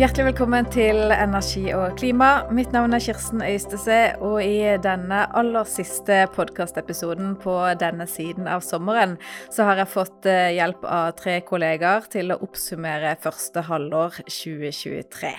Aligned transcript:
Hjertelig 0.00 0.30
velkommen 0.30 0.64
til 0.72 1.10
Energi 1.12 1.74
og 1.76 1.98
klima. 2.00 2.46
Mitt 2.56 2.70
navn 2.72 2.96
er 2.96 3.02
Kirsten 3.04 3.42
Øystese, 3.44 4.14
og 4.24 4.38
i 4.40 4.78
denne 4.80 5.18
aller 5.36 5.68
siste 5.68 6.22
podkastepisoden 6.32 7.34
på 7.42 7.58
denne 7.82 8.06
siden 8.08 8.48
av 8.48 8.64
sommeren, 8.64 9.18
så 9.52 9.66
har 9.68 9.82
jeg 9.82 9.92
fått 9.92 10.24
eh, 10.30 10.54
hjelp 10.56 10.86
av 10.88 11.10
tre 11.20 11.34
kollegaer 11.44 12.08
til 12.16 12.32
å 12.32 12.38
oppsummere 12.40 13.12
første 13.20 13.66
halvår 13.68 14.22
2023. 14.24 15.34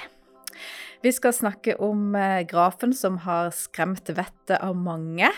Vi 1.01 1.15
skal 1.17 1.33
snakke 1.33 1.79
om 1.81 2.13
eh, 2.13 2.43
grafen 2.45 2.93
som 2.93 3.17
har 3.25 3.49
skremt 3.57 4.13
vettet 4.13 4.59
av 4.61 4.77
mange. 4.77 5.33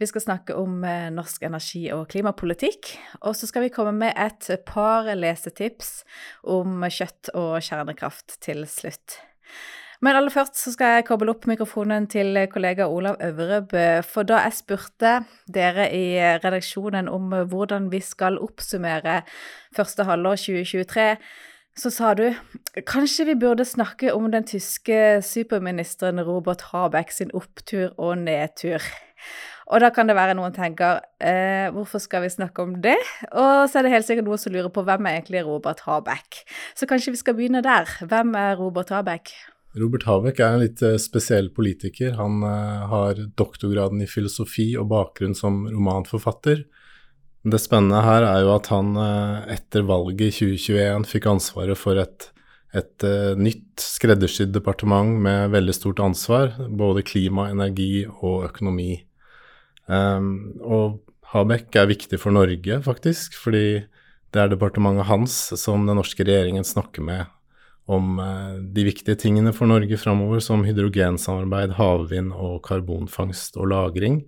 Vi 0.00 0.08
skal 0.10 0.24
snakke 0.24 0.56
om 0.58 0.82
eh, 0.84 1.10
norsk 1.14 1.44
energi- 1.46 1.92
og 1.94 2.08
klimapolitikk. 2.10 2.96
Og 3.22 3.36
så 3.38 3.46
skal 3.46 3.66
vi 3.66 3.74
komme 3.74 3.94
med 3.94 4.16
et 4.18 4.50
par 4.66 5.06
lesetips 5.14 6.02
om 6.42 6.82
kjøtt 6.82 7.30
og 7.38 7.60
kjernekraft 7.62 8.40
til 8.42 8.66
slutt. 8.70 9.20
Men 10.02 10.18
aller 10.18 10.34
først 10.34 10.58
så 10.58 10.72
skal 10.74 10.98
jeg 10.98 11.06
koble 11.08 11.30
opp 11.32 11.46
mikrofonen 11.48 12.08
til 12.10 12.36
kollega 12.52 12.88
Olav 12.90 13.16
Øvrebø. 13.22 14.02
For 14.04 14.26
da 14.26 14.42
jeg 14.44 14.58
spurte 14.58 15.14
dere 15.46 15.86
i 15.94 16.18
redaksjonen 16.42 17.08
om 17.08 17.30
hvordan 17.48 17.86
vi 17.94 18.02
skal 18.04 18.36
oppsummere 18.42 19.22
første 19.76 20.04
halvår 20.04 20.42
2023, 20.42 21.06
så 21.74 21.90
sa 21.90 22.12
du 22.18 22.26
kanskje 22.86 23.30
vi 23.30 23.38
burde 23.38 23.64
snakke 23.66 24.12
om 24.14 24.28
den 24.30 24.44
tyske 24.46 25.22
superministeren 25.22 26.20
Robert 26.22 26.68
Habeck 26.72 27.14
sin 27.14 27.32
opptur 27.34 27.94
og 27.96 28.18
nedtur. 28.18 28.82
Og 29.72 29.80
da 29.80 29.88
kan 29.94 30.08
det 30.08 30.16
være 30.16 30.36
noen 30.36 30.52
tenker 30.52 31.00
eh, 31.24 31.70
hvorfor 31.72 32.02
skal 32.02 32.24
vi 32.24 32.32
snakke 32.32 32.64
om 32.64 32.76
det? 32.84 32.98
Og 33.32 33.64
så 33.70 33.80
er 33.80 33.86
det 33.86 33.94
helt 33.94 34.08
sikkert 34.08 34.28
noen 34.28 34.40
som 34.40 34.52
lurer 34.52 34.72
på 34.72 34.84
hvem 34.84 35.08
er 35.08 35.18
egentlig 35.18 35.44
Robert 35.46 35.80
Habeck. 35.86 36.42
Så 36.76 36.88
kanskje 36.90 37.14
vi 37.14 37.22
skal 37.22 37.36
begynne 37.38 37.64
der. 37.64 37.88
Hvem 38.04 38.34
er 38.36 38.58
Robert 38.60 38.92
Habeck? 38.92 39.32
Robert 39.80 40.04
Habeck 40.06 40.38
er 40.38 40.54
en 40.54 40.62
litt 40.62 40.82
eh, 40.84 40.98
spesiell 41.02 41.48
politiker. 41.54 42.12
Han 42.20 42.44
uh, 42.44 42.84
har 42.92 43.24
doktorgraden 43.38 44.04
i 44.04 44.10
filosofi 44.10 44.74
og 44.78 44.90
bakgrunn 44.92 45.34
som 45.38 45.64
romanforfatter. 45.70 46.62
Det 47.44 47.60
spennende 47.60 48.04
her 48.04 48.24
er 48.28 48.44
jo 48.44 48.52
at 48.54 48.68
han 48.72 48.92
uh, 48.96 49.48
etter 49.50 49.88
valget 49.88 50.28
i 50.28 50.52
2021 50.60 51.08
fikk 51.08 51.26
ansvaret 51.32 51.80
for 51.80 51.98
et, 52.00 52.28
et 52.76 53.08
nytt 53.40 53.82
skreddersydd 53.82 54.54
departement 54.54 55.16
med 55.24 55.50
veldig 55.56 55.74
stort 55.74 56.04
ansvar, 56.04 56.54
både 56.68 57.04
klima, 57.06 57.48
energi 57.50 58.04
og 58.20 58.46
økonomi. 58.52 58.92
Um, 59.86 60.54
og 60.64 61.00
Habeck 61.34 61.74
er 61.76 61.90
viktig 61.90 62.20
for 62.20 62.34
Norge, 62.34 62.80
faktisk, 62.84 63.36
fordi 63.40 63.84
det 64.34 64.40
er 64.40 64.50
departementet 64.50 65.08
hans 65.08 65.36
som 65.60 65.86
den 65.86 65.98
norske 65.98 66.24
regjeringen 66.26 66.66
snakker 66.66 67.04
med 67.04 67.26
om 67.90 68.16
uh, 68.16 68.56
de 68.60 68.86
viktige 68.86 69.18
tingene 69.20 69.52
for 69.56 69.68
Norge 69.68 69.98
framover, 70.00 70.40
som 70.40 70.64
hydrogensamarbeid, 70.64 71.76
havvind 71.78 72.32
og 72.32 72.62
karbonfangst 72.64 73.58
og 73.60 73.68
-lagring. 73.72 74.22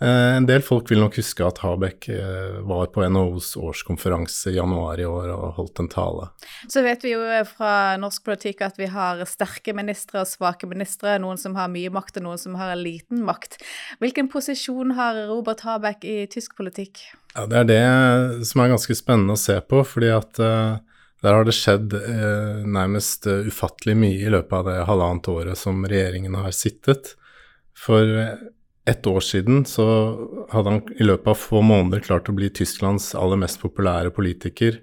Eh, 0.00 0.36
en 0.36 0.46
del 0.48 0.62
folk 0.64 0.88
vil 0.88 1.02
nok 1.02 1.18
huske 1.20 1.44
at 1.44 1.58
Habeck 1.60 2.06
eh, 2.08 2.60
var 2.64 2.88
på 2.94 3.04
NHOs 3.04 3.52
årskonferanse 3.60 4.48
i 4.48 4.56
januar 4.56 5.00
i 5.00 5.04
år 5.04 5.28
og 5.34 5.58
holdt 5.58 5.82
en 5.82 5.90
tale. 5.92 6.30
Så 6.72 6.80
vet 6.86 7.04
vi 7.04 7.12
jo 7.12 7.20
fra 7.50 7.98
norsk 8.00 8.24
politikk 8.24 8.62
at 8.64 8.78
vi 8.80 8.88
har 8.88 9.20
sterke 9.28 9.74
ministre 9.76 10.22
og 10.22 10.30
svake 10.30 10.68
ministre. 10.70 11.18
Noen 11.20 11.40
som 11.40 11.56
har 11.58 11.68
mye 11.72 11.92
makt 11.92 12.16
og 12.16 12.30
noen 12.30 12.40
som 12.40 12.56
har 12.56 12.72
liten 12.80 13.20
makt. 13.28 13.58
Hvilken 14.00 14.30
posisjon 14.32 14.94
har 14.96 15.18
Robert 15.28 15.66
Habeck 15.68 16.06
i 16.08 16.22
tysk 16.32 16.56
politikk? 16.56 17.02
Ja, 17.34 17.44
Det 17.44 17.58
er 17.58 17.68
det 17.68 18.46
som 18.48 18.62
er 18.64 18.72
ganske 18.72 18.96
spennende 18.96 19.36
å 19.36 19.42
se 19.42 19.58
på, 19.60 19.82
fordi 19.86 20.08
at 20.10 20.40
uh, 20.40 20.80
der 21.20 21.36
har 21.36 21.44
det 21.46 21.54
skjedd 21.54 21.92
uh, 21.92 22.64
nærmest 22.64 23.28
ufattelig 23.28 23.94
mye 24.00 24.24
i 24.24 24.32
løpet 24.32 24.56
av 24.56 24.64
det 24.66 24.78
halvannet 24.88 25.28
året 25.30 25.60
som 25.60 25.84
regjeringen 25.84 26.40
har 26.40 26.56
sittet. 26.56 27.12
For 27.78 28.08
ett 28.88 29.06
år 29.06 29.20
siden 29.20 29.64
så 29.68 29.84
hadde 30.50 30.70
han 30.70 30.80
i 30.96 31.04
løpet 31.04 31.32
av 31.32 31.38
få 31.38 31.60
måneder 31.62 32.02
klart 32.04 32.30
å 32.30 32.36
bli 32.36 32.48
Tysklands 32.50 33.12
aller 33.18 33.40
mest 33.40 33.60
populære 33.62 34.12
politiker. 34.16 34.80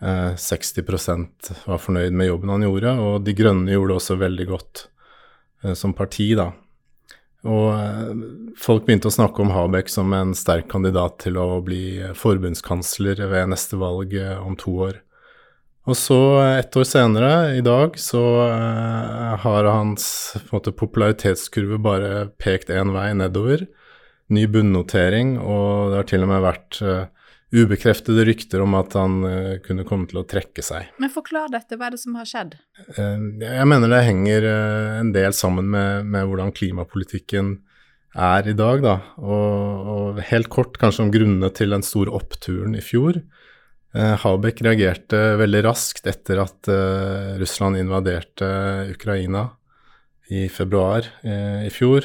Eh, 0.00 0.32
60% 0.36 1.52
var 1.66 1.82
fornøyd 1.82 2.16
med 2.16 2.30
jobben 2.30 2.54
han 2.54 2.66
gjorde, 2.66 2.96
og 2.98 3.20
De 3.24 3.36
Grønne 3.36 3.70
gjorde 3.72 3.92
det 3.92 4.00
også 4.00 4.18
veldig 4.20 4.48
godt 4.50 4.86
eh, 5.64 5.76
som 5.78 5.94
parti, 5.96 6.32
da. 6.38 6.50
Og 7.48 7.68
eh, 7.72 8.24
folk 8.60 8.84
begynte 8.86 9.08
å 9.08 9.14
snakke 9.14 9.44
om 9.44 9.52
Habeck 9.54 9.88
som 9.92 10.12
en 10.16 10.34
sterk 10.36 10.68
kandidat 10.72 11.20
til 11.24 11.38
å 11.40 11.62
bli 11.64 12.00
forbundskansler 12.16 13.22
ved 13.30 13.52
neste 13.54 13.80
valg 13.80 14.16
eh, 14.18 14.36
om 14.40 14.58
to 14.60 14.74
år. 14.88 15.00
Og 15.88 15.96
så, 15.96 16.18
ett 16.58 16.76
år 16.76 16.84
senere, 16.84 17.54
i 17.56 17.62
dag, 17.64 17.94
så 17.98 18.20
uh, 18.52 19.36
har 19.40 19.64
hans 19.64 20.04
måte, 20.50 20.74
popularitetskurve 20.76 21.78
bare 21.80 22.26
pekt 22.40 22.72
én 22.74 22.92
vei, 22.92 23.08
nedover. 23.16 23.64
Ny 24.30 24.44
bunnotering, 24.52 25.38
og 25.40 25.90
det 25.90 26.02
har 26.02 26.10
til 26.10 26.26
og 26.26 26.30
med 26.30 26.44
vært 26.44 26.82
uh, 26.84 27.08
ubekreftede 27.56 28.26
rykter 28.28 28.60
om 28.62 28.76
at 28.78 28.94
han 28.98 29.16
uh, 29.24 29.56
kunne 29.64 29.86
komme 29.88 30.06
til 30.10 30.20
å 30.20 30.26
trekke 30.28 30.62
seg. 30.62 30.92
Men 31.00 31.14
forklar 31.14 31.48
dette, 31.50 31.80
hva 31.80 31.88
er 31.88 31.96
det 31.96 32.04
som 32.04 32.20
har 32.20 32.28
skjedd? 32.28 32.60
jeg 33.40 33.66
mener 33.72 33.90
det 33.90 34.04
henger 34.04 34.46
en 35.00 35.10
del 35.16 35.34
sammen 35.36 35.72
med, 35.72 36.06
med, 36.12 36.28
hvordan 36.28 36.52
klimapolitikken 36.54 37.54
er 38.20 38.52
i 38.52 38.56
dag, 38.58 38.84
da. 38.84 38.98
Og, 39.16 39.90
og 39.96 40.24
helt 40.28 40.52
kort 40.52 40.76
kanskje 40.82 41.08
om 41.08 41.12
grunnene 41.14 41.50
til 41.56 41.72
den 41.72 41.86
store 41.86 42.12
oppturen 42.20 42.76
i 42.76 42.84
fjor. 42.84 43.22
Eh, 43.90 44.14
Habeck 44.22 44.60
reagerte 44.62 45.18
veldig 45.40 45.64
raskt 45.66 46.06
etter 46.06 46.38
at 46.44 46.68
uh, 46.70 47.34
Russland 47.40 47.80
invaderte 47.80 48.46
Ukraina 48.92 49.48
i 50.30 50.44
februar 50.46 51.08
i 51.26 51.70
fjor. 51.74 52.04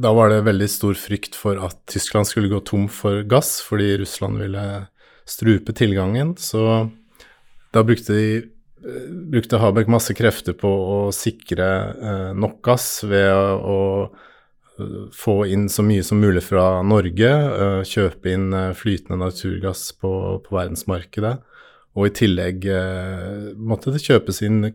Da 0.00 0.12
var 0.16 0.30
det 0.32 0.46
veldig 0.46 0.68
stor 0.72 0.96
frykt 0.96 1.36
for 1.36 1.60
at 1.60 1.76
Tyskland 1.92 2.24
skulle 2.24 2.48
gå 2.48 2.62
tom 2.64 2.86
for 2.88 3.20
gass 3.28 3.58
fordi 3.60 3.98
Russland 4.00 4.40
ville 4.40 4.64
strupe 5.28 5.74
tilgangen. 5.76 6.32
Så 6.40 6.88
da 7.76 7.84
brukte, 7.84 8.16
de, 8.16 8.40
brukte 9.28 9.60
Habeck 9.60 9.92
masse 9.92 10.16
krefter 10.16 10.56
på 10.56 10.72
å 10.72 10.98
sikre 11.12 11.68
nok 12.32 12.62
gass 12.64 12.88
ved 13.04 13.36
å 13.60 14.08
få 15.14 15.44
inn 15.46 15.68
så 15.68 15.84
mye 15.86 16.04
som 16.06 16.20
mulig 16.20 16.42
fra 16.46 16.80
Norge, 16.86 17.30
eh, 17.30 17.82
kjøpe 17.86 18.32
inn 18.32 18.52
eh, 18.56 18.72
flytende 18.76 19.20
naturgass 19.20 19.90
på, 20.00 20.12
på 20.44 20.56
verdensmarkedet. 20.56 21.38
Og 21.98 22.06
i 22.06 22.12
tillegg 22.14 22.66
eh, 22.70 23.50
måtte 23.58 23.92
det 23.94 24.02
kjøpes 24.04 24.42
inn 24.46 24.70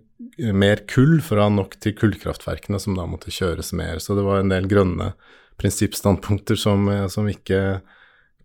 mer 0.56 0.84
kull 0.92 1.18
for 1.24 1.40
å 1.40 1.48
ha 1.48 1.54
nok 1.54 1.78
til 1.84 1.96
kullkraftverkene, 1.98 2.80
som 2.82 2.98
da 2.98 3.08
måtte 3.08 3.34
kjøres 3.34 3.72
mer. 3.78 4.02
Så 4.04 4.18
det 4.18 4.26
var 4.28 4.42
en 4.42 4.52
del 4.52 4.68
grønne 4.72 5.14
prinsippstandpunkter 5.62 6.60
som, 6.60 6.90
som 7.12 7.28
ikke 7.32 7.80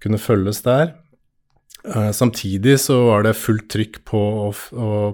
kunne 0.02 0.20
følges 0.22 0.62
der. 0.62 0.92
Samtidig 2.14 2.76
så 2.82 2.98
var 3.08 3.24
det 3.24 3.38
fullt 3.40 3.66
trykk 3.72 4.02
på, 4.06 4.20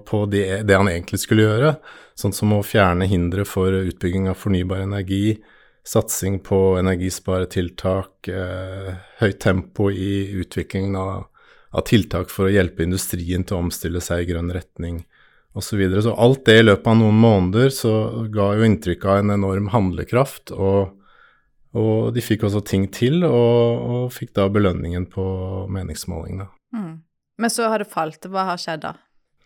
på 0.04 0.20
det, 0.28 0.42
det, 0.66 0.76
han 0.76 0.90
egentlig 0.90 1.22
skulle 1.22 1.46
gjøre, 1.46 1.70
sånn 2.18 2.34
som 2.36 2.52
å 2.56 2.64
fjerne 2.66 3.06
hindre 3.08 3.46
for 3.48 3.72
utbygging 3.78 4.26
av 4.28 4.36
fornybar 4.40 4.82
energi, 4.82 5.38
satsing 5.86 6.40
på 6.42 6.58
energisparetiltak, 6.80 8.28
eh, 8.28 8.94
høyt 9.20 9.38
tempo 9.40 9.90
i 9.90 10.32
utviklingen 10.34 10.96
av, 10.96 11.28
av, 11.70 11.84
tiltak 11.86 12.32
for 12.32 12.48
å 12.48 12.54
hjelpe 12.54 12.82
industrien 12.82 13.46
til 13.46 13.56
å 13.56 13.62
omstille 13.66 14.02
seg 14.02 14.24
i 14.24 14.28
grønn 14.32 14.50
retning 14.54 15.04
osv. 15.54 15.68
Så, 15.68 15.78
videre. 15.78 16.02
så 16.02 16.16
alt 16.18 16.44
det 16.48 16.58
i 16.58 16.66
løpet 16.66 16.90
av 16.90 16.98
noen 16.98 17.22
måneder 17.22 17.70
så 17.72 17.94
ga 18.34 18.50
jo 18.58 18.66
inntrykk 18.66 19.06
av 19.06 19.22
en 19.22 19.36
enorm 19.38 19.70
handlekraft. 19.72 20.50
Og, 20.52 20.90
og 21.78 22.12
de 22.12 22.24
fikk 22.24 22.48
også 22.48 22.64
ting 22.66 22.90
til, 22.92 23.22
og, 23.24 23.86
og 23.86 24.12
fikk 24.12 24.34
da 24.36 24.50
belønningen 24.52 25.06
på 25.12 25.24
meningsmålingene. 25.72 26.50
Mm. 26.74 26.94
Men 27.38 27.52
så 27.52 27.70
har 27.70 27.80
det 27.80 27.92
falt. 27.92 28.26
Hva 28.26 28.50
har 28.50 28.60
skjedd 28.60 28.82
da? 28.84 28.96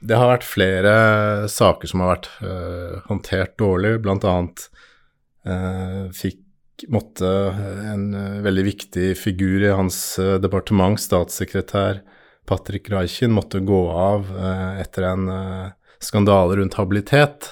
Det 0.01 0.17
har 0.17 0.31
vært 0.33 0.49
flere 0.49 0.93
saker 1.53 1.91
som 1.91 2.01
har 2.01 2.15
vært 2.15 2.31
øh, 2.41 3.01
håndtert 3.11 3.59
dårlig, 3.61 3.99
blant 4.01 4.25
annet 4.25 4.71
fikk 6.17 6.41
måtte 6.89 7.29
en 7.93 8.15
eh, 8.15 8.41
veldig 8.43 8.65
viktig 8.65 9.19
figur 9.19 9.63
i 9.63 9.75
hans 9.75 10.19
eh, 10.19 10.39
departement, 10.41 11.01
statssekretær 11.01 12.03
Patrick 12.49 12.91
Reichen, 12.91 13.33
måtte 13.33 13.61
gå 13.61 13.81
av 13.95 14.27
etter 14.81 15.05
en 15.07 15.29
skandale 16.03 16.57
rundt 16.59 16.75
habilitet. 16.75 17.47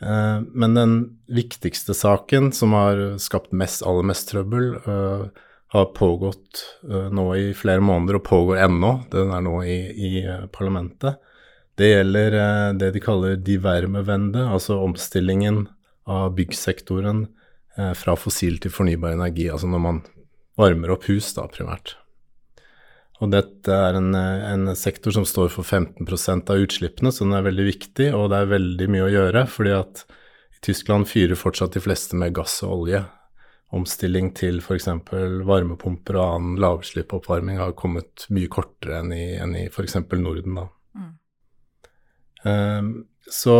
Men 0.00 0.78
den 0.78 0.94
viktigste 1.28 1.92
saken, 1.92 2.48
som 2.56 2.72
har 2.72 3.18
skapt 3.20 3.52
mest, 3.52 3.82
aller 3.84 4.06
mest 4.08 4.30
trøbbel, 4.30 4.70
har 5.74 5.92
pågått 5.98 6.62
nå 6.86 7.26
i 7.36 7.50
flere 7.58 7.84
måneder 7.84 8.16
og 8.16 8.24
pågår 8.30 8.62
ennå. 8.64 8.94
Den 9.12 9.34
er 9.36 9.44
nå 9.44 9.58
i, 9.68 9.76
i 9.92 10.24
parlamentet. 10.54 11.20
Det 11.76 11.90
gjelder 11.90 12.38
det 12.80 12.94
de 12.94 13.04
kaller 13.04 13.36
divermevende, 13.36 14.46
altså 14.48 14.78
omstillingen 14.86 15.66
av 16.06 16.34
byggsektoren 16.38 17.26
eh, 17.78 17.92
fra 17.98 18.16
fossil 18.18 18.60
til 18.62 18.74
fornybar 18.74 19.16
energi, 19.16 19.48
altså 19.52 19.70
når 19.70 19.82
man 19.82 20.02
varmer 20.56 20.94
opp 20.94 21.08
hus, 21.10 21.32
da 21.36 21.46
primært. 21.52 21.96
Og 23.24 23.32
dette 23.32 23.72
er 23.72 23.96
en, 23.96 24.12
en, 24.14 24.70
sektor 24.76 25.14
som 25.14 25.24
står 25.24 25.48
for 25.54 25.64
15% 25.64 26.52
av 26.52 26.62
utslippene, 26.66 27.12
så 27.12 27.24
den 27.24 27.36
er 27.36 27.46
veldig 27.46 27.66
viktig, 27.70 28.10
og 28.16 28.28
det 28.32 28.42
er 28.42 28.50
veldig 28.52 28.88
mye 28.92 29.06
å 29.06 29.12
gjøre. 29.12 29.46
fordi 29.48 29.72
at 29.72 30.04
i 30.56 30.60
Tyskland 30.68 31.08
fyrer 31.08 31.38
fortsatt 31.38 31.76
de 31.76 31.84
fleste 31.84 32.16
med 32.16 32.34
gass 32.36 32.58
og 32.66 32.82
olje. 32.82 33.02
Omstilling 33.76 34.30
til 34.36 34.60
f.eks. 34.60 34.88
varmepumper 35.48 36.18
og 36.20 36.26
annen 36.26 36.60
lavutslipp-oppvarming 36.62 37.58
har 37.58 37.74
kommet 37.78 38.28
mye 38.32 38.50
kortere 38.52 39.00
enn 39.00 39.12
i, 39.16 39.24
enn 39.40 39.56
i 39.58 39.64
f.eks. 39.70 39.96
Norden. 40.20 40.60
Da. 40.60 40.66
Mm. 40.96 41.10
Um, 42.44 42.92
så, 43.26 43.56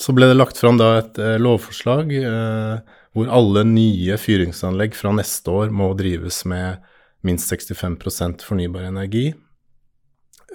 så, 0.00 0.14
ble 0.16 0.28
det 0.30 0.38
lagt 0.38 0.58
fram 0.58 0.80
et 0.82 1.18
uh, 1.22 1.36
lovforslag 1.38 2.12
eh, 2.18 2.94
hvor 3.14 3.30
alle 3.30 3.62
nye 3.68 4.16
fyringsanlegg 4.18 4.96
fra 4.98 5.12
neste 5.14 5.52
år 5.54 5.70
må 5.70 5.92
drives 5.98 6.42
med 6.50 6.82
minst 7.24 7.52
65% 7.52 8.42
fornybar 8.44 8.88
energi. 8.88 9.28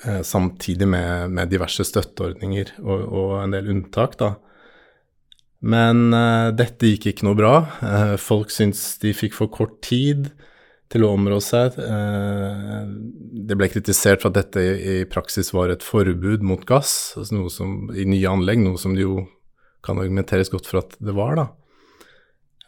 Eh, 0.05 0.21
samtidig 0.21 0.87
med, 0.87 1.31
med, 1.31 1.49
diverse 1.51 1.83
støtteordninger 1.83 2.75
og, 2.83 3.01
og, 3.07 3.33
en 3.43 3.55
del 3.55 3.71
unntak, 3.73 4.15
da. 4.19 4.33
Men 5.59 6.13
eh, 6.15 6.51
dette 6.55 6.93
gikk 6.93 7.09
ikke 7.11 7.27
noe 7.27 7.39
bra. 7.39 7.55
Eh, 7.83 8.13
folk 8.21 8.53
syntes 8.53 8.99
de 9.01 9.15
fikk 9.15 9.35
for 9.35 9.51
kort 9.51 9.79
tid 9.83 10.29
til 10.89 11.05
å 11.05 11.13
områ 11.15 11.37
seg. 11.43 11.77
Eh, 11.77 12.81
det 13.49 13.57
ble 13.57 13.69
kritisert 13.71 14.23
for 14.23 14.31
at 14.31 14.39
dette 14.39 14.63
i, 14.63 14.95
praksis 15.09 15.53
var 15.53 15.71
et 15.73 15.85
forbud 15.85 16.45
mot 16.45 16.65
gass 16.67 17.13
altså 17.17 17.37
noe 17.37 17.53
som, 17.53 17.77
i 17.93 18.07
nye 18.09 18.29
anlegg, 18.29 18.61
noe 18.63 18.79
som 18.81 18.97
det 18.97 19.05
jo 19.05 19.23
kan 19.85 20.01
argumenteres 20.01 20.51
godt 20.51 20.67
for 20.67 20.81
at 20.81 20.97
det 20.99 21.15
var, 21.15 21.37
da. 21.39 21.47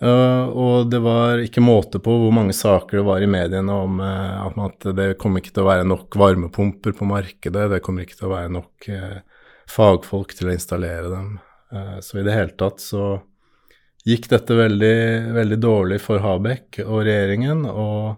Uh, 0.01 0.47
og 0.57 0.87
det 0.89 0.97
var 1.03 1.43
ikke 1.43 1.61
måte 1.61 1.99
på 2.01 2.13
hvor 2.23 2.31
mange 2.33 2.55
saker 2.57 2.97
det 2.97 3.03
var 3.05 3.21
i 3.21 3.27
mediene 3.29 3.75
om 3.83 3.99
uh, 4.01 4.63
at 4.65 4.87
det 4.97 5.11
kommer 5.21 5.43
ikke 5.43 5.51
til 5.53 5.61
å 5.61 5.67
være 5.67 5.83
nok 5.85 6.17
varmepumper 6.17 6.95
på 6.97 7.05
markedet, 7.05 7.67
det 7.69 7.81
kommer 7.85 8.07
ikke 8.07 8.17
til 8.17 8.31
å 8.31 8.31
være 8.31 8.49
nok 8.55 8.89
fagfolk 9.69 10.33
til 10.33 10.49
å 10.49 10.55
installere 10.55 11.11
dem. 11.11 11.27
så 12.03 12.17
i 12.17 12.25
det 12.25 12.33
hele 12.33 12.55
tatt 12.57 12.81
så 12.83 13.11
gikk 14.07 14.29
dette 14.31 14.57
veldig, 14.57 14.97
veldig 15.37 15.59
dårlig 15.61 16.01
for 16.01 16.23
Habek 16.23 16.81
og 16.85 17.03
regjeringen. 17.05 17.65
Og 17.69 18.17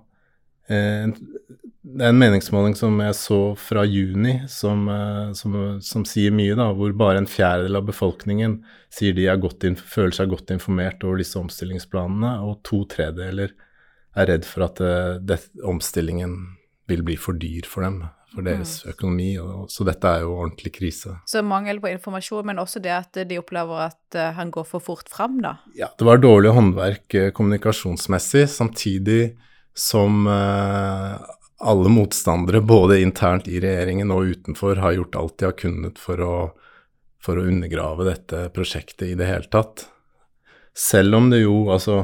det 1.83 2.05
er 2.07 2.13
en 2.13 2.19
meningsmåling 2.19 2.77
som 2.79 2.95
jeg 3.03 3.15
så 3.19 3.39
fra 3.59 3.83
juni, 3.83 4.37
som, 4.49 4.85
eh, 4.89 5.33
som, 5.35 5.57
som, 5.83 6.05
sier 6.07 6.31
mye, 6.31 6.55
da, 6.55 6.69
hvor 6.77 6.95
bare 6.95 7.19
en 7.19 7.29
fjerdedel 7.29 7.75
av 7.79 7.89
befolkningen 7.89 8.61
sier 8.93 9.13
de 9.17 9.27
føler 9.27 10.15
seg 10.15 10.31
godt 10.31 10.53
informert 10.55 11.03
over 11.03 11.19
disse 11.19 11.37
omstillingsplanene, 11.39 12.37
og 12.47 12.61
to 12.63 12.83
tredjedeler 12.89 13.51
er 14.15 14.29
redd 14.29 14.45
for 14.45 14.67
at 14.67 14.79
uh, 14.79 15.19
det, 15.19 15.39
omstillingen 15.65 16.35
vil 16.87 17.01
bli 17.03 17.15
for 17.17 17.35
dyr 17.35 17.65
for 17.67 17.83
dem, 17.83 18.03
for 18.33 18.45
deres 18.45 18.79
mm. 18.83 18.89
økonomi. 18.93 19.29
Og, 19.41 19.67
så 19.71 19.85
dette 19.87 20.09
er 20.09 20.25
jo 20.25 20.33
ordentlig 20.35 20.73
krise. 20.75 21.17
Så 21.29 21.43
mangel 21.45 21.79
på 21.83 21.91
informasjon, 21.93 22.45
men 22.49 22.61
også 22.63 22.81
det 22.83 22.93
at 22.95 23.21
de 23.29 23.39
opplever 23.41 23.85
at 23.89 24.17
uh, 24.17 24.31
han 24.37 24.51
går 24.53 24.67
for 24.69 24.83
fort 24.83 25.11
fram, 25.11 25.39
da? 25.43 25.57
Ja, 25.77 25.91
det 25.97 26.07
var 26.07 26.21
dårlig 26.21 26.55
håndverk 26.57 27.17
uh, 27.19 27.29
kommunikasjonsmessig, 27.35 28.47
samtidig 28.51 29.21
som 29.77 30.27
uh, 30.29 31.17
alle 31.63 31.93
motstandere, 31.93 32.61
både 32.61 32.99
internt 33.01 33.47
i 33.47 33.61
regjeringen 33.63 34.11
og 34.13 34.33
utenfor, 34.33 34.81
har 34.83 34.97
gjort 34.97 35.17
alt 35.21 35.37
de 35.39 35.49
har 35.49 35.57
kunnet 35.57 36.01
for 36.01 36.21
å, 36.21 36.35
for 37.23 37.39
å 37.39 37.47
undergrave 37.47 38.09
dette 38.09 38.47
prosjektet 38.55 39.07
i 39.13 39.17
det 39.19 39.29
hele 39.29 39.49
tatt. 39.53 39.87
Selv 40.73 41.15
om 41.19 41.29
det 41.29 41.43
jo, 41.43 41.67
altså 41.71 42.03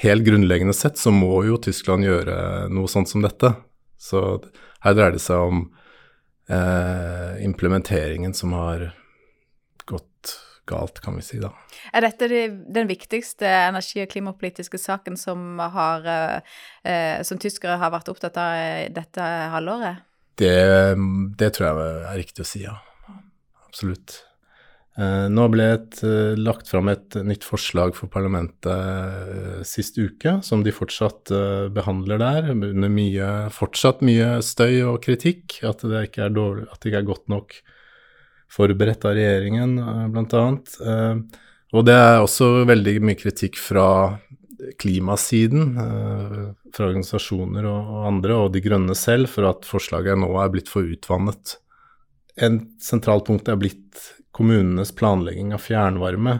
helt 0.00 0.24
grunnleggende 0.24 0.74
sett, 0.74 0.98
så 0.98 1.12
må 1.12 1.44
jo 1.46 1.58
Tyskland 1.60 2.06
gjøre 2.06 2.66
noe 2.72 2.88
sånt 2.88 3.10
som 3.12 3.24
dette. 3.24 3.52
Så 4.00 4.22
her 4.86 4.96
dreier 4.96 5.16
det 5.16 5.22
seg 5.22 5.50
om 5.50 5.62
eh, 6.48 7.44
implementeringen 7.44 8.34
som 8.36 8.54
har 8.56 8.88
gått 9.86 10.36
galt, 10.66 11.00
kan 11.02 11.16
vi 11.18 11.22
si 11.22 11.38
da. 11.42 11.52
Er 11.94 12.06
dette 12.06 12.28
den 12.28 12.90
viktigste 12.90 13.46
energi- 13.46 14.02
og 14.02 14.10
klimapolitiske 14.10 14.80
saken 14.82 15.18
som, 15.20 15.60
har, 15.60 16.06
eh, 16.82 17.22
som 17.26 17.38
tyskere 17.42 17.78
har 17.82 17.94
vært 17.94 18.10
opptatt 18.10 18.38
av 18.42 18.90
dette 18.94 19.30
halvåret? 19.54 20.02
Det, 20.36 20.56
det 21.38 21.52
tror 21.56 21.68
jeg 21.68 21.92
er 22.10 22.18
riktig 22.20 22.44
å 22.44 22.48
si, 22.48 22.64
ja. 22.66 22.74
Absolutt. 23.66 24.25
Eh, 24.96 25.26
nå 25.28 25.44
ble 25.52 25.64
det 25.76 26.00
eh, 26.08 26.38
lagt 26.40 26.70
fram 26.72 26.88
et 26.88 27.18
nytt 27.20 27.44
forslag 27.44 27.92
for 27.98 28.08
parlamentet 28.08 28.70
eh, 28.72 29.64
sist 29.68 29.98
uke, 30.00 30.38
som 30.46 30.62
de 30.64 30.72
fortsatt 30.72 31.32
eh, 31.36 31.66
behandler 31.72 32.22
der, 32.22 32.48
under 32.54 32.92
mye, 32.92 33.26
fortsatt 33.52 34.00
mye 34.06 34.38
støy 34.44 34.80
og 34.88 35.02
kritikk. 35.04 35.58
At 35.68 35.84
det 35.84 36.06
ikke 36.08 36.24
er, 36.28 36.32
dårlig, 36.36 36.68
det 36.72 36.92
ikke 36.92 37.02
er 37.02 37.10
godt 37.10 37.28
nok 37.32 37.58
forberedt 38.56 39.04
av 39.04 39.18
regjeringen, 39.18 39.76
bl.a. 40.14 40.42
Og 41.74 41.84
det 41.84 41.96
er 41.98 42.22
også 42.22 42.62
veldig 42.64 42.94
mye 43.04 43.18
kritikk 43.18 43.58
fra 43.60 43.88
klimasiden, 44.80 45.74
fra 46.72 46.86
organisasjoner 46.86 47.66
og 47.68 48.06
andre, 48.06 48.38
og 48.38 48.54
De 48.54 48.62
Grønne 48.64 48.94
selv, 48.96 49.28
for 49.34 49.50
at 49.50 49.66
forslaget 49.68 50.22
nå 50.22 50.30
er 50.40 50.52
blitt 50.54 50.70
for 50.72 50.86
utvannet. 50.88 51.58
En 52.38 52.62
sentralt 52.80 53.26
punkt 53.26 53.50
er 53.50 53.58
blitt 53.60 54.06
kommunenes 54.36 54.92
planlegging 54.96 55.54
av 55.56 55.64
fjernvarme. 55.64 56.38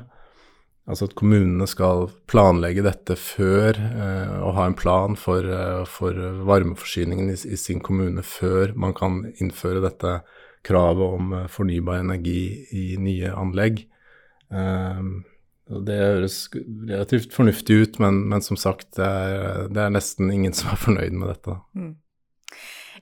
Altså 0.87 1.09
at 1.09 1.17
kommunene 1.19 1.67
skal 1.67 2.07
planlegge 2.31 2.85
dette 2.87 3.17
før 3.19 3.75
eh, 3.75 4.35
og 4.39 4.53
ha 4.59 4.69
en 4.69 4.77
plan 4.79 5.17
for, 5.19 5.49
for 5.91 6.21
varmeforsyningen 6.47 7.33
i, 7.33 7.35
i, 7.35 7.59
sin 7.59 7.83
kommune 7.83 8.23
før 8.23 8.77
man 8.79 8.95
kan 8.95 9.25
innføre 9.43 9.83
dette 9.83 10.21
kravet 10.67 11.17
om 11.19 11.33
eh, 11.35 11.49
fornybar 11.51 12.05
energi 12.05 12.67
i 12.71 12.87
nye 13.03 13.33
anlegg. 13.35 13.83
Eh, 14.55 15.03
det 15.87 15.99
høres 15.99 16.39
relativt 16.55 17.33
fornuftig 17.35 17.77
ut, 17.83 17.97
men, 18.03 18.23
men 18.31 18.43
som 18.45 18.59
sagt, 18.61 18.93
det 18.99 19.07
er, 19.07 19.65
det 19.67 19.83
er, 19.83 19.95
nesten 19.95 20.31
ingen 20.31 20.55
som 20.55 20.71
er 20.71 20.83
fornøyd 20.85 21.17
med 21.19 21.33
dette. 21.33 21.57
Mm. 21.75 21.95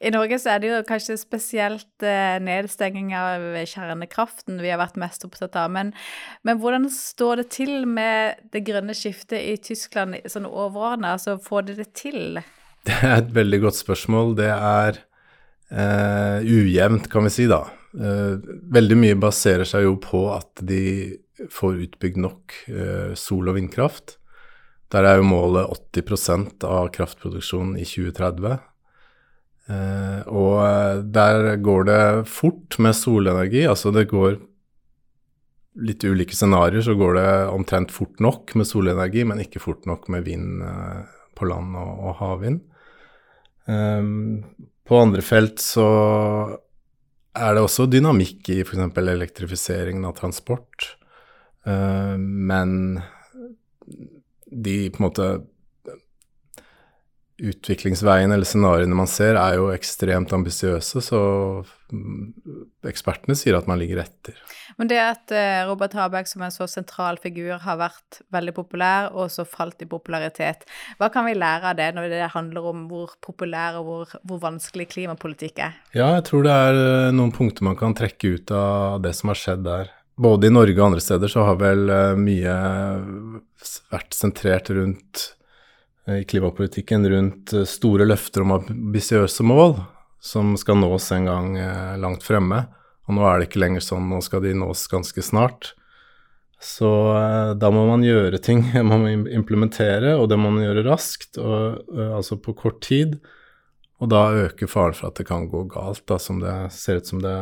I 0.04 0.12
Norge 0.12 0.36
så 0.40 0.52
er 0.52 0.60
det 0.60 0.70
jo 0.70 0.80
kanskje 0.88 1.16
spesielt 1.16 2.04
eh, 2.04 2.36
nedstenging 2.44 3.14
av 3.16 3.44
kjernekraften 3.70 4.60
vi 4.60 4.72
har 4.72 4.80
vært 4.80 4.98
mest 5.00 5.24
opptatt 5.24 5.56
av. 5.56 5.72
Men, 5.72 5.94
men, 6.44 6.60
hvordan 6.60 6.90
står 6.92 7.40
det 7.40 7.46
til 7.56 7.86
med 7.88 8.42
det 8.52 8.64
grønne 8.66 8.96
skiftet 8.96 9.40
i 9.40 9.56
Tyskland 9.64 10.20
sånn 10.28 10.48
overordna? 10.50 11.14
Altså, 11.16 11.38
får 11.40 11.70
de 11.70 11.78
det 11.80 11.90
til? 11.96 12.42
Det 12.84 12.98
er 13.00 13.22
et 13.22 13.30
veldig 13.32 13.62
godt 13.62 13.78
spørsmål. 13.78 14.34
Det 14.36 14.50
er 14.52 14.98
eh, 15.72 16.44
ujevnt, 16.44 17.08
kan 17.08 17.24
vi 17.24 17.32
si, 17.32 17.48
da. 17.48 17.62
Eh, 17.96 18.34
veldig 18.76 18.98
mye 19.00 19.16
baserer 19.22 19.64
seg 19.68 19.86
jo 19.86 19.94
på 20.04 20.26
at 20.34 20.60
de 20.68 20.82
får 21.50 21.80
utbygd 21.88 22.20
nok 22.22 22.52
uh, 22.70 23.10
sol- 23.18 23.48
og 23.50 23.56
vindkraft. 23.56 24.18
Der 24.94 25.08
er 25.08 25.18
jo 25.18 25.26
målet 25.26 25.66
80% 25.96 26.62
av 26.68 26.92
kraftproduksjonen 26.94 27.74
i 27.80 27.86
2030. 27.88 28.60
og 29.64 31.06
der 31.08 31.54
går 31.64 31.86
det 31.88 32.02
fort 32.28 32.76
med 32.84 32.92
solenergi. 32.98 33.62
Altså 33.64 33.88
det 33.94 34.10
går 34.10 34.36
litt 35.88 36.04
ulike 36.04 36.36
scenarioer, 36.36 36.84
så 36.84 36.94
går 36.98 37.16
det 37.16 37.30
omtrent 37.48 37.94
fort 37.94 38.20
nok 38.20 38.52
med 38.60 38.68
solenergi, 38.68 39.24
men 39.24 39.40
ikke 39.40 39.62
fort 39.64 39.88
nok 39.88 40.10
med 40.12 40.26
vind 40.28 40.60
på 41.34 41.48
land 41.48 41.76
og, 41.80 42.04
og 42.08 42.16
havvind. 42.20 42.60
Um, 43.64 44.44
på 44.84 45.00
andre 45.00 45.24
felt 45.24 45.62
så 45.62 45.86
er 47.34 47.56
det 47.56 47.64
også 47.64 47.88
dynamikk 47.90 48.50
i 48.52 48.60
f.eks. 48.62 48.98
elektrifiseringen 49.00 50.04
av 50.06 50.18
transport. 50.18 50.92
Uh, 51.66 52.16
men 52.18 53.00
de 54.44 54.76
på 54.92 55.00
en 55.00 55.06
måte 55.08 55.28
utviklingsveien 57.50 58.32
eller 58.32 58.48
scenarioene 58.48 58.96
man 58.96 59.08
ser, 59.10 59.38
er 59.38 59.58
jo 59.58 59.70
ekstremt 59.74 60.32
ambisiøse, 60.34 61.02
så 61.04 61.20
ekspertene 62.88 63.36
sier 63.38 63.56
at 63.58 63.68
man 63.70 63.78
ligger 63.78 64.00
etter. 64.02 64.36
Men 64.80 64.88
det 64.90 64.98
at 64.98 65.34
eh, 65.34 65.62
Robert 65.68 65.94
Habeck 65.94 66.28
som 66.30 66.42
en 66.42 66.54
så 66.54 66.66
sentral 66.70 67.18
figur 67.22 67.58
har 67.62 67.78
vært 67.78 68.20
veldig 68.34 68.54
populær, 68.56 69.10
og 69.12 69.30
så 69.32 69.46
falt 69.48 69.84
i 69.84 69.88
popularitet, 69.90 70.64
hva 70.98 71.10
kan 71.14 71.28
vi 71.28 71.36
lære 71.38 71.72
av 71.72 71.78
det 71.78 71.90
når 71.96 72.08
det 72.12 72.32
handler 72.34 72.70
om 72.72 72.86
hvor 72.90 73.14
populær 73.24 73.78
og 73.80 73.90
hvor, 73.90 74.16
hvor 74.26 74.42
vanskelig 74.42 74.88
klimapolitikk 74.96 75.62
er? 75.68 75.76
Ja, 75.94 76.14
jeg 76.16 76.26
tror 76.30 76.48
det 76.48 76.56
er 76.66 76.80
eh, 76.80 77.12
noen 77.14 77.34
punkter 77.34 77.68
man 77.68 77.78
kan 77.78 77.96
trekke 77.96 78.34
ut 78.38 78.54
av 78.54 79.04
det 79.04 79.14
som 79.18 79.32
har 79.32 79.40
skjedd 79.40 79.64
der. 79.68 79.92
Både 80.14 80.46
i 80.46 80.54
Norge 80.54 80.78
og 80.78 80.88
andre 80.92 81.02
steder 81.02 81.30
så 81.30 81.46
har 81.48 81.58
vel 81.62 81.88
eh, 81.90 82.18
mye 82.18 82.58
vært 83.92 84.14
sentrert 84.14 84.70
rundt 84.74 85.30
i 86.10 86.24
klimapolitikken 86.28 87.06
rundt 87.08 87.54
store 87.68 88.04
løfter 88.04 88.44
om 88.44 88.58
ambisiøse 88.58 89.46
mål 89.46 89.78
som 90.24 90.56
skal 90.56 90.80
nås 90.80 91.10
en 91.12 91.28
gang 91.28 91.56
eh, 91.60 91.96
langt 92.00 92.24
fremme. 92.24 92.64
Og 93.04 93.16
nå 93.16 93.24
er 93.28 93.38
det 93.38 93.50
ikke 93.50 93.60
lenger 93.60 93.84
sånn, 93.84 94.08
nå 94.08 94.22
skal 94.24 94.40
de 94.44 94.54
nås 94.56 94.86
ganske 94.88 95.24
snart. 95.24 95.74
Så 96.64 96.88
eh, 97.12 97.52
da 97.60 97.68
må 97.74 97.84
man 97.90 98.06
gjøre 98.06 98.40
ting, 98.40 98.64
man 98.90 99.04
må 99.04 99.12
implementere, 99.36 100.14
og 100.16 100.30
det 100.32 100.40
må 100.40 100.54
man 100.54 100.64
gjøre 100.64 100.86
raskt, 100.88 101.36
og, 101.36 101.84
altså 101.92 102.40
på 102.40 102.56
kort 102.56 102.80
tid. 102.88 103.18
Og 104.00 104.08
da 104.12 104.26
øker 104.46 104.70
faren 104.70 104.96
for 104.96 105.10
at 105.10 105.20
det 105.20 105.28
kan 105.28 105.44
gå 105.52 105.66
galt, 105.72 106.06
da, 106.08 106.16
som 106.20 106.40
det 106.40 106.56
ser 106.72 107.02
ut 107.02 107.12
som 107.12 107.20
det 107.24 107.36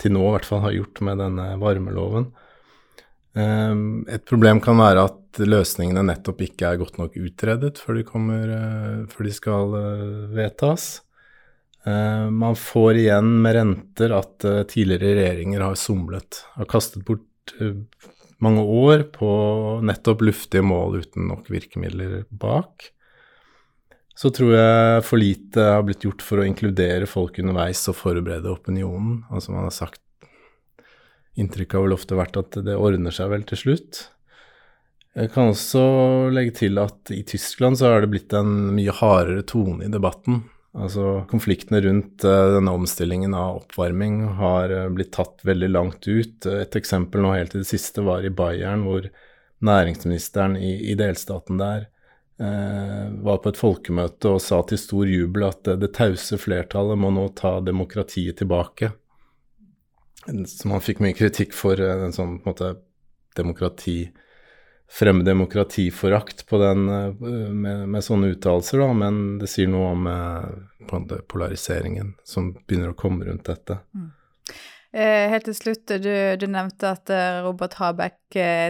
til 0.00 0.16
nå 0.16 0.24
i 0.24 0.32
hvert 0.32 0.48
fall 0.48 0.64
har 0.64 0.74
gjort 0.74 1.04
med 1.04 1.20
denne 1.20 1.44
varmeloven. 1.60 2.32
Et 3.32 4.24
problem 4.28 4.58
kan 4.60 4.80
være 4.80 5.04
at 5.06 5.21
løsningene 5.40 6.04
nettopp 6.04 6.42
ikke 6.44 6.68
er 6.68 6.80
godt 6.80 6.98
nok 7.00 7.16
utredet 7.16 7.78
før 7.80 7.98
de, 7.98 8.04
kommer, 8.08 8.52
uh, 8.52 9.02
før 9.12 9.28
de 9.28 9.34
skal 9.36 9.76
uh, 9.76 10.30
vedtas. 10.34 10.86
Uh, 11.86 12.28
man 12.30 12.58
får 12.58 13.00
igjen 13.00 13.30
med 13.42 13.56
renter 13.58 14.14
at 14.16 14.48
tidligere 14.70 15.16
regjeringer 15.18 15.64
har 15.64 15.78
somlet, 15.78 16.42
har 16.56 16.70
kastet 16.70 17.04
bort 17.08 17.56
mange 18.42 18.62
år 18.62 19.06
på 19.14 19.30
nettopp 19.86 20.22
luftige 20.26 20.64
mål 20.66 21.00
uten 21.02 21.28
nok 21.30 21.50
virkemidler 21.50 22.22
bak. 22.30 22.90
Så 24.18 24.30
tror 24.34 24.52
jeg 24.54 25.04
for 25.06 25.18
lite 25.18 25.66
har 25.72 25.82
blitt 25.86 26.04
gjort 26.04 26.22
for 26.22 26.42
å 26.42 26.46
inkludere 26.46 27.08
folk 27.10 27.38
underveis 27.42 27.80
og 27.90 27.96
forberede 27.98 28.50
opinionen. 28.52 29.22
Altså 29.32 29.54
man 29.54 29.66
har 29.66 29.74
sagt 29.74 30.00
Inntrykket 31.32 31.78
har 31.78 31.86
vel 31.86 31.94
ofte 31.96 32.16
vært 32.18 32.36
at 32.36 32.58
det 32.66 32.74
ordner 32.76 33.14
seg 33.14 33.30
vel 33.32 33.46
til 33.48 33.56
slutt. 33.56 34.02
Jeg 35.18 35.28
kan 35.34 35.50
også 35.52 35.82
legge 36.32 36.54
til 36.62 36.80
at 36.80 37.12
i 37.12 37.20
Tyskland 37.28 37.76
så 37.78 37.90
har 37.92 38.04
det 38.04 38.12
blitt 38.14 38.32
en 38.36 38.72
mye 38.76 38.94
hardere 38.96 39.44
tone 39.44 39.84
i 39.84 39.92
debatten. 39.92 40.40
Altså 40.72 41.26
konfliktene 41.28 41.82
rundt 41.84 42.24
uh, 42.24 42.54
denne 42.54 42.72
omstillingen 42.72 43.34
av 43.36 43.58
oppvarming 43.58 44.22
har 44.38 44.72
uh, 44.72 44.86
blitt 44.88 45.12
tatt 45.12 45.44
veldig 45.44 45.68
langt 45.68 46.08
ut. 46.08 46.48
Et 46.48 46.78
eksempel 46.80 47.20
nå 47.20 47.34
helt 47.36 47.52
i 47.52 47.60
det 47.60 47.68
siste 47.68 48.04
var 48.06 48.24
i 48.24 48.32
Bayern, 48.32 48.86
hvor 48.88 49.10
næringsministeren 49.62 50.56
i, 50.56 50.78
i 50.92 50.96
delstaten 50.96 51.60
der 51.60 51.90
Eh, 52.42 53.10
var 53.22 53.38
på 53.38 53.52
et 53.52 53.58
folkemøte 53.60 54.32
og 54.32 54.40
sa 54.42 54.62
til 54.66 54.80
stor 54.80 55.06
jubel 55.06 55.44
at 55.46 55.68
det 55.78 55.92
tause 55.94 56.38
flertallet 56.40 56.98
må 56.98 57.12
nå 57.14 57.28
ta 57.38 57.58
demokratiet 57.62 58.40
tilbake. 58.40 58.88
Så 60.24 60.70
man 60.70 60.82
fikk 60.82 61.02
mye 61.04 61.14
kritikk 61.14 61.54
for 61.54 61.78
eh, 61.78 62.02
en 62.06 62.16
sånn 62.16 62.40
på 62.40 62.48
en 62.48 62.54
måte 62.54 62.72
demokrati 63.38 63.96
fremme 64.92 65.24
demokratiforakt 65.24 66.46
på 66.46 66.58
den 66.58 66.88
eh, 66.88 67.12
med, 67.48 67.88
med 67.88 68.04
sånne 68.04 68.34
uttalelser, 68.34 68.82
da, 68.82 68.90
men 68.92 69.20
det 69.40 69.48
sier 69.48 69.70
noe 69.72 69.92
om 69.94 70.08
eh, 70.10 71.14
polariseringen 71.32 72.12
som 72.28 72.52
begynner 72.66 72.92
å 72.92 72.98
komme 72.98 73.24
rundt 73.24 73.48
dette. 73.48 73.78
Mm. 73.96 74.10
Eh, 74.92 75.30
helt 75.32 75.46
til 75.48 75.56
slutt, 75.56 75.94
du, 76.04 76.12
du 76.36 76.44
nevnte 76.52 76.90
at 76.92 77.08
Robert 77.40 77.78
Habeck 77.80 78.18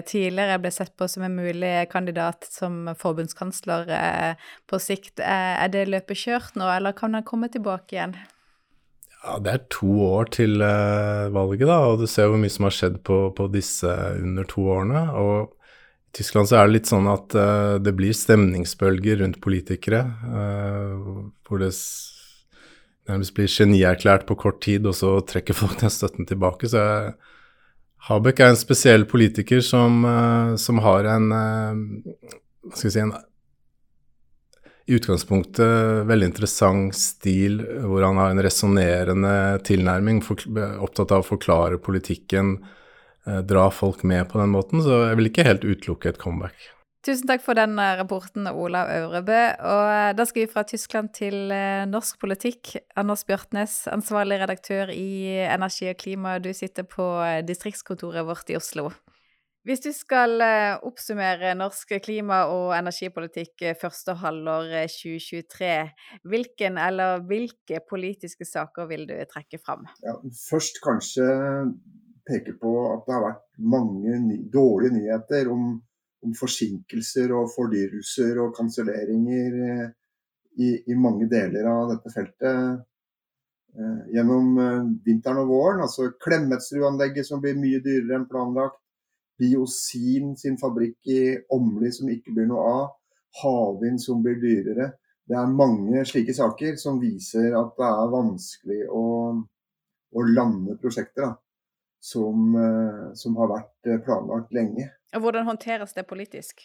tidligere 0.07 0.61
ble 0.63 0.71
sett 0.71 0.93
på 0.95 1.09
som 1.11 1.25
en 1.27 1.35
mulig 1.35 1.73
kandidat 1.91 2.47
som 2.47 2.93
forbundskansler 2.99 3.91
på 4.71 4.79
sikt. 4.79 5.19
Er 5.19 5.73
det 5.75 5.89
løpet 5.91 6.21
kjørt 6.21 6.55
nå, 6.55 6.69
eller 6.71 6.95
kan 6.95 7.19
han 7.19 7.27
komme 7.27 7.51
tilbake 7.51 7.97
igjen? 7.97 8.15
Ja, 9.25 9.41
Det 9.43 9.51
er 9.51 9.67
to 9.75 9.91
år 10.07 10.31
til 10.39 10.63
valget, 10.63 11.67
da, 11.67 11.81
og 11.91 11.99
du 12.03 12.07
ser 12.11 12.31
hvor 12.31 12.39
mye 12.39 12.55
som 12.55 12.69
har 12.71 12.79
skjedd 12.79 13.03
på, 13.03 13.19
på 13.35 13.49
disse 13.51 13.91
under 14.23 14.47
to 14.47 14.69
årene. 14.77 15.03
og 15.19 15.59
Tyskland 16.13 16.49
så 16.49 16.59
er 16.59 16.69
det 16.69 16.77
litt 16.77 16.91
sånn 16.91 17.09
at 17.09 17.35
uh, 17.39 17.79
det 17.81 17.95
blir 17.97 18.13
stemningsbølger 18.17 19.23
rundt 19.23 19.41
politikere. 19.45 20.05
Uh, 20.29 21.29
hvor 21.49 21.63
det 21.63 21.73
nærmest 23.09 23.35
blir 23.37 23.49
genierklært 23.51 24.27
på 24.29 24.37
kort 24.39 24.61
tid, 24.65 24.87
og 24.87 24.97
så 24.99 25.17
trekker 25.27 25.57
folk 25.57 25.81
den 25.81 25.93
støtten 25.93 26.29
tilbake. 26.29 26.69
Så 26.69 26.85
jeg, 26.85 27.15
Habek 28.09 28.43
er 28.43 28.53
en 28.53 28.59
spesiell 28.59 29.07
politiker 29.09 29.63
som, 29.65 30.03
uh, 30.05 30.55
som 30.61 30.83
har 30.85 31.09
en 31.17 31.29
Hva 31.33 32.77
skal 32.77 32.89
vi 32.89 32.97
si 32.97 33.05
en 33.05 33.15
i 34.91 34.97
utgangspunktet 34.99 36.07
veldig 36.09 36.27
interessant 36.27 36.97
stil, 36.99 37.61
hvor 37.87 38.03
han 38.03 38.19
har 38.19 38.33
en 38.33 38.43
resonnerende 38.43 39.35
tilnærming, 39.67 40.19
opptatt 40.83 41.15
av 41.15 41.23
å 41.23 41.29
forklare 41.29 41.79
politikken, 41.83 42.57
dra 43.25 43.69
folk 43.71 44.03
med 44.03 44.29
på 44.33 44.41
den 44.41 44.51
måten. 44.55 44.83
Så 44.83 45.05
jeg 45.09 45.19
vil 45.19 45.31
ikke 45.31 45.47
helt 45.47 45.67
utelukke 45.67 46.11
et 46.11 46.23
comeback. 46.23 46.73
Tusen 47.03 47.27
takk 47.27 47.43
for 47.43 47.59
den 47.59 47.75
eh, 47.83 47.97
rapporten, 47.99 48.47
Olav 48.47 48.87
Aurebø. 48.87 49.39
Og 49.67 49.89
eh, 49.91 50.11
da 50.15 50.27
skal 50.29 50.45
vi 50.45 50.51
fra 50.53 50.63
Tyskland 50.63 51.11
til 51.17 51.51
eh, 51.51 51.83
norsk 51.91 52.21
politikk. 52.23 52.77
Anders 52.95 53.25
Bjørtnes, 53.27 53.89
ansvarlig 53.91 54.39
redaktør 54.39 54.93
i 54.95 55.35
Energi 55.43 55.89
og 55.91 55.99
klima, 55.99 56.37
du 56.39 56.53
sitter 56.55 56.87
på 56.87 57.09
distriktskontoret 57.49 58.23
vårt 58.29 58.55
i 58.55 58.59
Oslo. 58.59 58.93
Hvis 59.67 59.83
du 59.83 59.91
skal 59.95 60.43
oppsummere 60.83 61.53
norsk 61.55 61.93
klima- 62.03 62.49
og 62.51 62.73
energipolitikk 62.75 63.63
første 63.79 64.17
halvår 64.19 64.73
2023, 64.91 65.69
hvilken 66.27 66.81
eller 66.83 67.23
hvilke 67.31 67.79
politiske 67.87 68.47
saker 68.47 68.91
vil 68.91 69.07
du 69.07 69.15
trekke 69.31 69.63
fram? 69.63 69.87
Ja, 70.03 70.17
først 70.51 70.83
kanskje 70.83 71.29
peke 72.29 72.55
på 72.61 72.73
at 72.93 73.07
det 73.07 73.17
har 73.17 73.25
vært 73.27 73.47
mange 73.73 74.19
ny 74.23 74.39
dårlige 74.53 74.97
nyheter 74.99 75.51
om 75.53 75.81
om 76.23 76.35
forsinkelser 76.39 77.33
og 77.35 77.51
fordyrelser 77.55 78.39
og 78.43 78.55
kanselleringer 78.57 79.59
eh, 79.67 79.85
i, 80.63 80.71
i, 80.93 80.97
mange 80.99 81.27
deler 81.31 81.67
av 81.71 81.91
dette 81.91 82.13
feltet 82.13 82.49
eh, 82.49 84.01
gjennom 84.15 84.59
eh, 84.63 84.81
vinteren 85.07 85.43
og 85.43 85.53
våren. 85.53 85.83
Altså 85.87 86.13
Klemetsrud-anlegget 86.23 87.29
som 87.29 87.43
blir 87.43 87.59
mye 87.59 87.83
dyrere 87.85 88.21
enn 88.21 88.31
planlagt. 88.31 88.79
Biosin 89.41 90.37
sin 90.39 90.59
fabrikk 90.61 91.09
i 91.11 91.23
Åmli 91.51 91.91
som 91.95 92.11
ikke 92.13 92.35
blir 92.37 92.51
noe 92.51 92.67
av. 92.71 92.83
Havvind 93.43 93.99
som 94.03 94.21
blir 94.23 94.37
dyrere. 94.39 94.93
Det 95.27 95.39
er 95.39 95.55
mange 95.57 96.03
slike 96.07 96.35
saker 96.37 96.77
som 96.79 97.01
viser 97.01 97.55
at 97.57 97.73
det 97.79 97.89
er 97.89 98.13
vanskelig 98.13 98.83
å, 98.93 99.07
å 100.13 100.25
lande 100.29 100.77
prosjekter. 100.79 101.33
Da 101.33 101.52
som, 102.03 102.55
eh, 102.59 103.15
som, 103.15 103.37
har 103.39 103.51
vært 103.53 103.89
eh, 103.89 104.01
planlagt 104.03 104.53
lenge. 104.55 104.89
Og 105.15 105.27
Hvordan 105.27 105.47
håndteres 105.47 105.95
det 105.95 106.07
politisk? 106.11 106.65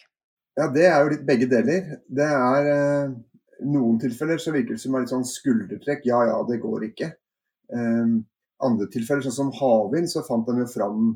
Ja, 0.58 0.66
Det 0.74 0.86
er 0.86 0.98
jo 1.02 1.12
litt 1.12 1.26
begge 1.28 1.46
deler. 1.50 1.92
Det 2.10 2.26
er 2.26 2.70
eh, 2.72 3.16
Noen 3.68 3.98
tilfeller 3.98 4.38
så 4.38 4.52
virker 4.54 4.76
det 4.76 4.82
som 4.82 4.94
litt 4.98 5.10
sånn 5.10 5.26
skuldertrekk. 5.26 6.04
Ja 6.06 6.24
ja, 6.28 6.36
det 6.46 6.60
går 6.62 6.84
ikke. 6.92 7.08
Um, 7.74 8.20
andre 8.62 8.86
tilfeller, 8.92 9.24
sånn 9.26 9.34
som 9.34 9.50
havvind, 9.50 10.06
så 10.06 10.22
fant 10.22 10.46
en 10.46 10.60
jo 10.62 10.66
fram 10.70 11.08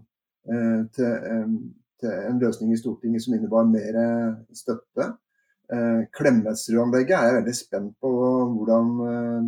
uh, 0.50 0.81
til, 0.91 1.12
um, 1.23 1.55
til, 2.02 2.11
en 2.11 2.43
løsning 2.43 2.73
i 2.75 2.81
Stortinget 2.81 3.23
som 3.23 3.37
innebar 3.37 3.71
mer 3.71 4.00
støtte. 4.59 5.07
Uh, 5.71 6.02
Klemetsrud-anlegget 6.19 7.14
er 7.14 7.29
jeg 7.29 7.38
veldig 7.38 7.57
spent 7.61 7.95
på 8.02 8.11
hvordan 8.11 8.91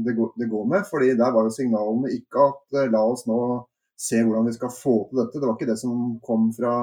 det, 0.07 0.15
går, 0.15 0.31
det, 0.39 0.51
går, 0.55 0.71
med. 0.71 0.87
fordi 0.87 1.11
der 1.19 1.35
var 1.35 1.51
jo 1.51 1.57
signalene 1.59 2.15
ikke 2.15 2.47
at 2.47 2.93
la 2.95 3.03
oss 3.11 3.27
nå 3.27 3.41
se 4.05 4.21
hvordan 4.23 4.49
vi 4.49 4.57
skal 4.57 4.73
få 4.73 4.99
til 5.09 5.23
dette. 5.23 5.41
Det 5.41 5.49
var 5.49 5.57
ikke 5.57 5.71
det 5.71 5.81
som 5.81 6.19
kom 6.25 6.51
fra, 6.57 6.75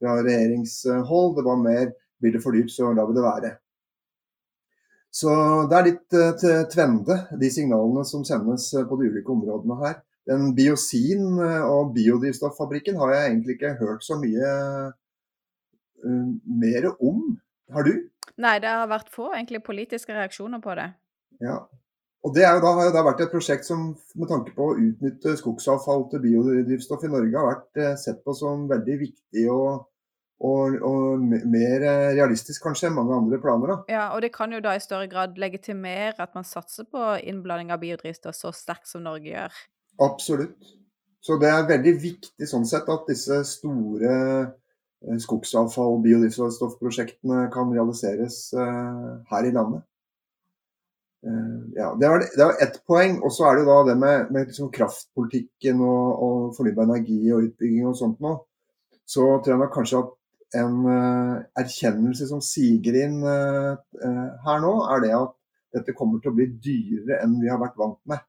fra 0.00 0.16
regjeringshold. 0.22 1.36
Det 1.38 1.46
var 1.46 1.60
mer 1.60 1.92
blir 2.22 2.34
det 2.34 2.42
for 2.44 2.56
dyrt, 2.56 2.72
så 2.72 2.92
lar 2.96 3.10
vi 3.10 3.16
det 3.18 3.24
være. 3.24 3.52
Så 5.14 5.30
det 5.70 5.76
er 5.78 5.86
litt 5.90 6.16
uh, 6.18 6.64
tvende, 6.72 7.20
de 7.38 7.50
signalene 7.52 8.02
som 8.08 8.24
sendes 8.26 8.66
uh, 8.74 8.82
på 8.88 8.98
de 8.98 9.12
ulike 9.12 9.30
områdene 9.30 9.76
her. 9.84 10.00
Den 10.26 10.48
biosin- 10.56 11.38
uh, 11.38 11.68
og 11.68 11.92
biodrivstoffabrikken 11.94 12.98
har 12.98 13.14
jeg 13.14 13.28
egentlig 13.28 13.58
ikke 13.58 13.76
hørt 13.82 14.06
så 14.06 14.18
mye 14.18 14.50
mer 16.04 16.90
om. 16.98 17.22
Har 17.72 17.86
du? 17.86 17.94
Nei, 18.36 18.58
det 18.60 18.68
har 18.68 18.90
vært 18.90 19.12
få 19.12 19.30
egentlig 19.32 19.62
politiske 19.64 20.12
reaksjoner 20.12 20.60
på 20.60 20.74
det. 20.76 20.90
Ja, 21.40 21.62
og 22.24 22.34
Det 22.34 22.44
da, 22.44 22.70
har 22.72 22.86
jo 22.88 22.92
da 22.94 23.02
vært 23.04 23.20
et 23.20 23.32
prosjekt 23.32 23.66
som 23.68 23.90
med 24.16 24.30
tanke 24.30 24.54
på 24.56 24.70
å 24.70 24.76
utnytte 24.80 25.34
skogsavfall 25.36 26.06
til 26.12 26.22
biodrivstoff 26.22 27.04
i 27.04 27.10
Norge 27.12 27.36
har 27.36 27.50
vært 27.50 27.82
eh, 27.82 27.98
sett 28.00 28.22
på 28.24 28.32
som 28.36 28.64
veldig 28.70 28.96
viktig 29.02 29.44
og, 29.52 29.84
og, 30.40 30.78
og, 30.80 31.26
mer 31.28 31.84
realistisk 32.16 32.64
kanskje 32.64 32.88
enn 32.88 32.96
mange 32.96 33.18
andre 33.18 33.40
planer. 33.42 33.74
Da. 33.74 33.78
Ja, 33.92 34.06
og 34.16 34.24
det 34.24 34.32
kan 34.32 34.56
jo 34.56 34.62
da 34.64 34.72
i 34.72 34.80
større 34.80 35.10
grad 35.12 35.36
legitimere 35.40 36.16
at 36.24 36.32
man 36.36 36.48
satser 36.48 36.88
på 36.88 37.12
innblanding 37.20 37.74
av 37.76 37.84
biodrivstoff 37.84 38.40
så 38.40 38.54
sterkt 38.56 38.88
som 38.88 39.04
Norge 39.04 39.28
gjør. 39.28 39.62
Absolutt. 40.04 40.74
Så 41.24 41.38
det 41.40 41.48
er 41.48 41.68
veldig 41.68 41.94
viktig 42.00 42.48
sånn 42.48 42.66
sett 42.68 42.88
at 42.92 43.06
disse 43.08 43.38
store 43.48 44.14
eh, 44.44 45.18
skogsavfall- 45.24 45.98
og 45.98 46.04
biodrivstoffprosjektene 46.04 47.46
kan 47.52 47.72
realiseres 47.72 48.46
eh, 48.56 49.10
her 49.30 49.48
i 49.48 49.52
landet. 49.52 49.84
Eh, 51.26 51.72
ja, 51.74 51.96
Det 52.00 52.08
var, 52.08 52.18
det 52.18 52.44
var 52.44 52.62
ett 52.62 52.86
poeng. 52.86 53.20
Og 53.22 53.32
så 53.32 53.48
er 53.48 53.56
det 53.56 53.64
jo 53.64 53.70
da 53.70 53.78
det 53.88 53.96
med, 54.00 54.32
med 54.34 54.50
liksom 54.50 54.72
kraftpolitikken 54.74 55.80
og, 55.84 56.10
og, 56.26 56.50
fornybar 56.56 56.88
energi 56.88 57.20
og 57.32 57.48
utbygging 57.48 57.88
og 57.88 57.96
sånt 57.98 58.20
nå. 58.24 58.36
Så 59.08 59.24
tror 59.24 59.54
jeg 59.54 59.62
nok 59.62 59.72
kanskje 59.74 60.02
at 60.02 60.12
en 60.54 60.76
uh, 60.86 61.40
erkjennelse 61.58 62.28
som 62.28 62.42
siger 62.44 62.94
inn 63.00 63.16
uh, 63.26 63.74
uh, 63.74 64.28
her 64.44 64.60
nå, 64.62 64.74
er 64.94 65.02
det 65.02 65.10
at 65.16 65.32
dette 65.74 65.96
kommer 65.98 66.20
til 66.22 66.30
å 66.30 66.36
bli 66.36 66.46
dyrere 66.62 67.18
enn 67.24 67.40
vi 67.40 67.50
har 67.50 67.58
vært 67.58 67.80
vant 67.80 67.98
med. 68.08 68.22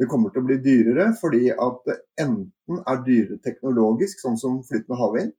Det 0.00 0.08
kommer 0.08 0.32
til 0.32 0.40
å 0.40 0.48
bli 0.48 0.56
dyrere 0.64 1.10
fordi 1.20 1.50
at 1.52 1.82
det 1.84 1.98
enten 2.22 2.80
er 2.88 3.02
dyrere 3.04 3.36
teknologisk, 3.44 4.22
sånn 4.22 4.40
som 4.40 4.62
flytende 4.64 4.96
havvind. 4.96 5.34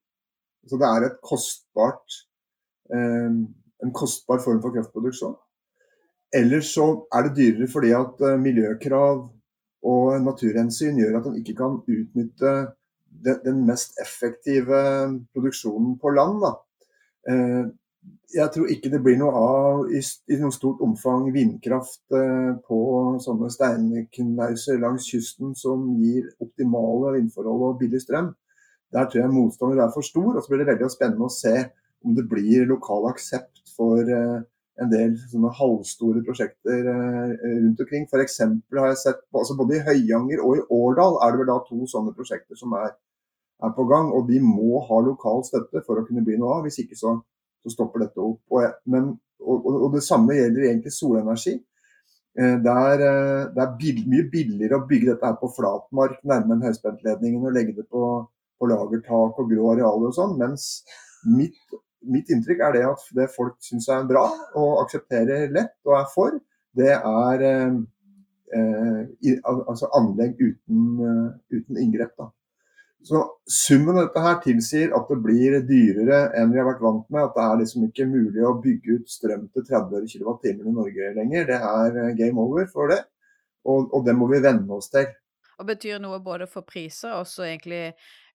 Så 0.69 0.77
det 0.77 0.91
er 0.93 1.07
kostbart, 1.25 2.19
en 2.93 3.93
kostbar 3.97 4.43
form 4.43 4.59
for 4.61 4.75
kraftproduksjon. 4.75 5.33
Eller 6.33 6.63
så 6.63 6.87
er 7.11 7.27
det 7.27 7.35
dyrere 7.37 7.67
fordi 7.71 7.91
at 7.95 8.21
eh, 8.23 8.39
miljøkrav 8.39 9.25
og 9.91 10.21
naturhensyn 10.23 10.99
gjør 11.01 11.19
at 11.19 11.27
en 11.27 11.37
ikke 11.39 11.57
kan 11.57 11.81
utnytte 11.81 12.53
den 13.45 13.65
mest 13.67 13.97
effektive 14.01 14.81
produksjonen 15.33 15.97
på 15.99 16.13
land. 16.15 16.41
Da. 16.45 16.51
Eh, 17.29 17.65
jeg 18.33 18.49
tror 18.53 18.69
ikke 18.71 18.89
det 18.93 19.01
blir 19.03 19.17
noe 19.19 19.31
av 19.35 19.89
i, 19.91 19.99
i 20.31 20.37
noe 20.39 20.55
stort 20.55 20.79
omfang 20.85 21.27
vindkraft 21.35 22.15
eh, 22.15 22.53
på 22.67 22.79
sånne 23.21 23.51
steinknauser 23.51 24.79
langs 24.81 25.09
kysten 25.11 25.51
som 25.57 25.83
gir 25.99 26.29
optimale 26.41 27.17
vindforhold 27.17 27.67
og 27.67 27.81
billig 27.81 28.01
strøm. 28.05 28.31
Der 28.91 29.07
tror 29.07 29.23
jeg 29.23 29.33
motstander 29.33 29.83
er 29.83 29.93
for 29.93 30.05
stor. 30.05 30.33
Og 30.35 30.41
så 30.41 30.51
blir 30.51 30.63
det 30.63 30.71
veldig 30.73 30.89
spennende 30.91 31.27
å 31.27 31.33
se 31.33 31.55
om 32.01 32.15
det 32.17 32.25
blir 32.29 32.65
lokal 32.69 33.09
aksept 33.11 33.61
for 33.75 34.07
eh, 34.07 34.41
en 34.81 34.89
del 34.91 35.15
sånne 35.29 35.51
halvstore 35.57 36.23
prosjekter 36.25 36.87
rundt 36.87 37.81
omkring. 37.83 38.07
F.eks. 38.09 38.39
har 38.41 38.87
jeg 38.89 38.99
sett 39.01 39.19
altså 39.37 39.57
både 39.59 39.77
i 39.77 39.83
Høyanger 39.85 40.41
og 40.41 40.57
i 40.57 40.63
Årdal 40.73 41.19
er 41.21 41.33
det 41.33 41.41
vel 41.43 41.51
da 41.51 41.59
to 41.67 41.85
sånne 41.91 42.15
prosjekter 42.17 42.57
som 42.57 42.73
er, 42.79 42.95
er 43.61 43.75
på 43.77 43.85
gang. 43.91 44.09
Og 44.15 44.25
de 44.31 44.41
må 44.41 44.81
ha 44.87 45.01
lokal 45.05 45.45
støtte 45.45 45.83
for 45.85 46.01
å 46.01 46.05
kunne 46.07 46.25
bli 46.25 46.39
noe 46.41 46.57
av. 46.57 46.65
Hvis 46.65 46.81
ikke 46.81 46.97
så 46.97 47.19
så 47.63 47.73
stopper 47.73 48.05
dette 48.05 48.23
opp. 48.23 48.41
Og, 48.51 48.79
men, 48.91 49.11
og, 49.41 49.67
og, 49.71 49.89
det 49.95 50.03
samme 50.05 50.37
gjelder 50.37 50.67
egentlig 50.69 50.93
solenergi. 50.95 51.55
Eh, 52.39 52.57
det 52.63 52.75
er, 52.87 53.05
eh, 53.07 53.45
det 53.55 53.63
er 53.63 53.77
bill, 53.79 54.01
mye 54.09 54.27
billigere 54.33 54.79
å 54.79 54.87
bygge 54.89 55.13
dette 55.13 55.29
her 55.29 55.37
på 55.41 55.51
flatmark 55.57 56.19
nærme 56.27 56.57
en 56.57 56.67
høyspentledningen 56.67 57.45
og 57.45 57.55
legge 57.57 57.77
det 57.77 57.87
på, 57.91 58.11
på 58.57 58.71
lagertak 58.71 59.41
og 59.41 59.51
grå 59.51 59.73
arealer 59.75 60.11
og 60.11 60.17
sånn, 60.17 60.37
mens 60.39 60.69
mitt, 61.27 61.59
mitt, 62.01 62.29
inntrykk 62.33 62.63
er 62.67 62.77
det 62.77 62.83
at 62.89 63.07
det 63.17 63.29
folk 63.35 63.57
syns 63.63 63.89
er 63.91 64.07
bra 64.09 64.25
og 64.57 64.81
aksepterer 64.83 65.51
lett 65.53 65.75
og 65.87 65.97
er 65.99 66.11
for, 66.13 66.37
det 66.77 66.93
er 66.97 67.47
eh, 67.47 67.79
eh 68.57 69.39
altså 69.47 69.89
anlegg 69.95 70.39
uten, 70.39 70.85
uten 71.51 71.77
inngrep. 71.79 72.15
da. 72.17 72.31
Så 73.03 73.37
Summen 73.45 73.97
av 73.97 74.05
dette 74.05 74.21
her 74.23 74.37
tilsier 74.43 74.91
at 74.95 75.07
det 75.09 75.17
blir 75.23 75.57
dyrere 75.67 76.19
enn 76.37 76.51
vi 76.53 76.59
har 76.61 76.67
vært 76.69 76.83
vant 76.83 77.07
med. 77.09 77.23
At 77.25 77.33
det 77.35 77.45
er 77.45 77.61
liksom 77.63 77.87
ikke 77.87 78.07
mulig 78.07 78.43
å 78.45 78.53
bygge 78.61 78.99
ut 78.99 79.09
strøm 79.11 79.47
til 79.51 79.65
30 79.67 80.05
kWt 80.11 80.51
i 80.51 80.75
Norge 80.75 81.09
lenger. 81.17 81.47
Det 81.49 81.57
er 81.57 81.97
eh, 82.03 82.13
game 82.19 82.41
over 82.41 82.69
for 82.71 82.93
det, 82.93 83.01
og, 83.65 83.89
og 83.91 84.05
det 84.05 84.15
må 84.17 84.29
vi 84.31 84.43
venne 84.43 84.77
oss 84.77 84.91
til. 84.93 85.09
Og 85.59 85.67
betyr 85.69 85.99
noe 86.01 86.21
både 86.23 86.47
for 86.49 86.65
priser 86.65 87.17
og 87.17 87.27
egentlig 87.45 87.83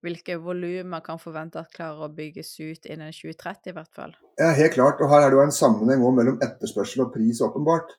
hvilke 0.05 0.39
volum 0.43 0.91
man 0.93 1.05
kan 1.05 1.21
forvente 1.21 1.61
at 1.61 1.73
klarer 1.75 2.07
å 2.07 2.15
bygges 2.15 2.55
ut 2.61 2.89
innen 2.89 3.15
2030 3.15 3.73
i 3.73 3.77
hvert 3.77 3.93
fall? 3.95 4.17
Ja, 4.41 4.53
Helt 4.57 4.75
klart. 4.77 5.01
og 5.01 5.11
Her 5.13 5.27
er 5.27 5.33
det 5.33 5.39
jo 5.39 5.45
en 5.47 5.55
sammenheng 5.55 6.03
mellom 6.17 6.43
etterspørsel 6.45 7.07
og 7.07 7.15
pris, 7.15 7.41
åpenbart. 7.45 7.97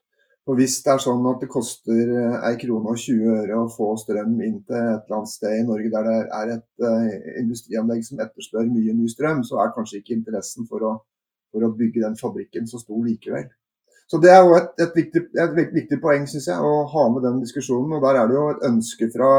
Og 0.47 0.55
Hvis 0.55 0.77
det 0.83 0.93
er 0.93 1.01
sånn 1.03 1.25
at 1.27 1.41
det 1.43 1.49
koster 1.51 2.07
eh, 2.07 2.35
ei 2.47 2.55
krone 2.61 2.93
og 2.93 3.01
20 3.01 3.33
øre 3.41 3.59
å 3.59 3.67
få 3.71 3.89
strøm 3.99 4.37
inn 4.45 4.61
til 4.63 4.77
et 4.79 5.01
eller 5.03 5.17
annet 5.17 5.31
sted 5.33 5.57
i 5.57 5.65
Norge 5.67 5.91
der 5.91 6.07
det 6.07 6.19
er 6.39 6.51
et 6.53 6.85
uh, 6.87 7.33
industrianlegg 7.41 8.05
som 8.07 8.21
etterspør 8.23 8.69
mye 8.71 8.95
ny 8.95 9.11
strøm, 9.11 9.43
så 9.43 9.59
er 9.59 9.73
kanskje 9.75 9.99
ikke 9.99 10.15
interessen 10.15 10.69
for 10.69 10.87
å, 10.87 10.93
for 11.51 11.67
å 11.67 11.73
bygge 11.75 12.05
den 12.05 12.15
fabrikken 12.15 12.69
så 12.71 12.79
stor 12.79 13.03
likevel. 13.03 13.49
Så 14.07 14.21
Det 14.23 14.31
er 14.31 14.39
jo 14.39 14.55
et, 14.55 14.71
et, 14.79 14.95
viktig, 14.95 15.25
et 15.35 15.55
viktig, 15.75 15.99
poeng 15.99 16.23
synes 16.31 16.47
jeg, 16.47 16.63
å 16.63 16.85
ha 16.93 17.07
med 17.11 17.27
den 17.27 17.41
diskusjonen. 17.43 17.97
og 17.97 18.05
Der 18.05 18.21
er 18.21 18.29
det 18.29 18.37
jo 18.37 18.45
et 18.53 18.63
ønske 18.69 19.09
fra 19.11 19.31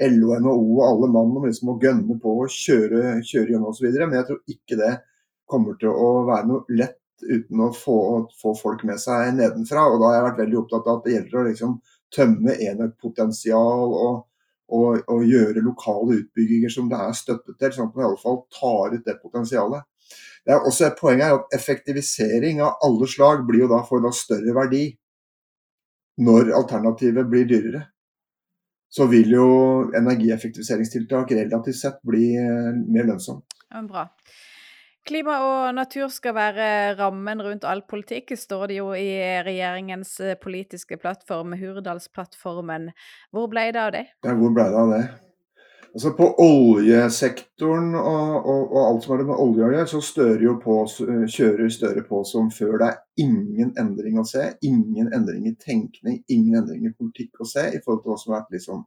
LO, 0.00 0.34
NHO 0.42 0.58
og 0.74 0.84
alle 0.88 1.08
mann 1.14 1.36
om 1.38 1.46
liksom 1.46 1.70
å 1.74 1.78
gønne 1.82 2.16
på 2.20 2.36
å 2.42 2.46
kjøre, 2.50 3.20
kjøre 3.22 3.54
gjennom 3.54 3.70
osv. 3.70 3.88
Men 3.94 4.18
jeg 4.18 4.28
tror 4.30 4.40
ikke 4.50 4.78
det 4.80 4.92
kommer 5.50 5.78
til 5.78 5.92
å 5.92 6.10
være 6.26 6.48
noe 6.50 6.78
lett 6.80 7.00
uten 7.24 7.62
å 7.62 7.70
få, 7.74 7.96
få, 8.40 8.54
folk 8.58 8.84
med 8.88 9.00
seg 9.00 9.34
nedenfra. 9.38 9.86
Og 9.90 10.00
da 10.00 10.10
har 10.10 10.16
jeg 10.18 10.28
vært 10.28 10.40
veldig 10.44 10.60
opptatt 10.62 10.88
av 10.88 10.98
at 10.98 11.06
det 11.06 11.16
gjelder 11.16 11.40
å 11.40 11.46
liksom 11.48 11.76
tømme 12.14 12.56
enøkpotensial 12.68 13.94
og, 13.94 14.18
og, 14.74 15.00
og, 15.06 15.24
gjøre 15.28 15.64
lokale 15.64 16.20
utbygginger 16.22 16.72
som 16.72 16.90
det 16.90 17.00
er 17.00 17.16
støtte 17.18 17.54
til, 17.54 17.72
sånn 17.74 17.90
at 17.90 17.96
man 17.96 18.04
i 18.04 18.08
alle 18.10 18.22
fall 18.22 18.42
tar 18.54 18.98
ut 18.98 19.06
det 19.06 19.16
potensialet. 19.22 19.86
Det 20.44 20.52
er 20.52 20.68
også 20.68 20.90
et 20.90 20.98
poeng 21.00 21.22
her 21.24 21.38
at 21.38 21.56
effektivisering 21.56 22.60
av 22.62 22.82
alle 22.84 23.08
slag 23.08 23.46
blir 23.48 23.64
jo 23.64 23.70
da 23.70 23.80
for 23.86 24.04
da 24.04 24.12
større 24.14 24.52
verdi 24.56 24.84
når 26.20 26.52
alternativet 26.54 27.26
blir 27.30 27.48
dyrere. 27.48 27.86
Så 28.94 29.08
vil 29.10 29.32
jo 29.34 29.46
energieffektiviseringstiltak 29.96 31.32
relativt 31.34 31.80
sett 31.80 32.02
bli 32.06 32.28
eh, 32.38 32.74
mer 32.94 33.08
lønnsomt. 33.10 33.56
Ja, 33.66 33.82
bra. 33.82 34.08
Klima 35.04 35.34
og 35.44 35.74
natur 35.76 36.08
skal 36.08 36.32
være 36.32 36.66
rammen 36.96 37.42
rundt 37.44 37.66
all 37.68 37.82
politikk, 37.84 38.32
står 38.40 38.70
det 38.70 38.78
jo 38.78 38.86
i 38.96 39.10
regjeringens 39.44 40.14
eh, 40.24 40.38
politiske 40.40 40.96
plattform, 41.02 41.52
Hurdalsplattformen. 41.60 42.88
Hvor 43.34 43.50
ble 43.52 43.66
det 43.74 43.82
av 43.82 43.92
det? 43.98 44.06
Ja, 44.24 44.32
hvor 44.38 44.54
ble 44.54 44.64
det 44.70 44.80
av 44.80 44.94
det? 44.94 45.02
Altså 45.94 46.10
På 46.18 46.26
oljesektoren 46.42 47.92
og, 47.94 48.46
og, 48.50 48.62
og 48.74 48.78
alt 48.82 49.04
som 49.04 49.12
har 49.14 49.20
med 49.28 49.38
olje 49.38 49.62
å 49.62 49.68
gjøre, 49.68 49.82
så 49.86 50.00
stører 50.02 50.40
jo 50.42 50.54
på, 50.58 50.80
kjører 51.30 51.68
Støre 51.70 52.02
på 52.08 52.22
som 52.26 52.48
før. 52.50 52.80
Det 52.80 52.88
er 52.88 53.22
ingen 53.22 53.70
endring 53.78 54.18
å 54.18 54.24
se. 54.26 54.48
Ingen 54.66 55.12
endring 55.14 55.46
i 55.46 55.54
tenkning, 55.54 56.16
ingen 56.26 56.58
endring 56.64 56.88
i 56.88 56.90
politikk 56.98 57.44
å 57.44 57.46
se 57.46 57.68
i 57.70 57.78
forhold 57.84 58.02
til 58.02 58.10
hva 58.10 58.16
som 58.18 58.34
har 58.34 58.40
vært 58.40 58.56
liksom 58.56 58.80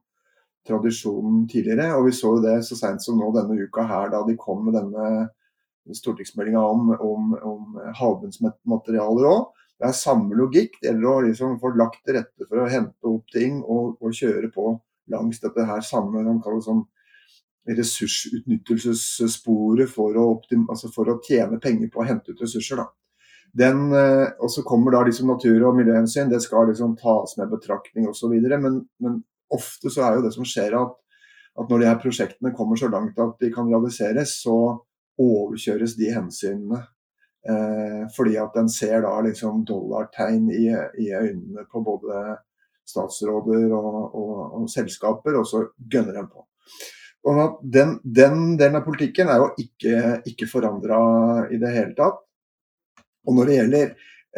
tradisjonen 0.68 1.46
tidligere. 1.48 1.94
Og 1.96 2.10
vi 2.10 2.18
så 2.18 2.34
jo 2.36 2.42
det 2.44 2.58
så 2.68 2.76
seint 2.76 3.06
som 3.06 3.24
nå 3.24 3.32
denne 3.38 3.56
uka 3.56 3.88
her, 3.88 4.12
da 4.12 4.26
de 4.28 4.36
kom 4.42 4.68
med 4.68 4.76
denne 4.76 5.30
stortingsmeldinga 5.96 6.60
om, 6.60 6.92
om, 6.92 7.32
om 7.54 7.80
havbunnsmaterialer 8.02 9.30
òg. 9.32 9.48
Det 9.80 9.88
er 9.88 9.96
samme 9.96 10.36
logikk. 10.36 10.76
Det 10.82 10.92
gjelder 10.92 11.14
å 11.14 11.24
liksom 11.30 11.56
få 11.64 11.72
lagt 11.80 12.04
til 12.04 12.20
rette 12.20 12.52
for 12.52 12.66
å 12.66 12.68
hente 12.68 13.16
opp 13.16 13.32
ting 13.32 13.64
og, 13.64 13.96
og 14.04 14.12
kjøre 14.20 14.52
på 14.52 14.74
langs 15.08 15.40
dette 15.40 15.64
her 15.72 15.88
samme 15.88 16.28
sånn 16.44 16.84
ressursutnyttelsessporet 17.68 19.90
for 19.92 20.16
altså 20.18 20.90
for 20.94 21.10
å, 21.12 21.22
tjene 21.24 21.60
penger 21.64 21.88
på 21.92 22.00
å 22.02 22.08
hente 22.08 22.32
ut 22.32 22.42
ressurser. 22.44 22.78
Eh, 23.58 24.28
og 24.40 24.50
så 24.54 24.62
kommer 24.68 24.90
da 24.94 25.00
liksom 25.08 25.28
natur- 25.32 25.68
og 25.68 25.78
miljøhensyn, 25.80 26.30
det 26.30 26.42
skal 26.46 26.68
liksom 26.70 26.92
tas 27.00 27.30
med 27.40 27.52
betraktning 27.52 28.04
osv. 28.10 28.34
Men, 28.48 28.74
men 29.00 29.14
ofte 29.54 29.88
så 29.94 30.00
er 30.06 30.12
jo 30.18 30.26
det 30.28 30.34
som 30.36 30.46
skjer 30.48 30.72
at, 30.80 30.94
at 31.58 31.68
når 31.70 31.78
de 31.80 31.90
her 31.90 32.02
prosjektene 32.02 32.56
kommer 32.56 32.76
så 32.80 32.88
langt 32.92 33.20
at 33.20 33.36
de 33.42 33.48
kan 33.54 33.70
realiseres, 33.72 34.30
så 34.44 34.58
overkjøres 35.18 35.94
de 35.98 36.08
hensynene. 36.14 36.80
Eh, 37.48 38.04
fordi 38.16 38.36
at 38.42 38.56
en 38.60 38.70
ser 38.70 39.02
da 39.06 39.22
liksom 39.24 39.66
dollartegn 39.66 40.52
i, 40.52 40.68
i 41.00 41.14
øynene 41.16 41.64
på 41.72 41.82
både 41.86 42.38
statsråder 42.88 43.72
og, 43.76 44.16
og, 44.16 44.62
og, 44.62 44.70
selskaper, 44.72 45.36
og 45.40 45.48
så 45.48 45.66
gønner 45.92 46.20
en 46.20 46.30
på. 46.32 46.46
Og 47.28 47.60
den, 47.62 47.98
den, 48.04 48.44
delen 48.60 48.80
av 48.80 48.86
politikken 48.86 49.32
er 49.32 49.42
jo 49.42 49.50
ikke, 49.60 50.20
ikke 50.30 50.48
forandra 50.50 51.00
i 51.52 51.60
det 51.60 51.74
hele 51.76 51.96
tatt. 51.98 52.22
Og 53.28 53.36
når 53.36 53.50
det 53.50 53.58
gjelder 53.58 53.90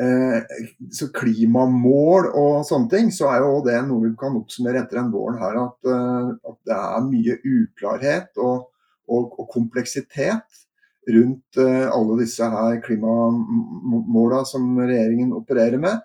eh, 0.01 1.03
klimamål 1.19 2.31
og 2.31 2.63
sånne 2.65 2.89
ting, 2.95 3.11
så 3.13 3.29
er 3.29 3.43
jo 3.45 3.59
det 3.67 3.77
noe 3.85 4.07
vi 4.07 4.15
kan 4.17 4.39
oppsummere 4.39 4.81
etter 4.81 5.03
den 5.03 5.11
våren 5.13 5.37
her 5.41 5.59
at, 5.61 5.77
uh, 5.85 6.31
at 6.49 6.57
det 6.65 6.79
er 6.79 7.05
mye 7.05 7.37
uklarhet 7.45 8.41
og, 8.41 8.71
og, 9.05 9.37
og 9.37 9.51
kompleksitet 9.53 10.65
rundt 11.13 11.57
eh, 11.57 11.87
alle 11.91 12.17
disse 12.21 12.45
her 12.45 12.79
klimamåla 12.85 14.43
som 14.47 14.77
regjeringen 14.79 15.33
opererer 15.37 15.81
med. 15.81 16.01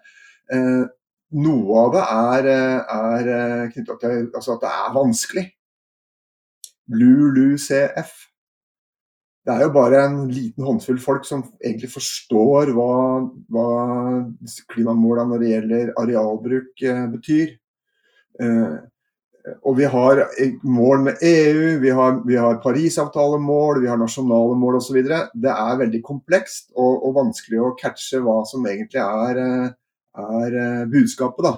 Eh, 0.53 0.85
noe 1.45 1.83
av 1.83 1.93
det 1.95 2.05
er, 2.05 2.49
eh, 2.53 2.97
er 2.97 3.69
knytta 3.73 3.99
til 4.01 4.27
altså 4.31 4.57
at 4.57 4.65
det 4.65 4.73
er 4.73 4.97
vanskelig. 4.97 5.45
LULUCF. 6.93 8.15
Det 9.45 9.53
er 9.53 9.67
jo 9.67 9.75
bare 9.75 10.01
en 10.07 10.23
liten 10.33 10.65
håndfull 10.65 10.99
folk 11.03 11.27
som 11.29 11.43
egentlig 11.61 11.91
forstår 11.93 12.73
hva, 12.77 12.95
hva 13.53 13.69
klimamålene 14.73 15.35
når 15.35 15.43
det 15.43 15.51
gjelder 15.51 15.93
arealbruk 16.01 16.85
betyr. 17.13 17.53
Og 19.69 19.77
vi 19.77 19.85
har 19.85 20.23
mål 20.65 21.03
med 21.05 21.21
EU, 21.21 21.79
vi 21.83 21.91
har, 21.93 22.17
vi 22.25 22.37
har 22.41 22.63
Parisavtalemål, 22.65 23.83
vi 23.83 23.91
har 23.93 24.01
nasjonale 24.01 24.57
mål 24.57 24.79
osv. 24.79 25.03
Det 25.05 25.53
er 25.53 25.81
veldig 25.83 26.01
komplekst 26.05 26.71
og, 26.73 27.05
og, 27.05 27.11
vanskelig 27.19 27.61
å 27.61 27.75
catche 27.77 28.23
hva 28.25 28.39
som 28.49 28.65
egentlig 28.71 29.03
er, 29.05 29.43
er 30.25 30.57
eh, 30.63 30.87
budskapet. 30.89 31.45
Da. 31.45 31.53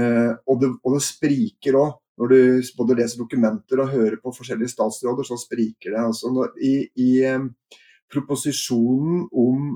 Eh, 0.00 0.30
og, 0.46 0.62
det, 0.62 0.72
og 0.80 0.96
det 0.96 1.02
spriker 1.04 1.76
òg. 1.82 1.98
Når 2.20 2.28
du 2.32 2.72
både 2.76 2.98
leser 2.98 3.22
dokumenter 3.22 3.80
og 3.80 3.94
hører 3.94 4.18
på 4.20 4.32
forskjellige 4.36 4.74
statsråder, 4.74 5.24
så 5.24 5.38
spriker 5.40 5.94
det. 5.94 6.00
Altså 6.02 6.28
når, 6.34 6.50
I 6.60 6.74
i 7.00 7.12
um, 7.32 7.46
proposisjonen 8.12 9.22
om 9.32 9.70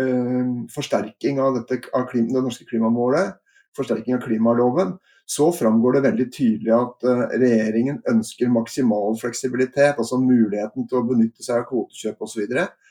um, 0.00 0.54
forsterking 0.72 1.38
av, 1.42 1.60
dette, 1.60 1.84
av 1.94 2.08
klima, 2.10 2.32
det 2.34 2.42
norske 2.48 2.66
klimamålet, 2.66 3.36
forsterking 3.76 4.16
av 4.16 4.24
klimaloven, 4.24 4.96
så 5.26 5.52
framgår 5.54 5.96
det 5.96 6.04
veldig 6.08 6.26
tydelig 6.34 6.74
at 6.74 7.06
uh, 7.06 7.22
regjeringen 7.38 8.02
ønsker 8.10 8.50
maksimal 8.50 9.14
fleksibilitet, 9.22 9.94
altså 9.94 10.18
muligheten 10.22 10.88
til 10.90 11.00
å 11.00 11.06
benytte 11.06 11.46
seg 11.46 11.62
av 11.62 11.68
kvotekjøp 11.70 12.26
osv. 12.26 12.44
Eh, 12.50 12.85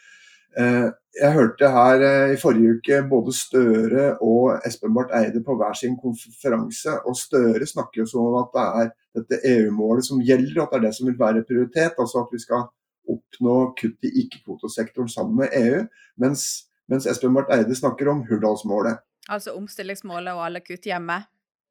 jeg 1.16 1.32
hørte 1.32 1.70
her 1.72 2.04
eh, 2.04 2.34
i 2.34 2.40
forrige 2.40 2.76
uke 2.78 3.00
både 3.10 3.34
Støre 3.36 4.06
og 4.24 4.60
Espen 4.68 4.94
Barth 4.96 5.16
Eide 5.16 5.42
på 5.44 5.56
hver 5.60 5.76
sin 5.80 5.96
konferanse. 6.00 6.98
og 7.08 7.16
Støre 7.16 7.68
snakker 7.68 8.04
jo 8.04 8.08
som 8.10 8.26
om 8.28 8.40
at 8.42 8.52
det 8.56 8.66
er 8.82 8.90
dette 9.20 9.40
EU-målet 9.54 10.08
som 10.08 10.24
gjelder, 10.24 10.62
og 10.62 10.66
at 10.68 10.74
det 10.74 10.80
er 10.80 10.88
det 10.88 10.96
som 10.98 11.08
vil 11.08 11.20
være 11.20 11.46
prioritet. 11.48 11.96
Altså 12.00 12.24
at 12.24 12.34
vi 12.36 12.42
skal 12.44 12.68
oppnå 13.16 13.56
kutt 13.80 14.10
i 14.10 14.12
ikke-kvotesektoren 14.24 15.12
sammen 15.12 15.40
med 15.44 15.56
EU. 15.62 15.86
Mens, 16.20 16.68
mens 16.92 17.08
Espen 17.08 17.36
Barth 17.38 17.56
Eide 17.56 17.80
snakker 17.80 18.12
om 18.12 18.26
Hurdalsmålet. 18.28 19.00
Altså 19.30 19.56
omstillingsmålet 19.56 20.36
og 20.36 20.46
alle 20.50 20.62
kutt 20.68 20.84
hjemme? 20.86 21.22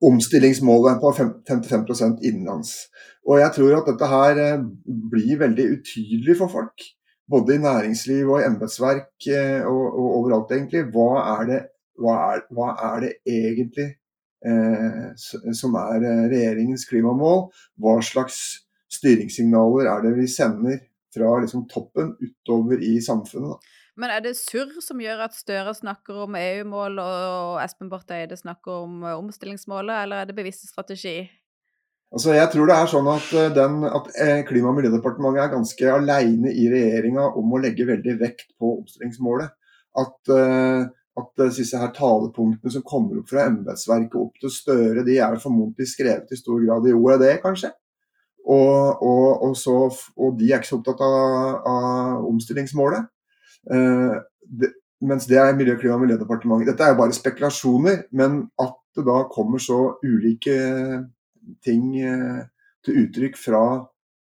Omstillingsmålet 0.04 0.98
på 1.04 1.12
55% 1.20 2.24
innenlands. 2.24 2.72
Og 3.28 3.38
jeg 3.40 3.52
tror 3.56 3.78
at 3.78 3.88
dette 3.92 4.08
her 4.08 4.44
eh, 4.48 4.68
blir 5.12 5.40
veldig 5.44 5.72
utydelig 5.76 6.40
for 6.40 6.52
folk 6.52 6.92
både 7.30 7.56
i 7.56 7.62
næringsliv 7.62 8.30
og 8.30 8.44
embetsverk 8.44 9.28
eh, 9.32 9.62
og, 9.66 9.84
og, 9.92 10.08
overalt, 10.20 10.52
egentlig. 10.52 10.86
Hva 10.94 11.10
er 11.38 11.50
det, 11.50 11.60
hva 12.00 12.16
er, 12.32 12.42
hva 12.54 12.72
er 12.90 13.06
det 13.06 13.12
egentlig 13.28 13.88
eh, 14.46 15.54
som 15.60 15.78
er 15.80 16.00
eh, 16.00 16.24
regjeringens 16.32 16.88
klimamål? 16.90 17.46
Hva 17.80 18.00
slags 18.04 18.42
styringssignaler 18.92 19.90
er 19.90 20.04
det 20.04 20.16
vi 20.18 20.28
sender 20.30 20.82
fra 21.14 21.38
liksom, 21.40 21.68
toppen 21.70 22.14
utover 22.20 22.82
i 22.82 22.98
samfunnet? 23.02 23.72
Men 24.00 24.10
er 24.10 24.24
det 24.24 24.34
surr 24.34 24.72
som 24.82 24.98
gjør 24.98 25.28
at 25.28 25.36
Støre 25.38 25.74
snakker 25.76 26.24
om 26.24 26.34
EU-mål 26.38 26.98
og 26.98 27.60
Espen 27.62 27.90
Barth 27.92 28.10
Eide 28.14 28.36
snakker 28.38 28.84
om 28.84 29.04
eh, 29.06 29.16
omstillingsmålet, 29.16 30.02
eller 30.02 30.22
er 30.22 30.30
det 30.30 30.36
bevisst 30.38 30.66
strategi? 30.68 31.22
Altså, 32.14 32.30
jeg 32.36 32.46
tror 32.52 32.68
det 32.70 32.74
er 32.78 32.90
sånn 32.90 33.08
at, 33.10 33.30
eh, 33.34 33.52
den, 33.56 33.80
at 33.90 34.10
eh, 34.22 34.40
Klima- 34.46 34.70
og 34.70 34.76
miljødepartementet 34.78 35.42
er 35.42 35.54
ganske 35.56 35.94
alene 35.96 36.52
i 36.54 36.68
regjeringa 36.70 37.24
om 37.40 37.54
å 37.56 37.62
legge 37.62 37.88
veldig 37.88 38.14
vekt 38.20 38.52
på 38.60 38.76
omstillingsmålet. 38.78 39.50
At, 39.98 40.30
uh, 40.30 40.86
at 41.18 41.42
disse 41.54 41.78
her 41.78 41.92
talepunktene 41.94 42.72
som 42.74 42.82
kommer 42.86 43.20
opp 43.20 43.28
fra 43.30 43.44
embetsverket 43.46 44.16
opp 44.18 44.40
til 44.42 44.50
Støre, 44.50 45.04
de 45.06 45.20
er 45.22 45.38
formodentlig 45.42 45.86
skrevet 45.86 46.32
i 46.34 46.38
stor 46.38 46.62
grad 46.64 46.88
i 46.90 46.94
OED, 46.94 47.26
kanskje. 47.42 47.70
Og, 48.44 49.02
og, 49.02 49.28
og, 49.46 49.54
så, 49.56 49.76
og 50.18 50.38
de 50.38 50.50
er 50.50 50.58
ikke 50.58 50.72
så 50.72 50.80
opptatt 50.80 51.02
av, 51.06 51.60
av 51.70 52.26
omstillingsmålet. 52.28 53.06
Eh, 53.70 54.16
det, 54.60 54.72
mens 55.06 55.26
det 55.30 55.38
er 55.40 55.54
Miljø-, 55.56 55.78
klima- 55.80 55.96
og 55.96 56.04
miljødepartementet. 56.04 56.72
Dette 56.72 56.86
er 56.86 56.94
jo 56.94 57.00
bare 57.02 57.16
spekulasjoner, 57.16 58.04
men 58.12 58.42
at 58.62 58.76
det 58.94 59.06
da 59.06 59.22
kommer 59.30 59.62
så 59.62 59.80
ulike 60.04 60.58
ting 61.64 61.94
eh, 62.00 62.42
til 62.84 63.04
uttrykk 63.04 63.38
fra 63.40 63.64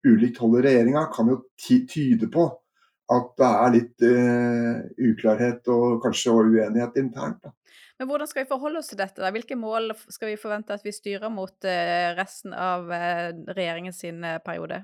ulikt 0.06 0.38
hold 0.42 0.60
i 0.60 0.64
regjeringa, 0.68 1.08
kan 1.12 1.32
jo 1.32 1.40
tyde 1.58 2.30
på 2.32 2.46
at 3.12 3.28
det 3.38 3.48
er 3.48 3.74
litt 3.74 4.04
uh, 4.06 4.78
uklarhet 5.10 5.68
og 5.70 6.00
kanskje 6.02 6.32
uenighet 6.34 6.96
internt. 6.98 7.38
Da. 7.44 7.52
Men 8.00 8.08
hvordan 8.10 8.26
skal 8.30 8.42
vi 8.42 8.50
forholde 8.50 8.80
oss 8.80 8.90
til 8.90 8.98
dette? 8.98 9.22
da? 9.22 9.30
Hvilke 9.34 9.58
mål 9.58 9.92
skal 10.10 10.32
vi 10.32 10.40
forvente 10.40 10.74
at 10.74 10.82
vi 10.82 10.94
styrer 10.94 11.30
mot 11.30 11.54
uh, 11.54 12.08
resten 12.18 12.54
av 12.54 12.90
uh, 12.90 13.30
regjeringens 13.54 14.02
periode? 14.46 14.82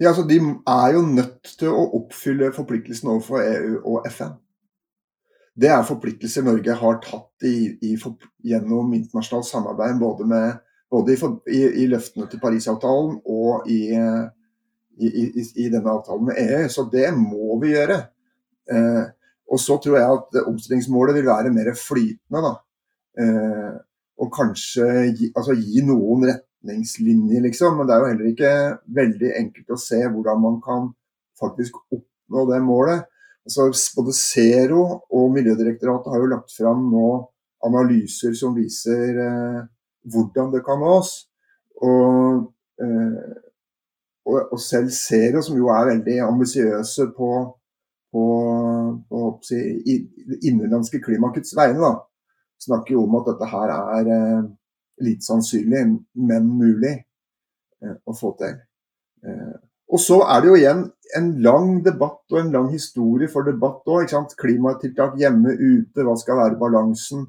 Ja, 0.00 0.12
altså 0.12 0.22
De 0.24 0.38
er 0.38 0.94
jo 0.94 1.02
nødt 1.04 1.56
til 1.58 1.74
å 1.74 1.88
oppfylle 1.98 2.54
forpliktelsene 2.56 3.12
overfor 3.16 3.42
EU 3.42 3.74
og 3.82 4.06
FN. 4.08 4.38
Det 5.60 5.68
er 5.68 5.84
forpliktelser 5.84 6.46
Norge 6.46 6.74
har 6.80 7.00
tatt 7.04 7.44
i, 7.44 7.74
i, 7.84 7.96
gjennom 8.46 8.94
internasjonalt 8.96 9.48
samarbeid 9.48 9.98
både 10.00 10.28
med 10.30 10.62
både 10.90 11.14
i, 11.14 11.18
i, 11.54 11.60
i 11.84 11.86
løftene 11.90 12.26
til 12.30 12.40
Parisavtalen 12.42 13.20
og 13.30 13.68
i, 13.70 13.92
i, 15.00 15.68
denne 15.70 15.92
avtalen 15.92 16.30
med 16.30 16.40
EU. 16.42 16.64
Så 16.72 16.86
det 16.92 17.08
må 17.16 17.58
vi 17.62 17.74
gjøre. 17.74 18.00
Eh, 18.70 19.04
og 19.50 19.60
så 19.60 19.78
tror 19.82 19.96
jeg 19.98 20.18
at 20.18 20.40
omstillingsmålet 20.46 21.16
vil 21.18 21.30
være 21.30 21.54
mer 21.54 21.72
flytende. 21.78 22.52
Eh, 23.18 23.72
og 24.20 24.30
kanskje 24.34 24.86
gi, 25.16 25.30
altså 25.34 25.56
gi, 25.56 25.82
noen 25.86 26.26
retningslinjer, 26.28 27.42
liksom. 27.48 27.78
Men 27.78 27.88
det 27.88 27.96
er 27.96 28.02
jo 28.02 28.10
heller 28.12 28.30
ikke 28.30 28.52
veldig 29.00 29.32
enkelt 29.40 29.74
å 29.74 29.80
se 29.80 30.02
hvordan 30.04 30.44
man 30.44 30.60
kan 30.64 30.92
faktisk 31.40 31.80
oppnå 31.88 32.46
det 32.52 32.60
målet. 32.66 33.08
Altså, 33.48 33.70
både 33.96 34.14
Zero 34.14 34.82
og 35.16 35.30
Miljødirektoratet 35.34 36.12
har 36.12 36.22
jo 36.22 36.32
lagt 36.34 36.52
fram 36.54 36.84
nå 36.92 37.08
analyser 37.66 38.36
som 38.36 38.52
viser 38.56 39.18
eh, 39.24 39.62
hvordan 40.04 40.52
det 40.54 40.64
kan 40.66 40.80
nås. 40.82 41.12
Og, 41.80 42.44
eh, 42.82 43.36
og, 44.26 44.52
og, 44.52 44.60
selv 44.60 44.90
Zero, 44.94 45.42
som 45.42 45.56
jo 45.56 45.70
er 45.72 45.88
veldig 45.94 46.18
ambisiøse 46.26 47.10
på, 47.16 47.30
på, 48.12 48.24
på 49.08 49.24
si, 49.46 49.60
innenlandske 50.42 51.00
klimakutts 51.04 51.56
vegne, 51.56 51.80
da, 51.80 51.94
snakker 52.60 52.96
jo 52.96 53.06
om 53.06 53.18
at 53.20 53.32
dette 53.32 53.48
her 53.50 53.74
er 53.76 54.12
eh, 54.16 54.44
lite 55.04 55.24
sannsynlig, 55.24 55.86
men 56.20 56.52
mulig 56.60 56.94
eh, 56.98 57.96
å 58.04 58.16
få 58.16 58.34
til. 58.40 58.60
Eh, 59.24 59.58
og 59.90 59.98
så 59.98 60.20
er 60.22 60.42
det 60.42 60.50
jo 60.50 60.58
igjen 60.58 60.82
en 61.18 61.30
lang 61.42 61.80
debatt 61.82 62.22
og 62.30 62.38
en 62.38 62.52
lang 62.54 62.68
historie 62.70 63.28
for 63.30 63.46
debatt 63.46 63.88
òg. 63.90 64.12
Klimatiltak 64.38 65.16
hjemme, 65.18 65.56
ute, 65.56 66.04
hva 66.06 66.14
skal 66.18 66.38
være 66.38 66.60
balansen? 66.60 67.26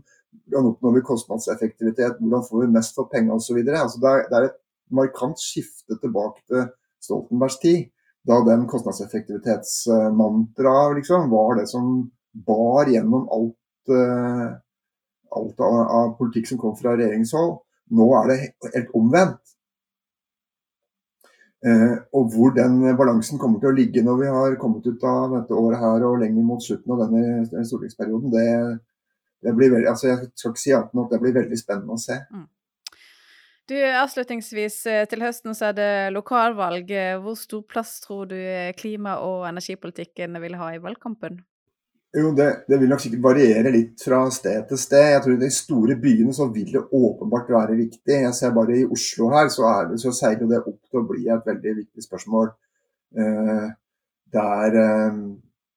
Hvordan 0.52 0.74
oppnår 0.74 0.92
vi 0.98 1.08
kostnadseffektivitet, 1.08 2.20
hvordan 2.20 2.44
får 2.44 2.58
vi 2.66 2.74
mest 2.76 2.92
for 2.98 3.06
pengene 3.12 3.36
osv. 3.40 3.58
Altså 3.64 3.98
det, 4.04 4.12
det 4.28 4.36
er 4.38 4.44
et 4.50 4.60
markant 4.92 5.40
skifte 5.40 5.96
tilbake 6.02 6.42
til 6.52 6.66
Stoltenbergs 7.02 7.58
tid, 7.62 7.86
da 8.28 8.42
den 8.46 8.68
kostnadseffektivitetsmantraet 8.70 10.96
liksom, 11.00 11.32
var 11.32 11.56
det 11.58 11.68
som 11.72 12.12
bar 12.48 12.86
gjennom 12.92 13.30
alt, 13.34 13.58
uh, 13.90 14.50
alt 15.40 15.60
av, 15.60 15.74
av, 16.02 16.10
politikk 16.20 16.48
som 16.52 16.60
kom 16.62 16.76
fra 16.78 16.92
regjeringshold. 16.98 17.52
Nå 17.98 18.06
er 18.20 18.26
det 18.30 18.38
helt 18.76 18.92
omvendt. 18.98 19.44
Uh, 21.66 21.96
og 22.18 22.24
hvor 22.34 22.50
den 22.58 22.74
balansen 22.98 23.38
kommer 23.42 23.58
til 23.62 23.70
å 23.72 23.78
ligge 23.78 24.06
når 24.06 24.16
vi 24.22 24.28
har 24.34 24.60
kommet 24.62 24.86
ut 24.86 25.04
av 25.06 25.32
dette 25.36 25.54
året 25.58 25.80
her 25.82 26.00
og 26.08 26.20
lenger 26.22 26.44
mot 26.46 26.64
slutten 26.64 26.92
av 26.96 27.00
denne 27.06 27.22
stortingsperioden, 27.70 28.30
det, 28.34 28.48
det 29.42 29.54
blir 29.58 29.72
veldig, 29.74 29.90
altså 29.90 30.10
jeg 30.12 30.18
skal 30.34 30.52
ikke 30.54 30.64
si 30.64 30.74
annet 30.78 30.96
enn 30.96 31.04
at 31.04 31.14
det 31.14 31.22
blir 31.24 31.38
veldig 31.38 31.60
spennende 31.60 31.98
å 31.98 32.02
se. 32.02 32.18
Mm. 32.32 32.48
Du, 33.72 33.78
Avslutningsvis, 33.78 34.82
eh, 34.90 35.06
til 35.08 35.24
høsten 35.24 35.56
så 35.58 35.70
er 35.70 35.78
det 35.78 35.92
lokalvalg. 36.16 36.92
Hvor 37.24 37.38
stor 37.40 37.62
plass 37.70 38.00
tror 38.04 38.28
du 38.32 38.38
klima- 38.78 39.22
og 39.24 39.48
energipolitikken 39.50 40.36
vil 40.44 40.60
ha 40.60 40.74
i 40.76 40.82
valgkampen? 40.84 41.40
Jo, 42.12 42.34
det, 42.36 42.66
det, 42.68 42.76
vil 42.82 42.90
nok 42.92 43.00
sikkert 43.00 43.24
variere 43.24 43.72
litt 43.72 44.02
fra 44.04 44.26
sted 44.36 44.66
til 44.68 44.80
sted. 44.80 45.06
Jeg 45.14 45.22
tror 45.24 45.36
I 45.38 45.44
de 45.46 45.50
store 45.56 45.96
byene 46.00 46.34
så 46.36 46.50
vil 46.52 46.74
det 46.74 46.82
åpenbart 46.92 47.52
være 47.54 47.78
viktig. 47.78 48.18
Jeg 48.26 48.34
ser 48.36 48.52
bare 48.56 48.82
i 48.82 48.84
Oslo 48.84 49.30
her, 49.32 49.48
så, 49.54 49.64
er 49.70 49.88
det, 49.92 50.00
så 50.04 50.12
seiler 50.16 50.50
det 50.50 50.60
opp 50.60 50.82
til 50.90 51.00
å 51.00 51.06
bli 51.08 51.30
et 51.32 51.48
veldig 51.48 51.78
viktig 51.78 52.04
spørsmål. 52.04 52.52
Eh, 53.16 53.70
der 54.36 54.78
eh, 54.82 55.22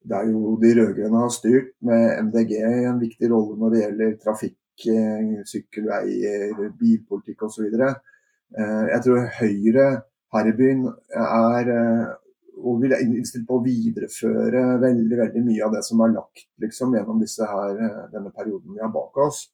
der 0.08 0.26
jo 0.28 0.56
de 0.60 0.72
rød-grønne 0.78 1.22
har 1.22 1.32
styrt, 1.32 1.70
med 1.80 2.22
MDG 2.26 2.50
i 2.58 2.88
en 2.88 3.00
viktig 3.00 3.30
rolle 3.32 3.56
når 3.60 3.72
det 3.72 3.80
gjelder 3.82 4.16
trafikk, 4.24 4.58
eh, 4.94 5.30
sykkelveier, 5.48 6.58
bilpolitikk 6.80 7.46
osv. 7.46 7.70
Eh, 7.70 8.84
jeg 8.92 9.00
tror 9.06 9.30
Høyre 9.38 9.86
her 10.34 10.50
i 10.50 10.56
byen 10.58 10.84
er 11.14 11.72
eh, 11.76 12.12
og 12.54 12.82
vil 12.82 12.94
innstilt 13.00 13.46
på 13.48 13.58
å 13.58 13.64
videreføre 13.64 14.60
veldig 14.82 15.16
veldig 15.18 15.40
mye 15.42 15.64
av 15.66 15.72
det 15.74 15.80
som 15.86 16.00
er 16.04 16.12
lagt 16.14 16.44
liksom, 16.62 16.94
gjennom 16.94 17.24
her, 17.24 17.80
denne 18.12 18.30
perioden 18.30 18.76
vi 18.76 18.82
har 18.82 18.92
bak 18.94 19.16
oss. 19.24 19.48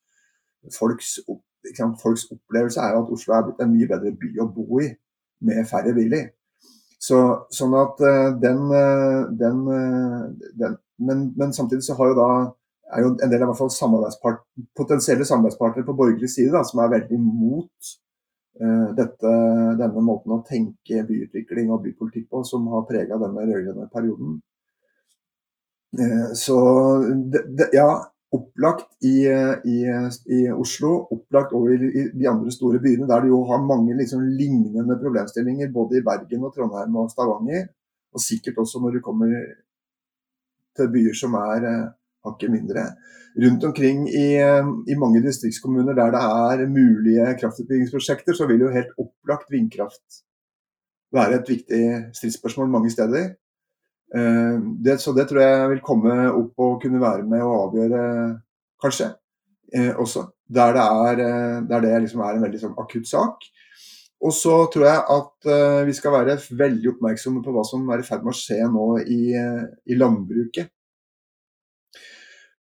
Folks, 0.76 1.16
folks 2.02 2.26
opplevelse 2.28 2.82
er 2.82 2.92
jo 2.92 3.00
at 3.04 3.14
Oslo 3.16 3.34
er 3.34 3.46
blitt 3.46 3.62
en 3.64 3.72
mye 3.72 3.88
bedre 3.88 4.12
by 4.20 4.34
å 4.44 4.50
bo 4.52 4.82
i 4.84 4.90
med 5.48 5.64
færre 5.70 5.94
biler. 5.96 6.28
Så, 7.00 7.18
sånn 7.56 7.74
at 7.80 8.00
eh, 8.04 8.30
den, 8.42 8.64
eh, 8.76 9.20
den, 9.40 9.60
eh, 9.72 10.24
den 10.60 10.76
men, 11.00 11.30
men, 11.36 11.54
samtidig 11.56 11.86
så 11.86 11.96
har 11.96 12.10
jo 12.10 12.16
da 12.18 12.30
er 12.92 13.04
jo 13.06 13.14
en 13.14 13.30
del 13.30 13.40
av 13.40 13.50
hvert 13.52 13.60
fall 13.60 13.72
samarbeidspart, 13.72 14.42
potensielle 14.76 15.24
samarbeidspartnere 15.24 15.86
på 15.86 15.96
borgerlig 15.96 16.28
side 16.28 16.52
da, 16.52 16.60
som 16.66 16.82
er 16.82 16.90
veldig 16.92 17.20
mot 17.22 17.90
uh, 18.60 18.88
dette, 18.98 19.34
denne 19.78 20.02
måten 20.04 20.34
å 20.34 20.40
tenke 20.44 21.04
byutvikling 21.06 21.70
og 21.70 21.84
bypolitikk 21.84 22.26
på, 22.34 22.42
som 22.44 22.66
har 22.74 22.82
prega 22.88 23.20
denne 23.22 23.46
rød-grønne 23.46 23.86
perioden. 23.94 24.34
Uh, 25.94 26.34
så 26.36 26.58
det, 27.32 27.44
det, 27.62 27.70
ja, 27.78 27.88
opplagt 28.30 29.04
i, 29.06 29.24
i, 29.26 29.78
i, 30.30 30.40
Oslo, 30.54 30.92
opplagt 31.16 31.54
over 31.56 31.74
i 31.74 32.04
de 32.14 32.28
andre 32.30 32.52
store 32.54 32.78
byene, 32.82 33.08
der 33.10 33.24
du 33.24 33.32
jo 33.32 33.40
har 33.48 33.64
mange 33.66 33.96
liksom 33.98 34.22
lignende 34.38 34.98
problemstillinger, 35.02 35.72
både 35.74 35.98
i 35.98 36.04
Bergen 36.06 36.46
og 36.46 36.54
Trondheim 36.54 37.00
og 37.02 37.10
Stavanger. 37.10 37.66
Og 38.14 38.22
sikkert 38.22 38.58
også 38.62 38.82
når 38.82 38.96
du 38.96 39.02
kommer 39.02 39.34
til 40.78 40.92
byer 40.94 41.16
som 41.18 41.34
er 41.38 41.66
eh, 41.66 41.90
hakket 42.26 42.54
mindre. 42.54 42.86
Rundt 43.40 43.64
omkring 43.64 44.06
i, 44.08 44.26
i, 44.90 44.96
mange 44.98 45.22
distriktskommuner 45.22 45.94
der 45.94 46.10
det 46.14 46.22
er 46.22 46.70
mulige 46.70 47.34
kraftutbyggingsprosjekter, 47.40 48.34
så 48.34 48.46
vil 48.46 48.66
jo 48.66 48.74
helt 48.74 48.90
opplagt 48.98 49.50
vindkraft 49.50 50.22
være 51.14 51.40
et 51.40 51.48
viktig 51.48 51.84
stridsspørsmål 52.14 52.70
mange 52.70 52.90
steder. 52.90 53.34
Eh, 54.14 54.58
det, 54.84 54.98
så 54.98 55.12
det 55.14 55.28
tror 55.30 55.42
jeg 55.42 55.70
vil 55.74 55.82
komme 55.86 56.14
opp 56.32 56.62
og 56.64 56.78
kunne 56.82 57.02
være 57.02 57.26
med 57.30 57.44
å 57.46 57.56
avgjøre, 57.66 58.02
kanskje, 58.82 59.12
eh, 59.72 59.92
også. 59.94 60.26
Der 60.50 60.74
det, 60.74 60.84
er, 60.84 61.22
eh, 61.26 61.60
der 61.68 61.84
det 61.84 61.94
liksom 62.06 62.24
er 62.26 62.36
en 62.36 62.44
veldig 62.46 62.62
sånn, 62.62 62.78
akutt 62.80 63.06
sak. 63.10 63.46
Og 64.20 64.34
så 64.36 64.52
tror 64.68 64.84
jeg 64.84 65.00
at 65.14 65.46
vi 65.88 65.92
skal 65.96 66.12
være 66.12 66.34
veldig 66.52 66.90
oppmerksomme 66.90 67.40
på 67.40 67.54
hva 67.54 67.62
som 67.64 67.86
er 67.88 68.02
i 68.02 68.04
ferd 68.04 68.26
med 68.26 68.34
å 68.34 68.36
skje 68.36 68.58
nå 68.68 68.88
i, 69.00 69.20
i 69.32 69.96
landbruket. 69.96 70.68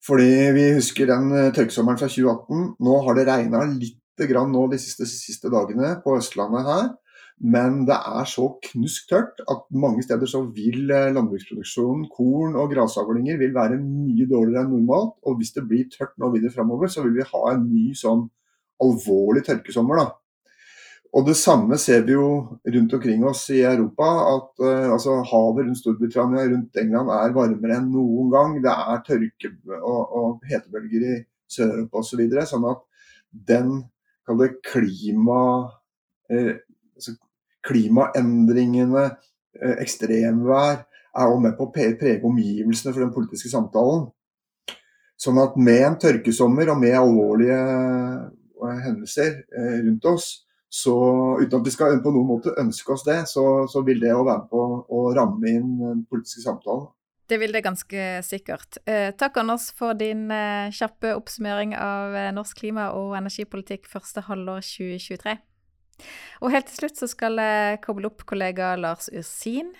Fordi 0.07 0.29
vi 0.55 0.69
husker 0.77 1.09
den 1.09 1.33
tørkesommeren 1.51 1.99
fra 1.99 2.07
2018. 2.07 2.63
Nå 2.79 3.01
har 3.03 3.17
det 3.17 3.27
regna 3.27 3.65
lite 3.73 4.29
grann 4.31 4.55
nå 4.55 4.69
de 4.71 4.79
siste, 4.79 5.03
siste 5.11 5.51
dagene 5.51 5.97
på 6.05 6.15
Østlandet 6.21 6.63
her. 6.69 6.87
Men 7.39 7.85
det 7.87 7.95
er 7.95 8.25
så 8.27 8.49
knusktørt 8.65 9.39
at 9.47 9.61
mange 9.71 10.03
steder 10.03 10.27
så 10.27 10.41
vil 10.55 10.89
eh, 10.91 11.11
landbruksproduksjonen, 11.15 12.09
korn 12.11 12.57
og 12.59 12.73
grasavlinger 12.73 13.39
vil 13.39 13.53
være 13.55 13.79
mye 13.79 14.27
dårligere 14.27 14.65
enn 14.65 14.73
normalt. 14.75 15.15
Og 15.23 15.39
hvis 15.39 15.53
det 15.55 15.63
blir 15.69 15.87
tørt 15.93 16.17
nå 16.19 16.33
videre 16.33 16.51
framover, 16.51 16.91
så 16.91 17.05
vil 17.05 17.15
vi 17.15 17.27
ha 17.29 17.43
en 17.53 17.63
ny 17.71 17.93
sånn 17.95 18.25
alvorlig 18.83 19.45
tørkesommer. 19.47 20.01
da. 20.01 20.09
Og 21.15 21.25
Det 21.25 21.35
samme 21.39 21.77
ser 21.81 22.03
vi 22.05 22.13
jo 22.13 22.59
rundt 22.75 22.93
omkring 22.93 23.23
oss 23.25 23.47
i 23.49 23.63
Europa. 23.63 24.09
at 24.35 24.61
uh, 24.61 24.91
altså, 24.93 25.23
Havet 25.25 25.65
rundt 25.65 25.79
Storbritannia 25.79 26.43
rundt 26.51 26.77
England 26.77 27.09
er 27.09 27.33
varmere 27.33 27.79
enn 27.79 27.89
noen 27.93 28.29
gang. 28.35 28.59
Det 28.61 28.73
er 28.73 29.01
tørke 29.07 29.53
og, 29.79 30.01
og 30.19 30.45
hetebølger 30.51 31.07
i 31.07 31.15
Sør-Europa 31.49 32.03
osv. 32.03 32.11
Så 32.11 32.19
videre, 32.19 32.45
sånn 32.45 32.67
at 32.69 32.85
den 33.31 33.87
klima, 34.61 35.41
eh, 36.29 36.61
altså, 36.95 37.15
klimaendringene, 37.65 39.05
eh, 39.61 39.75
ekstremvær, 39.83 40.85
er 41.19 41.25
også 41.25 41.43
med 41.43 41.55
på 41.57 41.67
å 41.67 41.73
prege 41.73 42.19
omgivelsene 42.25 42.93
for 42.93 43.03
den 43.03 43.13
politiske 43.13 43.51
samtalen. 43.51 44.07
Sånn 45.19 45.39
at 45.41 45.57
med 45.59 45.81
en 45.83 45.97
tørkesommer 45.99 46.69
og 46.71 46.77
med 46.79 46.95
alvorlige 46.95 47.57
eh, 47.57 48.77
hendelser 48.85 49.41
eh, 49.57 49.81
rundt 49.87 50.05
oss, 50.07 50.29
så 50.69 50.93
uten 51.41 51.59
at 51.59 51.65
vi 51.65 51.73
skal 51.73 51.97
på 52.03 52.13
noen 52.13 52.29
måte 52.29 52.53
ønske 52.61 52.93
oss 52.93 53.03
det, 53.07 53.23
så, 53.27 53.65
så 53.67 53.81
vil 53.83 53.99
det 54.03 54.13
å 54.13 54.21
være 54.21 54.43
med 54.43 54.51
på 54.53 54.63
å 54.85 55.03
ramme 55.17 55.49
inn 55.49 55.75
den 55.81 56.03
politiske 56.05 56.45
samtalen. 56.45 56.87
Det 57.29 57.37
vil 57.41 57.53
det 57.53 57.61
ganske 57.65 58.05
sikkert. 58.25 58.79
Takk, 59.21 59.35
Anders, 59.37 59.67
for 59.77 59.97
din 59.97 60.31
kjappe 60.73 61.11
oppsummering 61.13 61.75
av 61.77 62.15
norsk 62.33 62.57
klima- 62.57 62.87
og 62.97 63.13
energipolitikk 63.17 63.85
første 63.89 64.23
halvår 64.25 64.65
2023. 64.65 65.35
Og 66.43 66.53
helt 66.53 66.69
til 66.69 66.83
slutt 66.83 66.99
så 67.01 67.09
skal 67.11 67.39
jeg 67.41 67.81
koble 67.85 68.09
opp 68.09 68.25
kollega 68.29 68.75
Lars 68.79 69.09
Ursin. 69.13 69.73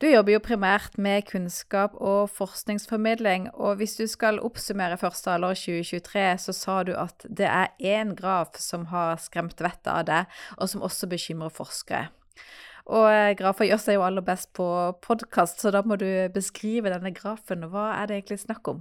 Du 0.00 0.06
jobber 0.08 0.32
jo 0.32 0.40
primært 0.40 0.94
med 0.96 1.26
kunnskap 1.28 1.92
og 2.00 2.30
forskningsformidling, 2.32 3.50
og 3.52 3.76
hvis 3.76 3.98
du 3.98 4.06
skal 4.08 4.40
oppsummere 4.40 4.96
første 4.96 5.34
halvår 5.34 5.58
2023, 5.60 6.22
så 6.40 6.54
sa 6.56 6.76
du 6.88 6.94
at 6.96 7.26
det 7.28 7.44
er 7.44 7.74
én 7.84 8.14
graf 8.16 8.56
som 8.56 8.86
har 8.94 9.20
skremt 9.20 9.60
vettet 9.60 9.92
av 9.92 10.06
deg, 10.08 10.38
og 10.56 10.72
som 10.72 10.86
også 10.88 11.10
bekymrer 11.10 11.52
forskere. 11.52 12.08
Og 12.88 13.10
eh, 13.12 13.34
grafer 13.36 13.68
gjør 13.68 13.82
seg 13.82 13.98
jo 13.98 14.06
aller 14.06 14.24
best 14.24 14.48
på 14.56 14.70
podkast, 15.04 15.60
så 15.60 15.74
da 15.74 15.84
må 15.84 16.00
du 16.00 16.08
beskrive 16.32 16.88
denne 16.94 17.12
grafen. 17.12 17.68
Hva 17.68 17.90
er 17.98 18.08
det 18.08 18.22
egentlig 18.22 18.40
snakk 18.46 18.72
om? 18.72 18.80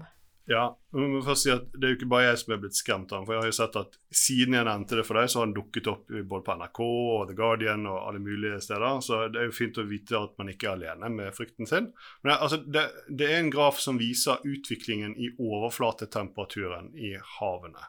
Ja, 0.49 0.63
men 0.95 1.11
må 1.13 1.19
først 1.21 1.45
si 1.45 1.51
at 1.53 1.67
Det 1.75 1.85
er 1.85 1.91
jo 1.91 1.97
ikke 1.99 2.07
bare 2.09 2.29
jeg 2.31 2.37
som 2.41 2.53
er 2.55 2.61
blitt 2.63 2.77
skremt 2.77 3.11
av 3.13 3.19
ham. 3.19 3.25
For 3.27 3.35
jeg 3.35 3.43
har 3.43 3.51
jo 3.51 3.57
sett 3.59 3.75
at 3.77 3.97
siden 4.17 4.55
jeg 4.57 4.65
nevnte 4.65 4.97
det 4.97 5.03
for 5.05 5.19
deg, 5.19 5.29
så 5.29 5.41
har 5.41 5.49
den 5.49 5.57
dukket 5.59 5.89
opp 5.91 6.07
både 6.09 6.45
på 6.47 6.55
NRK 6.57 6.79
og 6.85 7.27
The 7.29 7.35
Guardian 7.37 7.85
og 7.85 7.99
alle 8.07 8.21
mulige 8.23 8.57
steder. 8.65 9.03
Så 9.05 9.19
det 9.29 9.43
er 9.43 9.49
jo 9.51 9.57
fint 9.59 9.77
å 9.77 9.85
vite 9.85 10.17
at 10.17 10.33
man 10.41 10.49
ikke 10.49 10.71
er 10.71 10.79
alene 10.79 11.11
med 11.13 11.37
frykten 11.37 11.69
sin. 11.69 11.91
Men 12.25 12.33
altså, 12.39 12.57
det, 12.65 12.87
det 13.13 13.29
er 13.29 13.43
en 13.43 13.53
graf 13.53 13.77
som 13.83 14.01
viser 14.01 14.41
utviklingen 14.41 15.13
i 15.21 15.29
overflatetemperaturen 15.37 16.89
i 16.97 17.13
havene. 17.37 17.85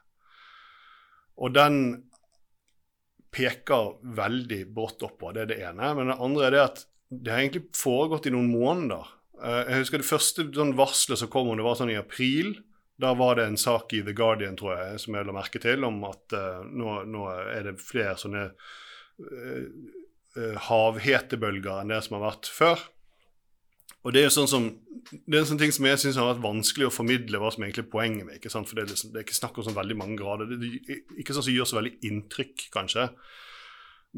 Og 1.40 1.57
den 1.57 1.81
peker 3.33 3.94
veldig 4.20 4.61
brått 4.75 5.07
oppover. 5.07 5.38
Det 5.38 5.46
er 5.46 5.51
det 5.55 5.61
ene. 5.70 5.94
Men 5.96 6.12
det 6.12 6.20
andre 6.20 6.51
er 6.51 6.57
det 6.59 6.62
at 6.66 6.85
det 7.11 7.33
har 7.33 7.42
egentlig 7.42 7.64
foregått 7.75 8.29
i 8.29 8.35
noen 8.35 8.53
måneder. 8.53 9.16
Uh, 9.40 9.62
jeg 9.70 9.85
husker 9.85 10.03
Det 10.03 10.09
første 10.09 10.46
sånn 10.53 10.76
varselet 10.79 11.22
som 11.22 11.31
kom, 11.33 11.48
det 11.57 11.64
var 11.64 11.79
sånn 11.79 11.92
i 11.92 12.00
april. 12.00 12.53
Da 13.00 13.14
var 13.16 13.38
det 13.38 13.48
en 13.48 13.61
sak 13.61 13.94
i 13.96 14.03
The 14.05 14.14
Guardian 14.16 14.59
tror 14.61 14.76
jeg, 14.76 15.00
som 15.00 15.16
jeg 15.16 15.26
la 15.26 15.35
merke 15.35 15.62
til, 15.62 15.87
om 15.88 16.03
at 16.09 16.37
uh, 16.37 16.61
nå, 16.68 17.00
nå, 17.09 17.26
er 17.48 17.70
det 17.70 17.81
flere 17.81 18.16
sånne 18.20 18.44
uh, 18.50 19.64
havhetebølger 20.68 21.81
enn 21.81 21.94
det 21.94 22.03
som 22.05 22.18
har 22.18 22.26
vært 22.29 22.46
før. 22.53 22.79
Og 24.00 24.14
Det 24.14 24.22
er 24.22 24.29
jo 24.29 24.33
sånn 24.33 24.48
som, 24.48 24.66
det 25.11 25.35
er 25.35 25.42
en 25.42 25.50
sånn 25.50 25.61
ting 25.61 25.74
som 25.76 25.85
jeg 25.85 26.00
syns 26.00 26.18
har 26.20 26.31
vært 26.31 26.44
vanskelig 26.44 26.87
å 26.88 26.94
formidle 26.94 27.40
hva 27.40 27.50
som 27.53 27.66
egentlig 27.66 27.85
er 27.85 27.92
poenget 27.92 28.26
med. 28.26 28.38
ikke 28.38 28.53
sant? 28.53 28.68
For 28.68 28.79
Det 28.79 28.87
er, 28.87 28.92
liksom, 28.94 29.12
det 29.12 29.20
er 29.20 29.26
ikke 29.26 29.40
snakk 29.40 29.61
om 29.61 29.66
så 29.66 29.76
veldig 29.76 29.96
mange 30.00 30.16
grader. 30.20 30.48
Det 30.48 30.70
er 30.81 31.20
ikke 31.20 31.37
sånn 31.37 31.48
som 31.48 31.57
gjør 31.57 31.68
så 31.68 31.81
veldig 31.81 31.92
inntrykk, 32.09 32.70
kanskje. 32.72 33.11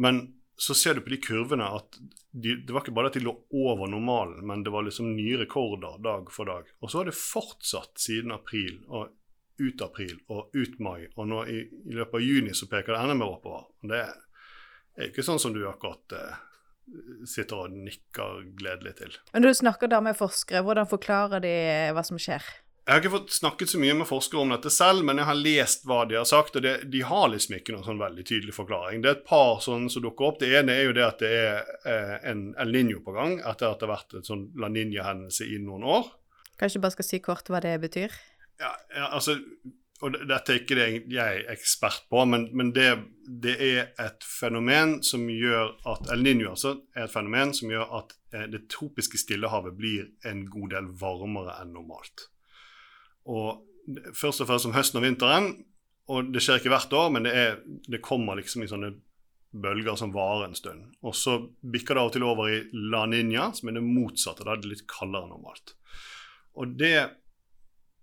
Men 0.02 0.22
så 0.62 0.74
ser 0.74 0.94
du 0.94 1.00
på 1.02 1.10
de 1.10 1.18
kurvene 1.18 1.66
at 1.74 1.96
de, 2.30 2.54
det 2.62 2.70
var 2.70 2.84
ikke 2.84 2.94
bare 2.94 3.10
at 3.10 3.16
de 3.18 3.24
lå 3.24 3.32
over 3.50 3.88
normalen, 3.90 4.44
men 4.46 4.62
det 4.62 4.70
var 4.70 4.84
liksom 4.86 5.08
nye 5.16 5.40
rekorder 5.40 5.98
dag 6.04 6.30
for 6.30 6.46
dag. 6.46 6.68
Og 6.78 6.92
så 6.92 7.00
har 7.00 7.08
det 7.10 7.18
fortsatt 7.18 7.98
siden 7.98 8.30
april 8.30 8.78
og 8.86 9.10
ut 9.58 9.82
april 9.82 10.14
og 10.30 10.54
ut 10.54 10.78
mai, 10.78 11.08
og 11.16 11.26
nå 11.32 11.42
i, 11.50 11.58
i 11.66 11.96
løpet 11.98 12.14
av 12.20 12.22
juni 12.22 12.54
så 12.54 12.70
peker 12.70 12.94
det 12.94 13.00
enda 13.02 13.18
mer 13.18 13.34
oppover. 13.34 13.66
Det 13.90 14.04
er 14.04 15.10
ikke 15.10 15.26
sånn 15.26 15.42
som 15.42 15.56
du 15.56 15.64
akkurat 15.66 16.14
eh, 16.20 16.38
sitter 17.26 17.64
og 17.64 17.74
nikker 17.82 18.46
gledelig 18.62 18.94
til. 19.02 19.18
Men 19.34 19.48
Du 19.48 19.50
snakker 19.58 19.90
da 19.90 19.98
med 20.04 20.18
forskere, 20.18 20.62
hvordan 20.62 20.86
forklarer 20.94 21.42
de 21.42 21.56
hva 21.90 22.06
som 22.06 22.22
skjer? 22.22 22.46
Jeg 22.82 22.96
har 22.96 22.98
ikke 22.98 23.12
fått 23.12 23.34
snakket 23.36 23.70
så 23.70 23.78
mye 23.78 23.94
med 23.94 24.08
forskere 24.08 24.40
om 24.42 24.52
dette 24.52 24.70
selv, 24.74 25.04
men 25.06 25.20
jeg 25.20 25.28
har 25.28 25.38
lest 25.38 25.84
hva 25.86 26.00
de 26.10 26.16
har 26.18 26.26
sagt, 26.26 26.56
og 26.58 26.64
det, 26.64 26.72
de 26.90 27.02
har 27.06 27.28
liksom 27.30 27.54
ikke 27.54 27.76
noen 27.76 27.84
sånn 27.86 28.00
veldig 28.00 28.24
tydelig 28.26 28.56
forklaring. 28.56 29.04
Det 29.04 29.10
er 29.10 29.18
et 29.20 29.28
par 29.28 29.60
sånne 29.62 29.92
som 29.92 30.02
dukker 30.02 30.32
opp. 30.32 30.40
Det 30.40 30.50
ene 30.58 30.74
er 30.74 30.88
jo 30.88 30.96
det 30.96 31.04
at 31.06 31.22
det 31.22 31.30
er 31.30 31.60
eh, 31.86 32.16
en 32.32 32.48
El 32.58 32.74
Niño 32.74 32.98
på 33.06 33.14
gang, 33.14 33.36
etter 33.38 33.68
at 33.68 33.78
det 33.78 33.86
har 33.86 33.92
vært 33.94 34.16
en 34.18 34.26
sånn 34.26 34.48
La 34.58 34.72
Niña-hendelse 34.72 35.46
i 35.46 35.60
noen 35.62 35.86
år. 35.86 36.10
Kanskje 36.58 36.80
du 36.80 36.84
bare 36.88 36.96
skal 36.96 37.06
si 37.06 37.22
kort 37.22 37.52
hva 37.54 37.62
det 37.62 37.76
betyr? 37.84 38.18
Ja, 38.58 38.74
ja 38.96 39.12
altså 39.14 39.38
og 40.02 40.16
dette 40.26 40.50
er 40.50 40.58
ikke 40.58 40.74
det 40.74 40.86
jeg 41.14 41.42
er 41.44 41.50
ekspert 41.52 42.08
på, 42.10 42.24
men, 42.26 42.48
men 42.58 42.72
det, 42.74 42.88
det, 43.22 43.54
er 43.62 43.92
et 44.02 44.24
fenomen 44.26 44.96
som 45.06 45.28
gjør 45.30 45.76
at 45.92 46.10
El 46.10 46.24
Niño 46.26 46.56
altså, 46.56 46.74
er 46.96 47.06
et 47.06 47.14
fenomen 47.14 47.54
som 47.54 47.70
gjør 47.70 47.94
at 48.00 48.16
eh, 48.34 48.48
det 48.50 48.64
tropiske 48.72 49.20
Stillehavet 49.22 49.78
blir 49.78 50.08
en 50.26 50.42
god 50.50 50.74
del 50.74 50.90
varmere 50.98 51.54
enn 51.62 51.70
normalt. 51.76 52.31
Og 53.30 53.62
først 54.18 54.42
og 54.42 54.48
fremst 54.48 54.68
om 54.68 54.74
høsten 54.76 55.00
og 55.00 55.06
vinteren, 55.06 55.52
og 56.10 56.32
det 56.34 56.42
skjer 56.42 56.60
ikke 56.60 56.72
hvert 56.72 56.94
år, 56.98 57.10
men 57.14 57.26
det, 57.26 57.32
er, 57.38 57.58
det 57.88 58.02
kommer 58.04 58.38
liksom 58.38 58.64
i 58.64 58.70
sånne 58.70 58.92
bølger 59.52 59.96
som 60.00 60.12
varer 60.14 60.48
en 60.48 60.56
stund. 60.56 60.84
Og 61.04 61.14
så 61.16 61.36
bikker 61.60 61.94
det 61.94 62.02
av 62.02 62.10
og 62.10 62.14
til 62.14 62.26
over 62.26 62.50
i 62.50 62.60
la 62.72 63.04
niña, 63.08 63.50
som 63.54 63.68
er 63.68 63.76
det 63.78 63.84
motsatte. 63.84 64.46
Da 64.46 64.54
er 64.54 64.62
det 64.62 64.70
litt 64.70 64.86
kaldere 64.90 65.28
enn 65.28 65.34
normalt. 65.34 65.74
Og 66.58 66.74
det 66.80 66.96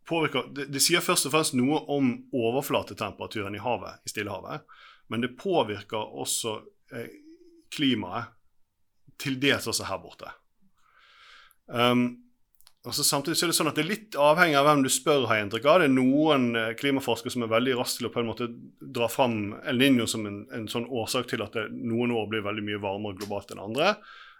påvirker 0.09 0.49
det, 0.55 0.69
det, 0.73 0.81
sier 0.81 1.03
først 1.05 1.27
og 1.29 1.35
fremst 1.35 1.57
noe 1.57 1.81
om 1.91 2.11
overflatetemperaturen 2.33 3.57
i 3.57 3.63
havet, 3.63 4.01
i 4.05 4.13
Stillehavet. 4.13 4.65
Men 5.09 5.25
det 5.25 5.35
påvirker 5.41 6.15
også 6.21 6.55
eh, 6.93 7.11
klimaet 7.73 8.35
til 9.19 9.37
dels 9.41 9.67
også 9.69 9.89
her 9.89 9.99
borte. 10.01 10.31
Um, 11.65 12.28
Altså, 12.89 13.03
samtidig 13.05 13.37
så 13.37 13.45
er 13.45 13.51
det 13.51 13.57
sånn 13.59 13.69
at 13.69 13.77
det 13.77 13.83
er 13.83 13.91
litt 13.91 14.15
avhengig 14.17 14.55
av 14.57 14.65
hvem 14.65 14.79
du 14.81 14.89
spør, 14.89 15.27
har 15.29 15.37
jeg 15.37 15.45
inntrykk 15.45 15.67
av. 15.69 15.81
Det 15.81 15.89
er 15.89 15.93
noen 15.93 16.47
eh, 16.57 16.71
klimaforskere 16.79 17.33
som 17.35 17.45
er 17.45 17.51
veldig 17.51 17.75
raske 17.77 18.01
til 18.01 18.09
å 18.09 18.13
på 18.15 18.23
en 18.23 18.29
måte 18.31 18.47
dra 18.81 19.09
fram 19.11 19.35
El 19.69 19.77
Niño 19.77 20.07
som 20.09 20.25
en, 20.25 20.39
en 20.55 20.65
sånn 20.71 20.87
årsak 20.89 21.29
til 21.29 21.45
at 21.45 21.53
det, 21.53 21.67
noen 21.69 22.15
år 22.17 22.25
blir 22.31 22.47
veldig 22.47 22.65
mye 22.65 22.81
varmere 22.81 23.19
globalt 23.19 23.53
enn 23.53 23.61
andre. 23.61 23.93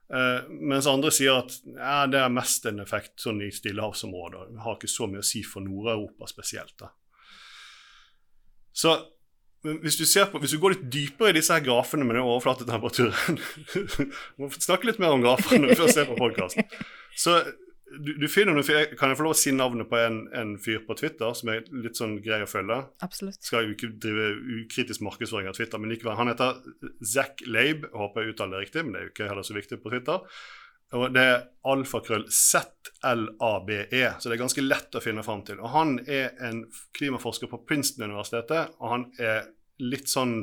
Uh, 0.09 0.41
mens 0.49 0.89
andre 0.89 1.12
sier 1.13 1.43
at 1.43 1.53
ja, 1.67 2.07
det 2.09 2.17
er 2.17 2.33
mest 2.33 2.65
en 2.65 2.81
effekt 2.81 3.21
sånn 3.21 3.43
i 3.45 3.51
stillehavsområder. 3.53 4.49
Det 4.55 4.65
har 4.65 4.79
ikke 4.79 4.89
så 4.89 5.05
mye 5.12 5.21
å 5.21 5.29
si 5.29 5.43
for 5.45 5.62
Nord-Europa 5.62 6.31
spesielt. 6.31 6.73
da. 6.81 6.89
Så 8.73 8.97
hvis 9.62 9.99
du, 9.99 10.05
på, 10.31 10.39
hvis 10.41 10.55
du, 10.55 10.59
går 10.63 10.77
litt 10.77 10.85
dypere 10.89 11.33
i 11.33 11.38
disse 11.38 11.53
her 11.53 11.62
grafene 11.62 12.05
med 12.07 12.15
den 12.15 12.23
overflatetemperaturen 12.23 13.39
Må 14.39 14.47
snakke 14.55 14.88
litt 14.88 15.01
mer 15.03 15.12
om 15.17 15.25
grafene 15.25 15.75
før 15.75 15.89
vi 15.89 15.95
ser 15.97 16.07
på 16.07 16.15
podkast. 16.15 16.62
Du, 17.89 18.12
du, 18.21 18.28
finner 18.30 18.54
noen 18.54 18.93
Kan 18.99 19.10
jeg 19.10 19.17
få 19.17 19.25
lov 19.25 19.34
å 19.34 19.39
si 19.39 19.52
navnet 19.56 19.89
på 19.89 19.97
en, 19.97 20.19
en, 20.38 20.54
fyr 20.62 20.84
på 20.86 20.95
Twitter 20.99 21.34
som 21.38 21.49
er 21.49 21.65
litt 21.73 21.97
sånn 21.97 22.19
grei 22.21 22.43
å 22.45 22.49
følge? 22.49 22.78
Absolutt. 23.06 23.41
Skal 23.45 23.65
jo 23.65 23.73
ikke 23.73 23.91
drive 23.97 24.30
ukritisk 24.62 25.04
markedsføring 25.08 25.49
av 25.49 25.58
Twitter, 25.58 25.82
men 25.82 25.93
likevel. 25.93 26.17
Han 26.19 26.30
heter 26.30 26.60
Zack 27.02 27.43
Labe, 27.49 27.89
håper 27.95 28.25
jeg 28.25 28.36
uttaler 28.36 28.58
det 28.60 28.67
riktig, 28.67 28.86
men 28.86 28.93
det 28.93 29.02
er 29.02 29.08
jo 29.08 29.13
ikke 29.15 29.30
heller 29.32 29.47
så 29.47 29.58
viktig 29.58 29.82
på 29.82 29.93
Twitter. 29.93 30.25
Og 30.97 31.13
Det 31.13 31.21
er 31.21 31.43
alfakrøll 31.69 32.25
ZLABE, 32.34 33.84
så 34.17 34.25
det 34.25 34.36
er 34.36 34.41
ganske 34.41 34.63
lett 34.65 34.95
å 34.97 35.04
finne 35.04 35.25
fram 35.25 35.43
til. 35.45 35.60
Og 35.62 35.69
Han 35.75 35.99
er 36.08 36.34
en 36.45 36.63
klimaforsker 36.97 37.52
på 37.52 37.62
Princeton-universitetet, 37.69 38.73
og 38.80 38.89
han 38.95 39.06
er 39.21 39.52
litt 39.80 40.10
sånn 40.10 40.39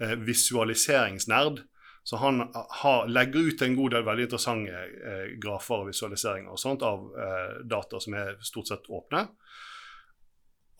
eh, 0.00 0.14
visualiseringsnerd. 0.14 1.64
Så 2.02 2.16
han 2.16 2.42
har, 2.80 3.06
legger 3.06 3.50
ut 3.50 3.62
en 3.62 3.76
god 3.76 3.94
del 3.94 4.04
veldig 4.06 4.26
interessante 4.26 4.72
eh, 4.72 5.26
grafer 5.42 5.82
og 5.82 5.90
visualiseringer 5.90 6.50
og 6.50 6.60
sånt 6.60 6.82
av 6.86 7.06
eh, 7.12 7.56
data 7.68 8.00
som 8.00 8.16
er 8.16 8.38
stort 8.44 8.70
sett 8.72 8.88
åpne. 8.88 9.26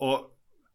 Og 0.01 0.31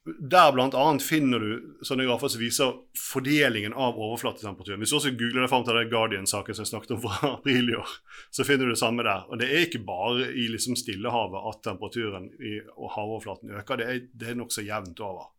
der 0.07 0.53
bl.a. 0.55 0.85
finner 1.03 1.43
du 1.43 1.79
sånne 1.85 2.05
grafer 2.07 2.31
som 2.31 2.41
viser 2.41 2.75
fordelingen 2.95 3.75
av 3.75 3.99
overflatetemperaturen. 3.99 4.79
Hvis 4.79 4.93
du 4.95 4.99
også 5.01 5.13
googler 5.19 5.43
deg 5.43 5.51
fram 5.51 5.65
til 5.67 5.79
den 5.81 5.91
Guardian-saken 5.91 6.55
som 6.55 6.63
jeg 6.63 6.71
snakket 6.71 6.93
om 6.95 7.01
fra 7.03 7.31
april 7.41 7.73
i 7.73 7.79
år, 7.81 7.95
så 8.31 8.47
finner 8.47 8.69
du 8.69 8.75
det 8.77 8.81
samme 8.81 9.07
der. 9.07 9.25
Og 9.27 9.41
det 9.43 9.49
er 9.51 9.67
ikke 9.67 9.83
bare 9.87 10.29
i 10.31 10.47
liksom 10.53 10.79
Stillehavet 10.79 11.51
at 11.51 11.65
temperaturen 11.67 12.31
i 12.39 12.61
havoverflaten 12.95 13.57
øker, 13.59 13.83
det 13.83 13.89
er, 13.91 14.05
det 14.15 14.31
er 14.31 14.39
nokså 14.39 14.63
jevnt 14.67 15.03
over. 15.03 15.33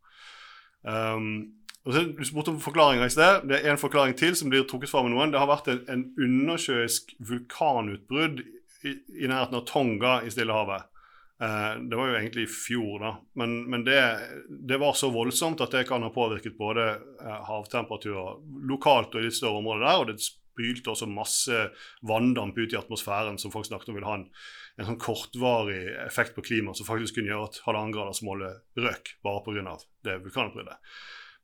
Um, 0.84 1.32
og 1.64 1.67
du 1.94 2.26
spurte 2.28 2.52
om 2.52 2.60
forklaringer 2.60 3.08
i 3.08 3.14
sted. 3.14 3.48
Det 3.48 3.62
er 3.62 3.72
en 3.72 3.82
forklaring 3.82 4.18
til 4.20 4.36
som 4.36 4.52
blir 4.52 4.66
trukket 4.68 4.92
fram 4.92 5.08
med 5.08 5.16
noen. 5.16 5.32
Det 5.32 5.40
har 5.40 5.50
vært 5.50 5.70
en, 5.72 5.82
en 5.94 6.06
undersjøisk 6.20 7.14
vulkanutbrudd 7.30 8.44
i, 8.44 8.94
i 9.24 9.30
nærheten 9.30 9.60
av 9.60 9.66
Tonga 9.70 10.20
i 10.26 10.32
Stillehavet. 10.34 10.90
Eh, 11.42 11.74
det 11.90 11.98
var 11.98 12.10
jo 12.10 12.18
egentlig 12.18 12.48
i 12.48 12.50
fjor, 12.50 12.98
da. 13.04 13.14
Men, 13.38 13.60
men 13.70 13.86
det, 13.86 14.00
det, 14.50 14.80
var 14.82 14.98
så 14.98 15.12
voldsomt 15.14 15.62
at 15.62 15.76
det 15.76 15.86
kan 15.90 16.06
ha 16.06 16.10
påvirket 16.14 16.58
både 16.58 16.90
eh, 16.98 17.40
havtemperaturer 17.50 18.42
lokalt 18.70 19.14
og 19.14 19.22
i 19.22 19.30
litt 19.30 19.38
større 19.38 19.62
områder 19.62 19.86
der. 19.86 20.02
Og 20.02 20.10
det 20.10 20.18
spylte 20.26 20.94
også 20.94 21.10
masse 21.12 21.68
vanndamp 22.10 22.58
ut 22.58 22.74
i 22.74 22.80
atmosfæren 22.80 23.38
som 23.42 23.54
folk 23.54 23.70
snakket 23.70 23.94
om 23.94 24.00
ville 24.00 24.10
ha 24.10 24.18
en, 24.18 24.26
en 24.82 24.90
sånn 24.90 25.02
kortvarig 25.02 25.84
effekt 26.08 26.34
på 26.36 26.46
klimaet 26.50 26.80
som 26.80 26.90
faktisk 26.90 27.20
kunne 27.20 27.30
gjøre 27.30 27.52
at 27.52 27.62
halvannengradersmålet 27.68 28.82
røk 28.82 29.14
bare 29.26 29.46
pga. 29.46 29.78
det 30.10 30.20
vulkanutbruddet. 30.26 30.82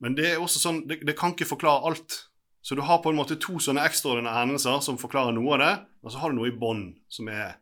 Men 0.04 0.18
det 0.20 0.34
er 0.34 0.44
også 0.44 0.60
sånn, 0.62 0.84
det, 0.90 1.00
det 1.08 1.16
kan 1.20 1.34
ikke 1.34 1.48
forklare 1.48 1.88
alt. 1.90 2.20
Så 2.64 2.76
du 2.76 2.84
har 2.86 3.02
på 3.04 3.12
en 3.12 3.20
måte 3.20 3.40
to 3.40 3.58
sånne 3.64 3.84
ekstraordinære 3.88 4.44
hendelser 4.44 4.84
som 4.84 5.00
forklarer 5.00 5.36
noe 5.36 5.56
av 5.56 5.64
det, 5.64 5.74
og 6.04 6.14
så 6.14 6.22
har 6.22 6.32
du 6.32 6.40
noe 6.40 6.52
i 6.52 6.60
bånn 6.60 6.86
som 7.12 7.32
er 7.32 7.58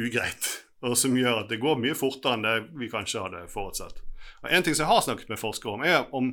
ugreit 0.00 0.48
og 0.86 0.96
som 0.96 1.16
gjør 1.16 1.42
at 1.42 1.52
det 1.52 1.60
går 1.60 1.78
mye 1.80 1.96
fortere 1.98 2.38
enn 2.38 2.46
det 2.46 2.56
vi 2.80 2.88
kanskje 2.92 3.24
hadde 3.26 3.44
forutsett. 3.52 4.00
Og 4.40 4.50
En 4.50 4.64
ting 4.64 4.76
som 4.76 4.86
jeg 4.86 4.92
har 4.94 5.02
snakket 5.04 5.32
med 5.32 5.40
forskere 5.40 5.76
om, 5.76 5.84
er 5.84 6.06
om 6.16 6.32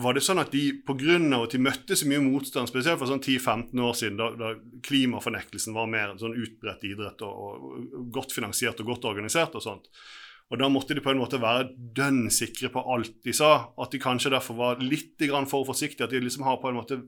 var 0.00 0.14
det 0.14 0.22
sånn 0.22 0.38
at 0.38 0.52
de 0.54 0.82
pga. 0.86 1.18
at 1.42 1.50
de 1.50 1.58
møtte 1.58 1.96
så 1.98 2.06
mye 2.06 2.22
motstand, 2.22 2.70
spesielt 2.70 2.98
for 2.98 3.10
sånn 3.10 3.22
10-15 3.22 3.80
år 3.82 3.94
siden, 3.98 4.16
da, 4.18 4.30
da, 4.38 4.54
klimafornektelsen 4.86 5.74
var 5.74 5.90
mer 5.90 6.14
sånn 6.18 6.38
utbredt 6.38 6.84
idrett 6.86 7.22
og, 7.26 7.34
og, 7.34 8.10
godt 8.14 8.32
finansiert 8.32 8.80
og 8.80 8.86
godt 8.86 9.04
organisert 9.10 9.54
og 9.54 9.62
sånt. 9.62 9.90
Og 10.50 10.58
Da 10.58 10.68
måtte 10.68 10.96
de 10.98 11.02
på 11.02 11.12
en 11.12 11.20
måte 11.20 11.38
være 11.38 11.68
dønn 11.94 12.24
sikre 12.34 12.72
på 12.74 12.82
alt 12.82 13.20
de 13.22 13.32
sa. 13.36 13.70
At 13.78 13.92
de 13.94 14.00
kanskje 14.02 14.32
derfor 14.34 14.58
var 14.58 14.80
litt 14.82 15.22
for 15.46 15.64
forsiktige. 15.64 16.04
At 16.04 16.10
de 16.10 16.20
liksom 16.20 16.42
har 16.42 16.58
på 16.58 16.68
en 16.68 16.80
måte 16.80 17.02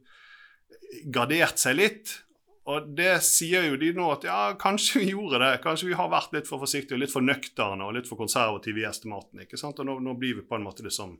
gardert 1.10 1.58
seg 1.58 1.76
litt. 1.76 2.22
Og 2.70 2.92
det 2.94 3.16
sier 3.26 3.66
jo 3.66 3.78
de 3.80 3.90
nå 3.96 4.06
at 4.14 4.24
ja, 4.28 4.54
kanskje 4.54 5.02
vi 5.02 5.10
gjorde 5.10 5.40
det. 5.42 5.56
Kanskje 5.64 5.90
vi 5.90 5.98
har 5.98 6.12
vært 6.12 6.36
litt 6.36 6.46
for 6.46 6.62
forsiktige, 6.62 7.00
litt 7.00 7.10
for 7.10 7.24
nøkterne 7.24 7.82
og 7.82 7.96
litt 7.96 8.06
for 8.06 8.20
konservative 8.20 8.78
i 8.78 8.86
estimatene. 8.86 9.48
ikke 9.48 9.58
sant? 9.58 9.80
Og 9.82 9.88
nå, 9.88 9.98
nå 9.98 10.14
blir 10.14 10.38
vi 10.38 10.46
på 10.46 10.58
en 10.58 10.66
måte 10.68 10.86
det 10.86 10.94
som 10.94 11.16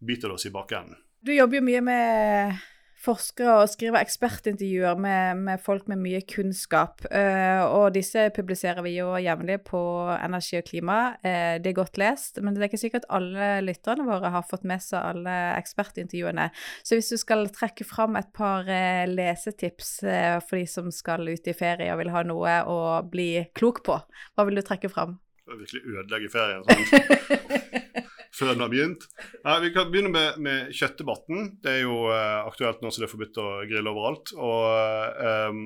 biter 0.00 0.32
oss 0.32 0.48
i 0.48 0.54
bakenden. 0.54 0.96
Du 1.24 1.32
jobber 1.34 1.60
jo 1.60 1.66
mye 1.68 1.84
med 1.84 2.64
forskere 3.04 3.58
og 3.60 3.70
skriver 3.72 4.00
ekspertintervjuer 4.00 4.98
med, 5.00 5.40
med, 5.46 5.62
folk 5.62 5.88
med 5.90 6.00
mye 6.02 6.20
kunnskap. 6.28 7.04
Uh, 7.10 7.64
og 7.66 7.94
disse 7.96 8.26
publiserer 8.36 8.84
vi 8.86 8.96
jo 8.96 9.12
jevnlig 9.20 9.60
på 9.68 9.80
Energi 10.16 10.58
og 10.60 10.66
klima. 10.68 10.98
Uh, 11.24 11.56
det 11.62 11.72
er 11.72 11.78
godt 11.78 12.00
lest, 12.00 12.40
men 12.42 12.54
det 12.54 12.62
er 12.62 12.70
ikke 12.70 12.82
sikkert 12.84 13.08
alle 13.12 13.58
lytterne 13.66 14.06
våre 14.08 14.32
har 14.34 14.46
fått 14.48 14.66
med 14.68 14.82
seg 14.84 15.00
alle 15.00 15.34
ekspertintervjuene. 15.58 16.48
Så 16.82 16.98
hvis 16.98 17.12
du 17.12 17.18
skal 17.20 17.46
trekke 17.54 17.86
fram 17.88 18.16
et 18.20 18.30
par 18.36 18.68
uh, 18.68 19.04
lesetips 19.10 19.96
for 20.04 20.58
de 20.58 20.64
som 20.68 20.90
skal 20.94 21.28
ut 21.28 21.50
i 21.50 21.56
ferie 21.56 21.92
og 21.92 22.00
vil 22.00 22.12
ha 22.14 22.24
noe 22.26 22.56
å 22.70 22.78
bli 23.08 23.28
klok 23.56 23.84
på, 23.86 23.98
hva 24.34 24.48
vil 24.48 24.60
du 24.60 24.64
trekke 24.64 24.90
fram? 24.92 25.18
Det 25.44 25.60
virkelig 25.60 25.98
ødelegge 26.00 26.32
ferien. 26.32 26.64
Sånn. 26.64 28.03
før 28.34 28.52
den 28.52 28.64
har 28.64 28.72
begynt. 28.72 29.06
Nei, 29.44 29.56
vi 29.62 29.72
kan 29.74 29.90
begynne 29.92 30.12
med, 30.12 30.38
med 30.42 30.74
kjøttdebatten. 30.74 31.50
Det 31.62 31.78
er 31.78 31.82
jo 31.84 32.04
uh, 32.10 32.44
aktuelt 32.48 32.82
nå 32.82 32.90
som 32.90 33.04
det 33.04 33.08
er 33.08 33.14
forbudt 33.14 33.42
å 33.42 33.48
grille 33.70 33.92
overalt. 33.92 34.34
Og 34.34 35.20
um, 35.50 35.62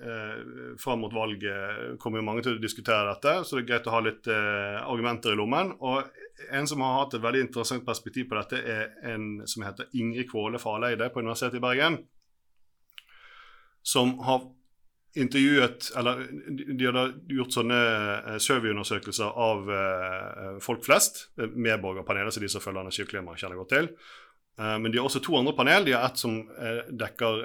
uh, 0.00 0.76
fram 0.80 1.04
mot 1.04 1.14
valget 1.14 2.00
kommer 2.02 2.22
jo 2.22 2.28
mange 2.28 2.46
til 2.46 2.56
å 2.56 2.62
diskutere 2.62 3.12
dette, 3.12 3.38
så 3.44 3.58
det 3.58 3.66
er 3.66 3.70
greit 3.72 3.90
å 3.90 3.96
ha 3.96 4.02
litt 4.06 4.30
uh, 4.32 4.80
argumenter 4.86 5.36
i 5.36 5.40
lommen. 5.40 5.74
Og 5.84 6.48
en 6.52 6.68
som 6.68 6.84
har 6.84 7.02
hatt 7.02 7.16
et 7.18 7.24
veldig 7.24 7.46
interessant 7.48 7.84
perspektiv 7.86 8.30
på 8.30 8.40
dette, 8.40 8.60
er 8.64 9.12
en 9.12 9.42
som 9.48 9.64
heter 9.66 9.92
Ingrid 9.96 10.30
Kvåle 10.30 10.60
Faleide 10.62 11.10
på 11.12 11.24
Universitetet 11.24 11.60
i 11.60 11.64
Bergen. 11.64 12.00
Som 13.86 14.16
har 14.26 14.48
intervjuet 15.16 15.90
Eller 15.96 16.26
de 16.76 16.86
hadde 16.86 17.06
gjort 17.32 17.56
sånne 17.56 17.80
eh, 17.80 18.36
surveyundersøkelser 18.42 19.40
av 19.46 19.72
eh, 19.72 20.52
folk 20.64 20.84
flest. 20.86 21.26
Medborgerpanelet, 21.36 22.34
så 22.34 22.42
de 22.42 22.50
som 22.52 22.64
følger 22.64 22.84
energi 22.84 23.04
og 23.04 23.10
klima, 23.10 23.36
kjenner 23.38 23.60
godt 23.60 23.74
til. 23.74 23.90
Eh, 24.60 24.76
men 24.82 24.92
de 24.92 25.00
har 25.00 25.08
også 25.08 25.22
to 25.24 25.36
andre 25.38 25.56
panel. 25.56 25.88
De 25.88 25.96
har 25.96 26.06
et 26.08 26.20
som 26.20 26.38
dekker 27.02 27.42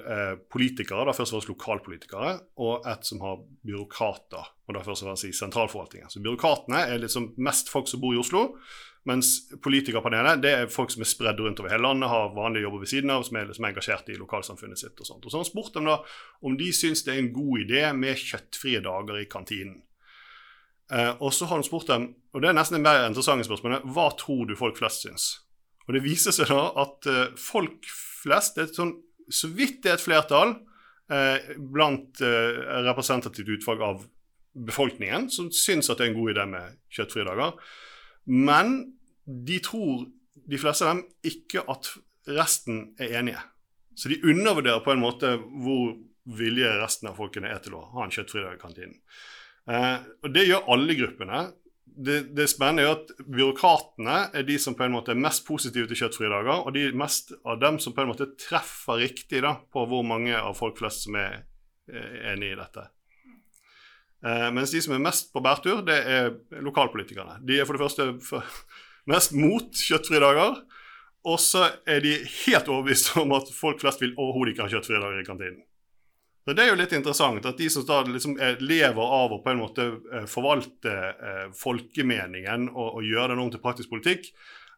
politikere, 0.51 1.07
da 1.07 1.15
først 1.15 1.31
og 1.31 1.39
fremst 1.39 1.53
lokalpolitikere, 1.53 2.35
og 2.63 2.87
et 2.91 3.07
som 3.07 3.23
har 3.25 3.41
byråkrater, 3.67 4.53
og 4.67 4.77
da 4.77 4.85
først 4.85 5.05
og 5.05 5.11
fremst 5.11 5.29
i 5.29 5.35
sentralforvaltningen. 5.35 6.11
Så 6.11 6.23
byråkratene 6.23 6.85
er 6.91 7.03
liksom 7.03 7.33
mest 7.41 7.71
folk 7.73 7.91
som 7.91 8.03
bor 8.03 8.15
i 8.17 8.21
Oslo. 8.21 8.49
Mens 9.09 9.49
politikerpanelet 9.65 10.41
det 10.43 10.51
er 10.53 10.67
folk 10.69 10.91
som 10.93 11.01
er 11.01 11.09
spredd 11.09 11.39
rundt 11.41 11.59
over 11.61 11.73
hele 11.73 11.87
landet, 11.87 12.09
har 12.11 12.35
vanlige 12.35 12.67
jobber 12.67 12.83
ved 12.83 12.91
siden 12.91 13.13
av, 13.13 13.23
som 13.25 13.39
er, 13.39 13.49
som 13.55 13.65
er 13.65 13.73
engasjert 13.73 14.11
i 14.13 14.17
lokalsamfunnet 14.19 14.81
sitt. 14.81 14.99
Og 14.99 15.07
sånt. 15.07 15.25
Og 15.25 15.31
så 15.31 15.39
har 15.39 15.45
han 15.45 15.49
spurt 15.49 15.77
dem 15.77 15.89
da 15.89 15.95
om 16.45 16.57
de 16.59 16.67
syns 16.75 17.01
det 17.07 17.15
er 17.15 17.23
en 17.23 17.31
god 17.33 17.63
idé 17.63 17.85
med 17.97 18.21
kjøttfrie 18.21 18.83
dager 18.85 19.17
i 19.17 19.29
kantinen. 19.31 19.79
Eh, 20.93 21.13
og 21.17 21.33
så 21.33 21.47
har 21.47 21.57
han 21.57 21.65
spurt 21.65 21.89
dem, 21.89 22.11
og 22.35 22.43
det 22.43 22.51
er 22.51 22.57
nesten 22.57 22.77
en 22.77 22.85
mer 22.85 23.07
interessant 23.07 23.47
spørsmål, 23.47 23.79
hva 23.95 24.09
tror 24.19 24.45
du 24.45 24.57
folk 24.59 24.77
flest 24.77 25.07
syns? 25.07 25.29
Og 25.87 25.95
det 25.95 26.03
viser 26.05 26.35
seg 26.35 26.51
da 26.51 26.65
at 26.83 27.09
eh, 27.09 27.29
folk 27.39 27.87
flest, 28.21 28.57
det 28.57 28.67
er 28.67 28.75
sånn, 28.75 28.97
så 29.31 29.49
vidt 29.55 29.81
det 29.83 29.93
er 29.93 29.97
et 29.97 30.03
flertall 30.03 30.53
eh, 31.11 31.53
blant 31.57 32.21
eh, 32.21 32.59
representativt 32.85 33.49
utvalg 33.57 33.85
av 33.87 34.03
befolkningen, 34.51 35.29
som 35.31 35.47
syns 35.55 35.89
at 35.89 35.99
det 35.99 36.09
er 36.09 36.11
en 36.11 36.19
god 36.19 36.33
idé 36.33 36.45
med 36.53 36.77
kjøttfrie 36.91 37.25
dager. 37.27 37.55
Men 38.25 38.93
de 39.25 39.59
tror, 39.63 40.05
de 40.47 40.59
fleste 40.59 40.85
av 40.85 40.95
dem, 40.95 41.05
ikke 41.27 41.63
at 41.71 41.93
resten 42.29 42.91
er 43.01 43.17
enige. 43.21 43.41
Så 43.95 44.09
de 44.09 44.21
undervurderer 44.23 44.83
på 44.85 44.93
en 44.93 45.03
måte 45.03 45.35
hvor 45.39 45.95
villige 46.37 46.71
resten 46.81 47.09
av 47.09 47.17
folkene 47.17 47.49
er 47.51 47.61
til 47.63 47.75
å 47.77 47.87
ha 47.95 48.05
en 48.05 48.13
kjøttfri 48.13 48.43
dag 48.43 48.55
i 48.55 48.61
kantinen. 48.61 48.99
Eh, 49.69 49.97
og 50.23 50.33
Det 50.33 50.45
gjør 50.47 50.69
alle 50.73 50.95
gruppene. 50.97 51.41
Det, 51.91 52.21
det 52.37 52.47
spennende 52.47 52.85
er 52.85 52.93
at 52.93 53.11
byråkratene 53.27 54.17
er 54.37 54.45
de 54.47 54.55
som 54.61 54.77
på 54.79 54.85
en 54.85 54.93
måte 54.95 55.11
er 55.11 55.19
mest 55.19 55.43
positive 55.47 55.89
til 55.89 55.99
kjøttfrie 56.03 56.31
dager, 56.31 56.63
og 56.63 56.73
de 56.77 56.87
mest 56.97 57.33
av 57.43 57.59
dem 57.61 57.81
som 57.83 57.95
på 57.95 58.05
en 58.05 58.13
måte 58.13 58.29
treffer 58.39 59.01
riktig 59.01 59.43
da, 59.43 59.57
på 59.73 59.83
hvor 59.91 60.05
mange 60.07 60.37
av 60.37 60.55
folk 60.57 60.79
flest 60.79 61.07
som 61.07 61.17
er, 61.19 61.43
er 61.91 62.31
enig 62.31 62.53
i 62.53 62.59
dette. 62.61 62.87
Eh, 64.21 64.47
mens 64.53 64.73
de 64.73 64.81
som 64.83 64.93
er 64.93 65.01
mest 65.01 65.31
på 65.33 65.41
bærtur, 65.43 65.81
det 65.85 65.97
er 65.97 66.29
lokalpolitikerne. 66.61 67.39
De 67.47 67.57
er 67.59 67.65
for 67.65 67.77
det 67.77 67.83
første 67.85 68.07
for, 68.25 68.61
mest 69.11 69.33
mot 69.37 69.83
kjøttfrie 69.87 70.21
dager. 70.21 70.61
Og 71.25 71.37
så 71.41 71.67
er 71.85 72.01
de 72.01 72.15
helt 72.45 72.69
overbevist 72.69 73.15
om 73.21 73.33
at 73.37 73.49
folk 73.53 73.81
flest 73.81 74.01
vil 74.01 74.15
overhodet 74.17 74.55
ikke 74.55 74.65
ha 74.65 74.73
kjøttfrie 74.73 75.01
dager 75.01 75.21
i 75.21 75.27
kantinen. 75.27 75.61
Så 76.41 76.55
Det 76.57 76.63
er 76.63 76.71
jo 76.71 76.77
litt 76.79 76.93
interessant 76.97 77.45
at 77.45 77.59
de 77.59 77.67
som 77.69 77.83
da 77.85 77.99
liksom 78.07 78.33
lever 78.65 79.11
av 79.17 79.33
å 79.35 79.43
på 79.43 79.51
en 79.51 79.59
måte 79.61 79.85
eh, 80.13 80.25
forvalte 80.29 80.95
eh, 81.11 81.43
folkemeningen 81.53 82.71
og, 82.71 82.97
og 82.97 83.05
gjøre 83.05 83.35
den 83.35 83.43
om 83.43 83.51
til 83.53 83.61
praktisk 83.61 83.93
politikk, 83.93 84.31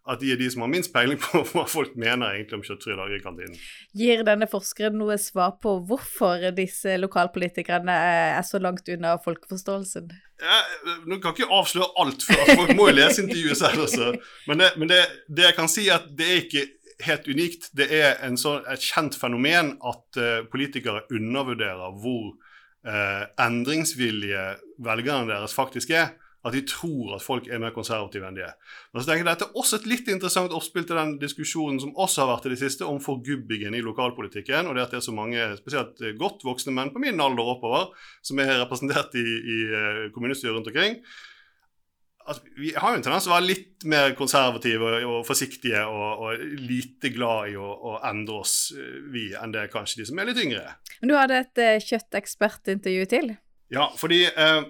at 0.03 0.19
de 0.19 0.33
er 0.33 0.39
de 0.39 0.49
som 0.51 0.65
har 0.65 0.71
minst 0.71 0.91
peiling 0.93 1.19
på 1.21 1.41
hva 1.53 1.63
folk 1.69 1.95
mener 1.99 2.35
egentlig 2.35 2.59
om 2.59 2.65
kjøttfrie 2.67 2.97
dager 2.99 3.15
i 3.17 3.23
kantinen. 3.23 3.57
Gir 3.95 4.23
denne 4.27 4.49
forskeren 4.51 4.97
noe 4.99 5.15
svar 5.21 5.55
på 5.63 5.77
hvorfor 5.87 6.49
disse 6.57 6.97
lokalpolitikerne 6.99 7.95
er 8.37 8.43
så 8.47 8.59
langt 8.63 8.89
unna 8.91 9.15
folkeforståelsen? 9.23 10.11
Ja, 10.43 10.61
nå 11.07 11.19
kan 11.23 11.35
ikke 11.35 11.51
avsløre 11.55 11.91
alt, 12.03 12.25
for 12.27 12.55
folk 12.57 12.73
må 12.75 12.89
jo 12.89 12.97
lese 12.97 13.23
intervjuet 13.23 13.59
selv 13.59 13.85
også. 13.85 14.13
Men, 14.49 14.63
det, 14.63 14.71
men 14.81 14.91
det, 14.91 15.03
det, 15.29 15.45
jeg 15.47 15.57
kan 15.59 15.71
si, 15.71 15.87
er 15.87 16.01
at 16.01 16.09
det 16.17 16.27
er 16.29 16.41
ikke 16.41 16.65
helt 17.03 17.29
unikt. 17.31 17.69
Det 17.77 17.87
er 17.95 18.17
sånn, 18.39 18.65
et 18.71 18.83
kjent 18.83 19.15
fenomen 19.19 19.77
at 19.87 20.19
uh, 20.19 20.41
politikere 20.51 21.05
undervurderer 21.13 21.95
hvor 22.03 22.33
uh, 22.33 23.23
endringsvillige 23.45 24.43
velgerne 24.83 25.31
deres 25.31 25.55
faktisk 25.55 25.95
er 25.95 26.11
at 26.43 26.55
de 26.55 26.61
tror 26.67 27.15
at 27.15 27.23
folk 27.23 27.47
er 27.47 27.61
mer 27.63 27.71
konservative 27.75 28.27
enn 28.27 28.37
de 28.37 28.43
er. 28.45 28.55
Men 28.91 29.01
så 29.01 29.07
tenker 29.07 29.23
jeg 29.23 29.29
Dette 29.29 29.47
er 29.47 29.59
også 29.61 29.79
et 29.79 29.89
litt 29.89 30.09
interessant 30.11 30.55
oppspill 30.55 30.87
til 30.87 30.99
den 30.99 31.15
diskusjonen 31.21 31.79
som 31.79 31.93
også 31.95 32.23
har 32.23 32.31
vært 32.33 32.49
i 32.49 32.53
det 32.53 32.59
siste 32.59 32.87
om 32.87 32.99
forgubbingen 33.03 33.75
i 33.77 33.83
lokalpolitikken, 33.85 34.67
og 34.67 34.75
det 34.75 34.85
at 34.85 34.95
det 34.95 34.99
er 34.99 35.05
så 35.07 35.15
mange 35.15 35.45
spesielt 35.59 36.03
godt 36.19 36.43
voksne 36.43 36.75
menn 36.75 36.91
på 36.93 37.01
min 37.03 37.21
alder 37.23 37.53
oppover 37.55 37.93
som 38.25 38.41
er 38.43 38.57
representert 38.63 39.15
i, 39.19 39.23
i 39.23 39.59
eh, 39.71 40.01
kommunestyret 40.15 40.57
rundt 40.57 40.67
omkring. 40.73 40.99
altså, 42.27 42.43
Vi 42.57 42.73
har 42.75 42.91
jo 42.91 42.99
en 42.99 43.05
tendens 43.05 43.25
til 43.25 43.31
å 43.31 43.35
være 43.37 43.47
litt 43.47 43.87
mer 43.89 44.13
konservative 44.19 44.89
og, 44.89 45.07
og 45.13 45.25
forsiktige 45.27 45.85
og, 45.87 46.27
og, 46.27 46.45
lite 46.59 47.11
glad 47.15 47.53
i 47.53 47.57
å, 47.59 47.71
å, 47.71 47.97
endre 48.09 48.41
oss, 48.43 48.57
eh, 48.75 48.99
vi, 49.13 49.29
enn 49.39 49.55
det 49.55 49.69
kanskje 49.73 50.01
de 50.01 50.11
som 50.11 50.19
er 50.19 50.31
litt 50.31 50.43
yngre. 50.43 50.77
Men 51.01 51.11
du 51.11 51.17
hadde 51.17 51.41
et 51.45 51.63
uh, 51.63 51.75
kjøttekspertintervju 51.87 53.11
til? 53.15 53.35
Ja, 53.73 53.89
fordi 53.97 54.25
eh, 54.27 54.63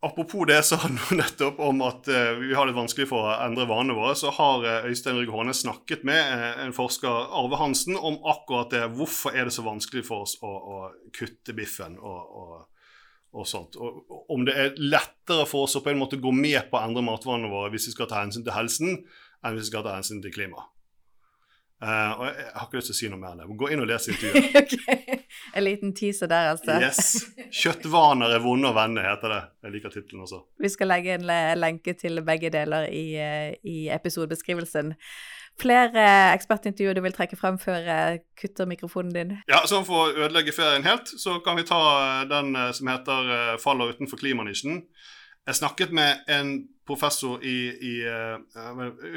Apropos 0.00 0.46
det 0.48 0.54
jeg 0.56 0.64
sa 0.70 0.78
nå 0.88 1.16
nettopp 1.18 1.58
om 1.60 1.82
at 1.84 2.08
uh, 2.08 2.38
vi 2.40 2.54
har 2.56 2.68
det 2.68 2.76
vanskelig 2.76 3.04
for 3.10 3.28
å 3.28 3.34
endre 3.44 3.66
vanene 3.68 3.98
våre, 3.98 4.14
så 4.16 4.32
har 4.32 4.64
uh, 4.64 4.88
Øystein 4.88 5.18
Rygg 5.20 5.32
Håne 5.34 5.52
snakket 5.56 6.06
med 6.08 6.20
uh, 6.40 6.62
en 6.64 6.72
forsker, 6.72 7.28
Arve 7.36 7.58
Hansen, 7.60 7.98
om 7.98 8.16
akkurat 8.32 8.72
det. 8.72 8.86
Hvorfor 8.96 9.36
er 9.36 9.48
det 9.48 9.54
så 9.56 9.66
vanskelig 9.66 10.06
for 10.08 10.24
oss 10.24 10.38
å, 10.40 10.48
å 10.48 10.78
kutte 11.12 11.52
biffen 11.56 11.98
og, 12.00 12.32
og, 12.40 12.88
og 13.36 13.48
sånt. 13.48 13.76
Og, 13.76 14.00
om 14.32 14.48
det 14.48 14.56
er 14.56 14.80
lettere 14.80 15.44
for 15.50 15.68
oss 15.68 15.76
å 15.76 15.84
på 15.84 15.92
en 15.92 16.00
måte 16.00 16.20
gå 16.22 16.32
med 16.32 16.62
på 16.72 16.80
å 16.80 16.84
endre 16.86 17.04
matvanene 17.04 17.52
våre 17.52 17.68
hvis 17.74 17.90
vi 17.90 17.96
skal 17.98 18.08
ta 18.08 18.24
hensyn 18.24 18.46
til 18.46 18.56
helsen, 18.56 19.02
enn 19.44 19.56
hvis 19.58 19.68
vi 19.68 19.74
skal 19.74 19.84
ta 19.84 19.98
hensyn 19.98 20.24
til 20.24 20.32
klimaet. 20.32 20.72
Uh, 21.80 22.12
og 22.16 22.24
jeg, 22.28 22.52
har 22.56 22.66
ikke 22.66 22.80
lyst 22.80 22.90
til 22.90 22.96
å 22.96 23.02
si 23.04 23.12
noe 23.12 23.20
mer 23.20 23.36
enn 23.36 23.44
det. 23.44 23.52
Gå 23.60 23.68
inn 23.72 23.84
og 23.84 23.92
les 23.92 24.14
intervjuet. 24.14 24.56
okay. 24.64 25.19
En 25.54 25.64
liten 25.64 25.94
teaser 25.96 26.30
der, 26.30 26.52
altså. 26.54 26.78
Yes. 26.80 27.24
'Kjøttvaner 27.50 28.36
er 28.36 28.42
vonde 28.44 28.70
å 28.70 28.76
vende', 28.76 29.04
heter 29.04 29.34
det. 29.34 29.40
Jeg 29.64 29.74
liker 29.74 29.94
tittelen 29.94 30.24
også. 30.26 30.40
Vi 30.60 30.70
skal 30.72 30.92
legge 30.92 31.18
en 31.18 31.26
lenke 31.58 31.94
til 31.98 32.22
begge 32.26 32.50
deler 32.54 32.88
i, 32.88 33.04
eh, 33.18 33.54
i 33.64 33.88
episodebeskrivelsen. 33.90 34.94
Flere 35.60 36.04
ekspertintervjuer 36.32 36.96
du 36.96 37.02
vil 37.04 37.12
trekke 37.12 37.36
frem 37.36 37.58
før 37.60 37.82
jeg 37.84 38.20
kutter 38.40 38.68
mikrofonen 38.70 39.12
din? 39.12 39.32
Ja, 39.50 39.60
så 39.66 39.82
For 39.84 40.08
å 40.08 40.26
ødelegge 40.26 40.54
ferien 40.56 40.86
helt, 40.86 41.10
så 41.20 41.40
kan 41.44 41.58
vi 41.58 41.66
ta 41.68 41.80
eh, 42.22 42.28
den 42.30 42.54
som 42.72 42.92
heter 42.92 43.56
'Faller 43.58 43.94
utenfor 43.94 44.16
klimanisjen'. 44.16 44.84
Jeg 45.46 45.56
snakket 45.56 45.92
med 45.92 46.20
en 46.28 46.68
professor 46.86 47.40
i, 47.42 47.70
i 47.70 47.94
uh, 48.06 48.38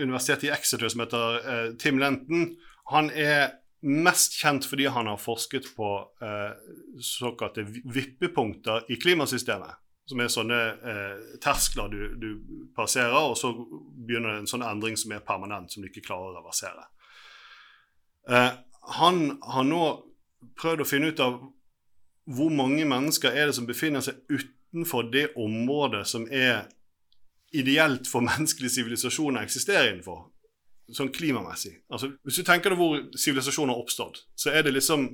universitetet 0.01 0.47
i 0.47 0.53
Exeter 0.53 0.89
som 0.89 1.03
heter 1.03 1.39
uh, 1.43 1.77
Tim 1.77 1.99
Lenton. 2.01 2.55
Han 2.91 3.09
er 3.13 3.59
mest 3.83 4.37
kjent 4.39 4.65
fordi 4.67 4.89
han 4.91 5.09
har 5.11 5.21
forsket 5.21 5.69
på 5.77 5.89
eh, 6.23 6.51
såkalte 7.03 7.65
vippepunkter 7.67 8.91
i 8.91 8.99
klimasystemet. 9.01 9.79
Som 10.03 10.19
er 10.19 10.27
sånne 10.27 10.57
terskler 11.39 11.87
du, 11.87 11.99
du, 12.19 12.29
passerer, 12.75 13.13
og 13.23 13.37
så 13.39 13.53
begynner 13.55 14.33
det 14.33 14.41
en 14.41 14.49
sånn 14.51 14.65
endring 14.67 14.97
som 14.99 15.13
er 15.15 15.21
permanent, 15.23 15.71
som 15.71 15.79
du 15.79 15.87
ikke 15.87 16.03
klarer 16.03 16.33
å 16.33 16.41
reversere. 16.41 16.83
han 18.99 19.21
har 19.47 19.63
nå 19.63 19.85
prøvd 20.59 20.83
å 20.83 20.87
finne 20.89 21.13
ut 21.13 21.23
av 21.23 21.39
hvor 22.35 22.51
mange 22.51 22.85
mennesker 22.87 23.31
er 23.31 23.47
det 23.47 23.55
som 23.55 23.67
befinner 23.67 24.03
seg 24.03 24.19
utenfor 24.27 25.09
det 25.11 25.29
området 25.39 26.03
som 26.07 26.27
er 26.31 26.65
ideelt 27.53 28.09
for 28.09 28.25
menneskelig 28.25 28.71
sivilisasjon 28.73 29.37
å 29.37 29.43
eksistere 29.43 29.91
innenfor. 29.91 30.25
Sånn 30.93 31.09
klimamessig. 31.13 31.71
Altså, 31.89 32.11
hvis 32.25 32.37
du 32.37 32.45
tenker 32.45 32.73
deg 32.73 32.77
hvor 32.77 32.99
sivilisasjonen 33.17 33.73
har 33.73 33.81
oppstått, 33.81 34.23
så 34.37 34.51
er 34.53 34.65
det 34.65 34.75
liksom 34.75 35.07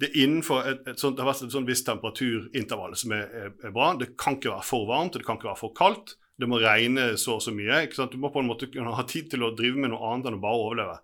det 0.00 0.10
er 0.10 0.26
innenfor 0.26 0.68
et, 0.68 0.82
et 0.90 1.00
sånt, 1.00 1.16
det 1.16 1.24
har 1.24 1.30
vært 1.30 1.46
et 1.46 1.54
sånt 1.54 1.68
visst 1.68 1.86
temperaturintervall 1.88 2.96
som 3.00 3.14
er, 3.16 3.26
er, 3.32 3.50
er, 3.64 3.72
bra. 3.72 3.94
Det 3.96 4.10
kan 4.20 4.36
ikke 4.36 4.52
være 4.52 4.68
for 4.68 4.88
varmt, 4.88 5.16
og 5.16 5.22
det 5.22 5.28
kan 5.28 5.38
ikke 5.38 5.48
være 5.48 5.60
for 5.60 5.76
kaldt. 5.76 6.16
Det 6.36 6.48
må 6.48 6.60
regne 6.60 7.14
så 7.20 7.38
og 7.38 7.44
så 7.44 7.54
mye. 7.56 7.86
Du 7.88 8.18
må 8.20 8.28
på 8.32 8.42
en 8.42 8.50
måte 8.50 8.68
ha 8.68 9.04
tid 9.08 9.30
til 9.32 9.46
å 9.46 9.54
drive 9.56 9.80
med 9.80 9.94
noe 9.94 10.10
annet 10.10 10.28
enn 10.28 10.36
å 10.36 10.42
bare 10.42 10.62
overleve. 10.66 10.98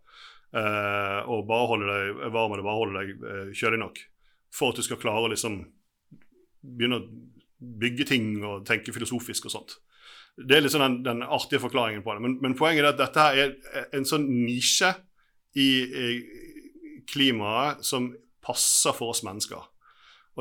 Uh, 0.52 1.20
og 1.32 1.46
bare 1.48 1.68
holde 1.70 1.88
deg 1.88 2.18
varm 2.34 2.52
og 2.52 2.66
bare 2.66 2.80
holde 2.82 3.00
deg 3.00 3.22
uh, 3.24 3.54
kjølig 3.56 3.80
nok. 3.80 4.02
For 4.52 4.72
at 4.72 4.80
du 4.80 4.84
skal 4.84 5.00
klare 5.00 5.24
å 5.24 5.32
liksom 5.32 5.62
begynne 6.60 7.00
å 7.00 7.06
bygge 7.80 8.08
ting 8.12 8.34
og 8.44 8.66
tenke 8.68 8.92
filosofisk 8.92 9.48
og 9.48 9.54
sånt. 9.56 9.78
Det 10.36 10.56
er 10.56 10.64
liksom 10.64 10.80
den, 10.80 10.98
den 11.04 11.22
artige 11.22 11.60
forklaringen 11.60 12.02
på 12.02 12.14
det. 12.14 12.22
Men, 12.24 12.38
men, 12.40 12.56
poenget 12.58 12.86
er 12.86 12.94
at 12.94 13.00
dette 13.00 13.26
her 13.26 13.40
er 13.42 13.90
en 13.92 14.08
sånn 14.08 14.24
nisje 14.30 14.94
i, 15.58 15.68
i 15.84 17.02
klimaet 17.10 17.84
som 17.84 18.12
passer 18.42 18.96
for 18.96 19.12
oss 19.12 19.22
mennesker. 19.26 19.68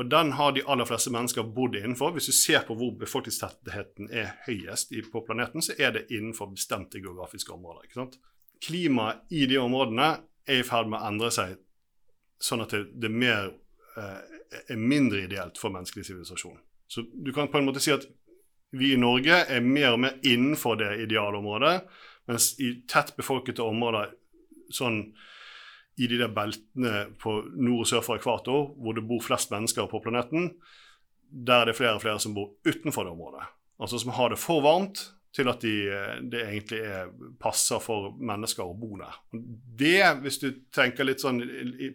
Og 0.00 0.08
den 0.08 0.32
har 0.38 0.54
de 0.56 0.64
aller 0.64 0.88
fleste 0.88 1.12
mennesker 1.12 1.44
bodd 1.54 1.76
innenfor. 1.76 2.14
Hvis 2.16 2.30
du 2.30 2.32
ser 2.32 2.64
på 2.64 2.76
hvor 2.78 2.94
befolkningstettheten 3.00 4.08
er 4.08 4.38
høyest 4.46 4.94
på 5.12 5.24
planeten, 5.26 5.64
så 5.64 5.76
er 5.76 5.92
det 5.96 6.06
innenfor 6.10 6.48
bestemte 6.54 7.02
geografiske 7.02 7.52
områder. 7.52 7.84
ikke 7.84 8.00
sant? 8.00 8.16
Klimaet 8.64 9.28
i 9.30 9.44
de 9.50 9.58
områdene 9.60 10.14
er 10.48 10.62
i 10.62 10.66
ferd 10.66 10.88
med 10.88 11.02
å 11.02 11.10
endre 11.10 11.28
seg 11.34 11.58
sånn 12.42 12.64
at 12.64 12.72
det, 12.74 12.86
det 12.98 13.10
er, 13.10 13.18
mer, 13.22 13.52
eh, 14.00 14.62
er 14.72 14.80
mindre 14.80 15.26
ideelt 15.26 15.60
for 15.60 15.74
menneskelig 15.74 16.08
sivilisasjon. 16.08 16.56
Så 16.88 17.04
du 17.12 17.32
kan 17.32 17.50
på 17.52 17.60
en 17.60 17.68
måte 17.68 17.82
si 17.82 17.92
at 17.92 18.06
vi 18.72 18.92
i 18.94 19.00
Norge 19.00 19.42
er 19.52 19.64
mer 19.64 19.94
og 19.94 20.00
mer 20.04 20.18
innenfor 20.24 20.78
det 20.80 20.94
idealområdet, 21.04 21.74
mens 22.30 22.52
i 22.62 22.74
tett 22.88 23.14
befolkede 23.18 23.64
områder, 23.64 24.14
sånn 24.72 25.02
i 26.00 26.08
de 26.08 26.18
der 26.22 26.32
beltene 26.32 27.06
på 27.20 27.34
nord 27.52 27.84
og 27.84 27.90
sør 27.90 28.04
for 28.06 28.20
ekvator, 28.20 28.70
hvor 28.80 28.96
det 28.96 29.04
bor 29.04 29.20
flest 29.24 29.52
mennesker 29.52 29.90
på 29.90 30.00
planeten, 30.04 30.54
der 31.32 31.62
er 31.62 31.70
det 31.70 31.76
flere 31.76 31.98
og 31.98 32.04
flere 32.04 32.20
som 32.22 32.36
bor 32.36 32.54
utenfor 32.64 33.04
det 33.04 33.12
området. 33.12 33.44
Altså 33.82 34.00
som 34.00 34.14
har 34.16 34.32
det 34.32 34.40
for 34.40 34.64
varmt, 34.64 35.04
til 35.32 35.48
at 35.48 35.62
de, 35.64 35.72
det 36.28 36.40
egentlig 36.44 36.78
er, 36.84 37.12
passer 37.40 37.80
for 37.80 38.12
mennesker 38.20 38.68
å 38.68 38.76
bo 38.76 38.98
der. 39.00 39.14
Det, 39.32 39.96
hvis 40.24 40.38
du 40.42 40.48
tenker 40.74 41.08
litt 41.08 41.22
sånn 41.24 41.40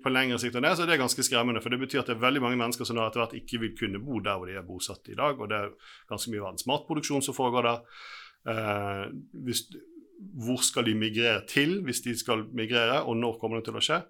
på 0.01 0.13
lengre 0.13 0.39
sikt, 0.41 0.57
det, 0.57 0.71
så 0.73 0.87
er 0.87 0.89
det 0.89 0.99
ganske 1.03 1.25
skremmende. 1.25 1.61
For 1.61 1.73
det 1.73 1.81
betyr 1.83 2.01
at 2.01 2.09
det 2.09 2.15
er 2.15 2.23
veldig 2.23 2.41
mange 2.47 2.57
mennesker 2.63 2.89
som 2.89 2.97
etter 3.03 3.21
hvert 3.21 3.37
ikke 3.37 3.61
vil 3.61 3.75
kunne 3.77 4.01
bo 4.01 4.21
der 4.25 4.39
hvor 4.39 4.49
de 4.49 4.57
er 4.57 4.65
bosatt 4.65 5.11
i 5.13 5.17
dag. 5.17 5.37
Og 5.37 5.51
det 5.51 5.59
er 5.59 5.93
ganske 6.09 6.33
mye 6.33 6.47
verdens 6.47 6.65
matproduksjon 6.69 7.27
som 7.27 7.37
foregår 7.37 7.69
der. 7.69 8.01
Eh, 8.49 9.03
hvis, 9.45 9.67
hvor 10.47 10.65
skal 10.65 10.89
de 10.89 10.97
migrere 10.97 11.45
til 11.49 11.83
hvis 11.85 12.01
de 12.07 12.17
skal 12.17 12.47
migrere, 12.57 13.03
og 13.03 13.21
når 13.21 13.37
kommer 13.41 13.61
det 13.61 13.69
til 13.69 13.77
å 13.77 13.85
skje? 13.85 14.01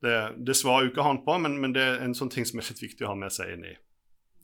Det, 0.00 0.16
det 0.40 0.56
svarer 0.56 0.86
jo 0.86 0.94
ikke 0.94 1.04
han 1.04 1.20
på, 1.26 1.36
men, 1.44 1.60
men 1.60 1.76
det 1.76 1.84
er 1.84 2.04
en 2.06 2.16
sånn 2.16 2.32
ting 2.32 2.48
som 2.48 2.62
er 2.62 2.70
litt 2.70 2.80
viktig 2.80 3.04
å 3.04 3.12
ha 3.12 3.20
med 3.26 3.34
seg 3.34 3.52
inn 3.58 3.68
i 3.68 3.76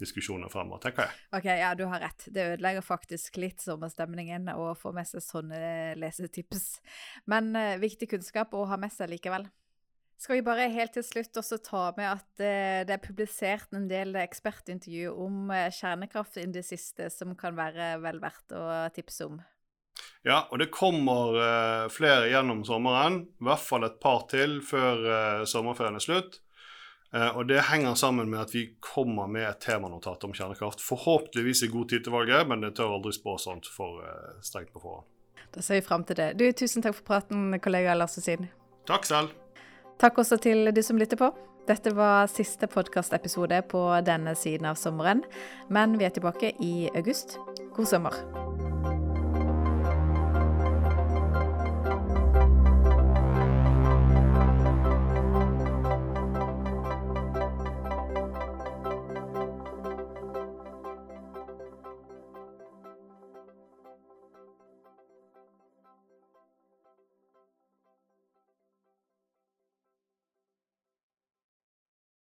diskusjoner 0.00 0.50
fremover, 0.52 0.80
tenker 0.84 1.06
jeg. 1.06 1.20
Ok, 1.38 1.46
ja, 1.48 1.72
du 1.78 1.84
har 1.88 2.02
rett. 2.04 2.26
Det 2.32 2.44
ødelegger 2.52 2.84
faktisk 2.84 3.38
litt 3.40 3.62
sommerstemningen 3.64 4.50
å 4.52 4.72
få 4.78 4.92
med 4.96 5.08
seg 5.08 5.24
sånne 5.24 5.60
lesetips. 6.00 6.80
Men 7.30 7.52
uh, 7.56 7.76
viktig 7.80 8.10
kunnskap 8.12 8.54
å 8.56 8.66
ha 8.68 8.78
med 8.80 8.92
seg 8.94 9.10
likevel. 9.14 9.48
Skal 10.20 10.38
vi 10.38 10.46
bare 10.46 10.70
helt 10.72 10.94
til 10.96 11.04
slutt 11.04 11.36
også 11.36 11.58
ta 11.64 11.82
med 11.98 12.08
at 12.08 12.28
uh, 12.40 12.84
det 12.88 12.96
er 12.96 13.02
publisert 13.02 13.74
en 13.76 13.88
del 13.90 14.16
ekspertintervju 14.20 15.12
om 15.12 15.52
uh, 15.52 15.66
kjernekraft 15.72 16.40
i 16.40 16.48
det 16.52 16.64
siste 16.68 17.10
som 17.12 17.36
kan 17.38 17.56
være 17.56 17.96
vel 18.04 18.20
verdt 18.22 18.56
å 18.56 18.64
tipse 18.96 19.28
om? 19.28 19.40
Ja, 20.26 20.42
og 20.50 20.58
det 20.60 20.72
kommer 20.74 21.88
flere 21.88 22.26
gjennom 22.28 22.64
sommeren. 22.66 23.22
I 23.40 23.46
hvert 23.46 23.62
fall 23.62 23.86
et 23.86 24.00
par 24.02 24.26
til 24.28 24.58
før 24.60 25.46
sommerferien 25.48 25.96
er 25.96 26.02
slutt. 26.02 26.40
Uh, 27.14 27.36
og 27.38 27.46
Det 27.48 27.62
henger 27.70 27.94
sammen 27.94 28.30
med 28.30 28.40
at 28.40 28.54
vi 28.54 28.66
kommer 28.80 29.26
med 29.30 29.48
et 29.48 29.60
temanotat 29.62 30.24
om 30.24 30.34
kjernekraft. 30.34 30.82
Forhåpentligvis 30.82 31.62
i 31.62 31.70
god 31.72 31.88
tid 31.88 32.04
til 32.04 32.12
valget, 32.12 32.48
men 32.48 32.64
det 32.64 32.74
tør 32.76 32.98
aldri 32.98 33.14
spå 33.14 33.38
sånt 33.38 33.68
for 33.70 34.02
uh, 34.02 34.36
strengt 34.42 34.72
på 34.74 34.82
forhånd. 34.82 35.06
Da 35.54 35.62
ser 35.62 35.80
vi 35.80 35.86
fram 35.86 36.04
til 36.04 36.18
det. 36.18 36.32
Du, 36.36 36.44
Tusen 36.52 36.84
takk 36.84 36.98
for 36.98 37.06
praten, 37.14 37.58
kollega 37.62 37.94
Lars 37.94 38.18
Osin. 38.18 38.50
Takk 38.86 39.06
selv. 39.08 39.34
Takk 39.98 40.18
også 40.18 40.36
til 40.42 40.72
du 40.74 40.82
som 40.84 40.98
lytter 41.00 41.16
på. 41.20 41.30
Dette 41.66 41.90
var 41.96 42.28
siste 42.30 42.68
podkastepisode 42.70 43.62
på 43.72 43.82
denne 44.06 44.36
siden 44.38 44.68
av 44.70 44.78
sommeren, 44.78 45.24
men 45.72 45.98
vi 45.98 46.06
er 46.06 46.14
tilbake 46.14 46.54
i 46.62 46.86
august. 46.94 47.40
God 47.74 47.90
sommer. 47.90 48.65